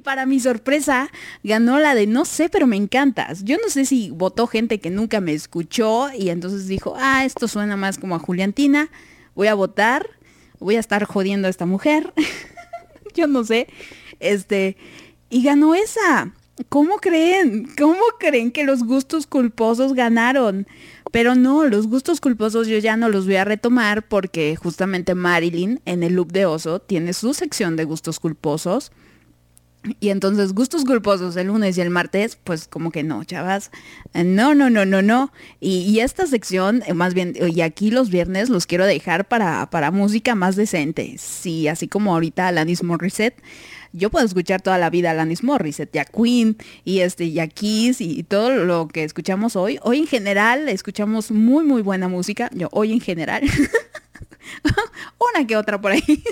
[0.04, 1.10] para mi sorpresa,
[1.42, 3.42] ganó la de no sé, pero me encantas.
[3.42, 7.48] Yo no sé si votó gente que nunca me escuchó y entonces dijo, ah, esto
[7.48, 8.90] suena más como a Juliantina.
[9.34, 10.08] Voy a votar.
[10.60, 12.14] Voy a estar jodiendo a esta mujer.
[13.14, 13.66] yo no sé.
[14.20, 14.76] Este.
[15.30, 16.32] Y ganó esa.
[16.68, 17.68] ¿Cómo creen?
[17.78, 20.66] ¿Cómo creen que los gustos culposos ganaron?
[21.12, 25.80] Pero no, los gustos culposos yo ya no los voy a retomar porque justamente Marilyn
[25.84, 28.92] en el loop de oso tiene su sección de gustos culposos.
[30.00, 33.70] Y entonces gustos culposos el lunes y el martes, pues como que no, chavas.
[34.12, 35.32] No, no, no, no, no.
[35.60, 39.90] Y, esta sección, eh, más bien, y aquí los viernes los quiero dejar para, para
[39.90, 41.14] música más decente.
[41.18, 43.40] Sí, así como ahorita Alanis Morissette
[43.92, 48.00] yo puedo escuchar toda la vida a Alanis Morissette, ya Queen y este ya Kiss
[48.00, 49.78] y, y, todo lo que escuchamos hoy.
[49.82, 52.50] Hoy en general escuchamos muy muy buena música.
[52.52, 53.42] Yo hoy en general
[55.34, 56.22] una que otra por ahí.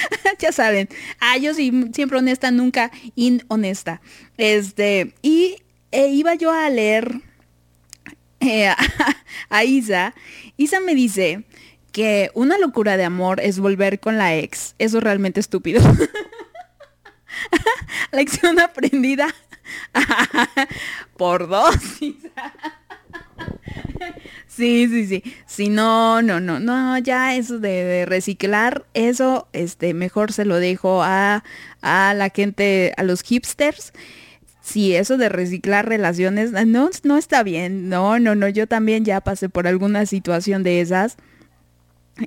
[0.38, 0.88] ya saben.
[1.20, 4.00] Ah, yo sí siempre honesta, nunca inhonesta.
[4.36, 5.56] Este, y
[5.92, 7.20] eh, iba yo a leer
[8.40, 8.76] eh, a,
[9.48, 10.14] a Isa.
[10.56, 11.44] Isa me dice
[11.92, 14.74] que una locura de amor es volver con la ex.
[14.78, 15.80] Eso es realmente estúpido.
[18.12, 19.34] Lección aprendida
[21.16, 21.76] por dos.
[24.46, 25.22] sí, sí, sí.
[25.46, 30.56] Sí, no, no, no, no, ya eso de, de, reciclar, eso, este, mejor se lo
[30.56, 31.44] dejo a,
[31.82, 33.92] a la gente, a los hipsters.
[34.60, 37.88] Sí, eso de reciclar relaciones, no, no está bien.
[37.88, 41.16] No, no, no, yo también ya pasé por alguna situación de esas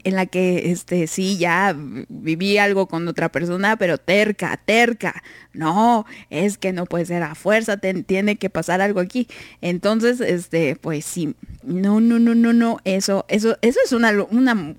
[0.03, 5.23] en la que este sí ya viví algo con otra persona, pero terca, terca.
[5.53, 9.27] No, es que no puede ser a fuerza, te, tiene que pasar algo aquí.
[9.61, 11.35] Entonces, este, pues sí.
[11.63, 14.75] No, no, no, no, no, eso eso eso es una una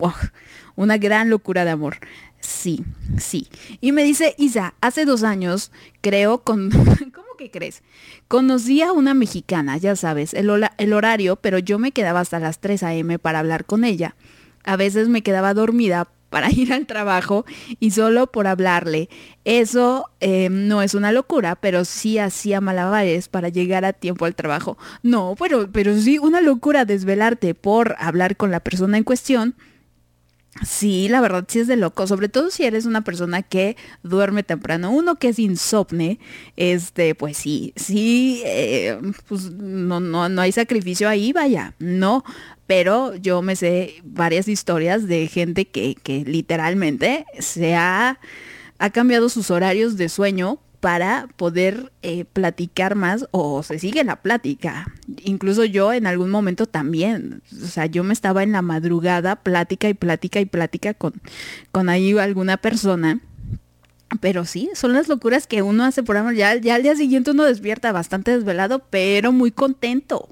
[0.77, 1.99] una gran locura de amor.
[2.41, 2.85] Sí,
[3.19, 3.49] sí.
[3.81, 5.71] Y me dice, Isa, hace dos años,
[6.01, 6.71] creo, con...
[7.15, 7.83] ¿Cómo que crees?
[8.29, 12.59] Conocí a una mexicana, ya sabes, el, el horario, pero yo me quedaba hasta las
[12.59, 13.19] 3 a.m.
[13.19, 14.17] para hablar con ella.
[14.65, 17.45] A veces me quedaba dormida para ir al trabajo
[17.79, 19.11] y solo por hablarle.
[19.45, 24.35] Eso eh, no es una locura, pero sí hacía malabares para llegar a tiempo al
[24.35, 24.79] trabajo.
[25.03, 29.55] No, pero, pero sí una locura desvelarte por hablar con la persona en cuestión.
[30.67, 34.43] Sí, la verdad sí es de loco, sobre todo si eres una persona que duerme
[34.43, 34.91] temprano.
[34.91, 36.19] Uno que es insomne,
[36.57, 42.25] este, pues sí, sí, eh, pues no, no, no hay sacrificio ahí, vaya, no.
[42.71, 48.21] Pero yo me sé varias historias de gente que, que literalmente se ha,
[48.79, 54.23] ha cambiado sus horarios de sueño para poder eh, platicar más o se sigue la
[54.23, 54.87] plática.
[55.25, 59.89] Incluso yo en algún momento también, o sea, yo me estaba en la madrugada, plática
[59.89, 61.15] y plática y plática con,
[61.73, 63.19] con ahí alguna persona.
[64.21, 67.33] Pero sí, son las locuras que uno hace por ejemplo, ya, ya al día siguiente
[67.33, 70.29] uno despierta bastante desvelado, pero muy contento.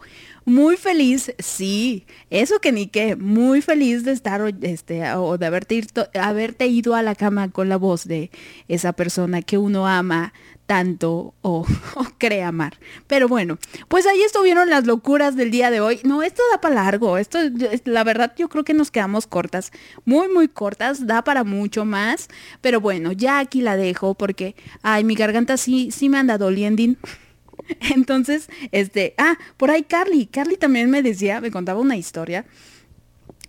[0.49, 5.85] Muy feliz, sí, eso que ni qué, muy feliz de estar este, o de haberte,
[6.19, 8.31] haberte ido a la cama con la voz de
[8.66, 10.33] esa persona que uno ama
[10.65, 11.66] tanto o,
[11.97, 12.79] o cree amar.
[13.07, 13.59] Pero bueno,
[13.89, 16.01] pues ahí estuvieron las locuras del día de hoy.
[16.05, 19.70] No, esto da para largo, esto es- la verdad yo creo que nos quedamos cortas,
[20.07, 22.29] muy muy cortas, da para mucho más,
[22.62, 26.85] pero bueno, ya aquí la dejo porque, ay, mi garganta sí, sí me anda doliendo.
[27.95, 32.47] Entonces, este, ah, por ahí Carly, Carly también me decía, me contaba una historia.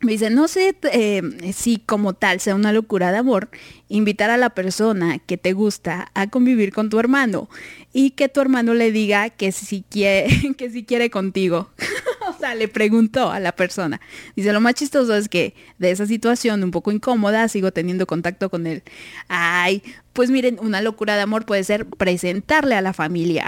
[0.02, 1.22] Me dice, no sé eh,
[1.54, 3.50] si como tal sea una locura de amor
[3.90, 7.50] invitar a la persona que te gusta a convivir con tu hermano
[7.92, 11.70] y que tu hermano le diga que si quiere, que si quiere contigo.
[12.30, 14.00] o sea, le preguntó a la persona.
[14.38, 18.50] Dice, lo más chistoso es que de esa situación un poco incómoda sigo teniendo contacto
[18.50, 18.84] con él.
[19.28, 19.84] Ay,
[20.14, 23.48] pues miren, una locura de amor puede ser presentarle a la familia.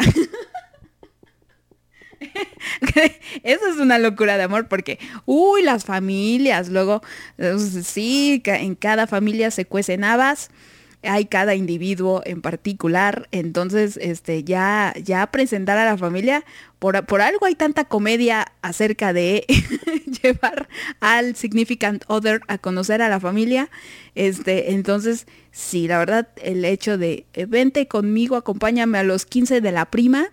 [3.43, 7.01] Eso es una locura de amor porque, uy, las familias, luego,
[7.37, 10.49] eh, sí, en cada familia se cuecen habas,
[11.03, 16.45] hay cada individuo en particular, entonces, este, ya, ya presentar a la familia,
[16.77, 19.45] por, por algo hay tanta comedia acerca de
[20.21, 23.69] llevar al significant other a conocer a la familia,
[24.13, 29.59] este, entonces, sí, la verdad, el hecho de, eh, vente conmigo, acompáñame a los 15
[29.61, 30.29] de la prima,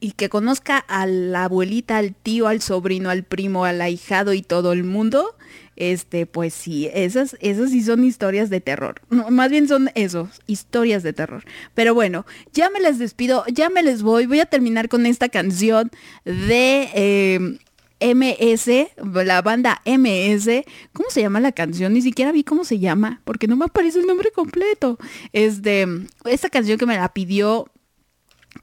[0.00, 4.42] y que conozca a la abuelita, al tío, al sobrino, al primo, al ahijado y
[4.42, 5.36] todo el mundo,
[5.76, 9.00] este, pues sí, esas, esas sí son historias de terror.
[9.08, 11.44] Más bien son esos, historias de terror.
[11.74, 14.26] Pero bueno, ya me les despido, ya me les voy.
[14.26, 15.90] Voy a terminar con esta canción
[16.24, 17.58] de eh,
[18.00, 18.88] MS,
[19.24, 20.64] la banda MS.
[20.92, 21.92] ¿Cómo se llama la canción?
[21.92, 24.98] Ni siquiera vi cómo se llama, porque no me aparece el nombre completo.
[25.32, 25.86] Este,
[26.24, 27.70] esta canción que me la pidió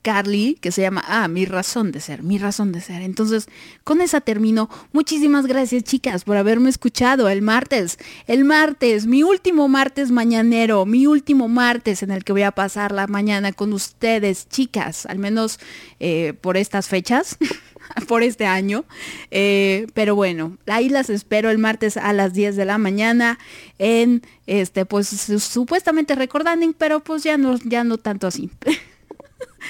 [0.02, 3.02] Carly, que se llama, ah, mi razón de ser, mi razón de ser.
[3.02, 3.48] Entonces,
[3.84, 4.70] con esa termino.
[4.92, 7.98] Muchísimas gracias, chicas, por haberme escuchado el martes.
[8.28, 12.92] El martes, mi último martes mañanero, mi último martes en el que voy a pasar
[12.92, 15.60] la mañana con ustedes, chicas, al menos
[16.00, 17.38] eh, por estas fechas.
[18.08, 18.86] por este año.
[19.30, 23.38] Eh, pero bueno, ahí las espero el martes a las 10 de la mañana
[23.78, 28.50] en este, pues su- supuestamente recordando, pero pues ya no, ya no tanto así.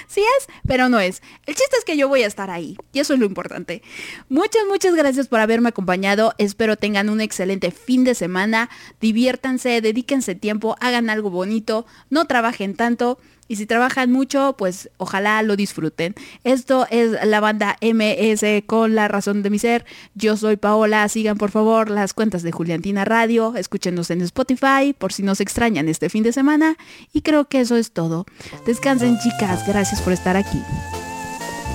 [0.07, 1.22] Sí es, pero no es.
[1.45, 3.82] El chiste es que yo voy a estar ahí y eso es lo importante.
[4.30, 6.34] Muchas, muchas gracias por haberme acompañado.
[6.38, 8.70] Espero tengan un excelente fin de semana.
[8.99, 13.20] Diviértanse, dedíquense tiempo, hagan algo bonito, no trabajen tanto.
[13.48, 16.15] Y si trabajan mucho, pues ojalá lo disfruten.
[16.44, 19.86] Esto es la banda MS con la razón de mi ser.
[20.15, 21.07] Yo soy Paola.
[21.10, 23.56] Sigan por favor las cuentas de Juliantina Radio.
[23.56, 26.78] Escúchenos en Spotify por si nos extrañan este fin de semana.
[27.11, 28.26] Y creo que eso es todo.
[28.65, 29.68] Descansen chicas.
[29.68, 30.61] Gracias por estar aquí.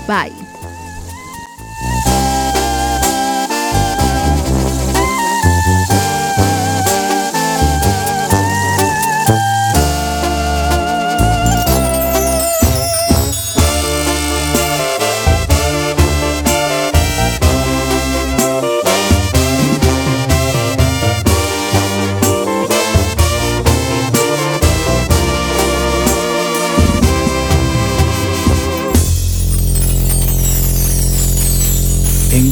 [0.06, 0.47] Bye.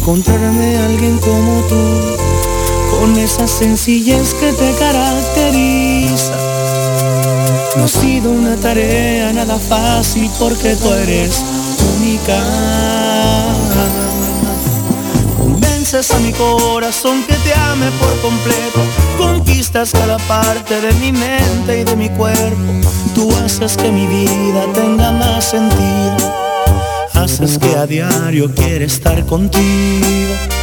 [0.06, 6.32] Encontrarme a alguien como tú, con esa sencillez que te caracteriza.
[7.76, 11.42] No ha sido una tarea nada fácil porque tú eres
[11.98, 12.38] única.
[15.38, 18.82] Convence haces a mi corazón que te ame por completo.
[19.18, 22.88] Conquistas cada parte de mi mente y de mi cuerpo.
[23.12, 26.45] Tú haces que mi vida tenga más sentido.
[27.26, 30.55] Haces que a diario quiera estar contigo.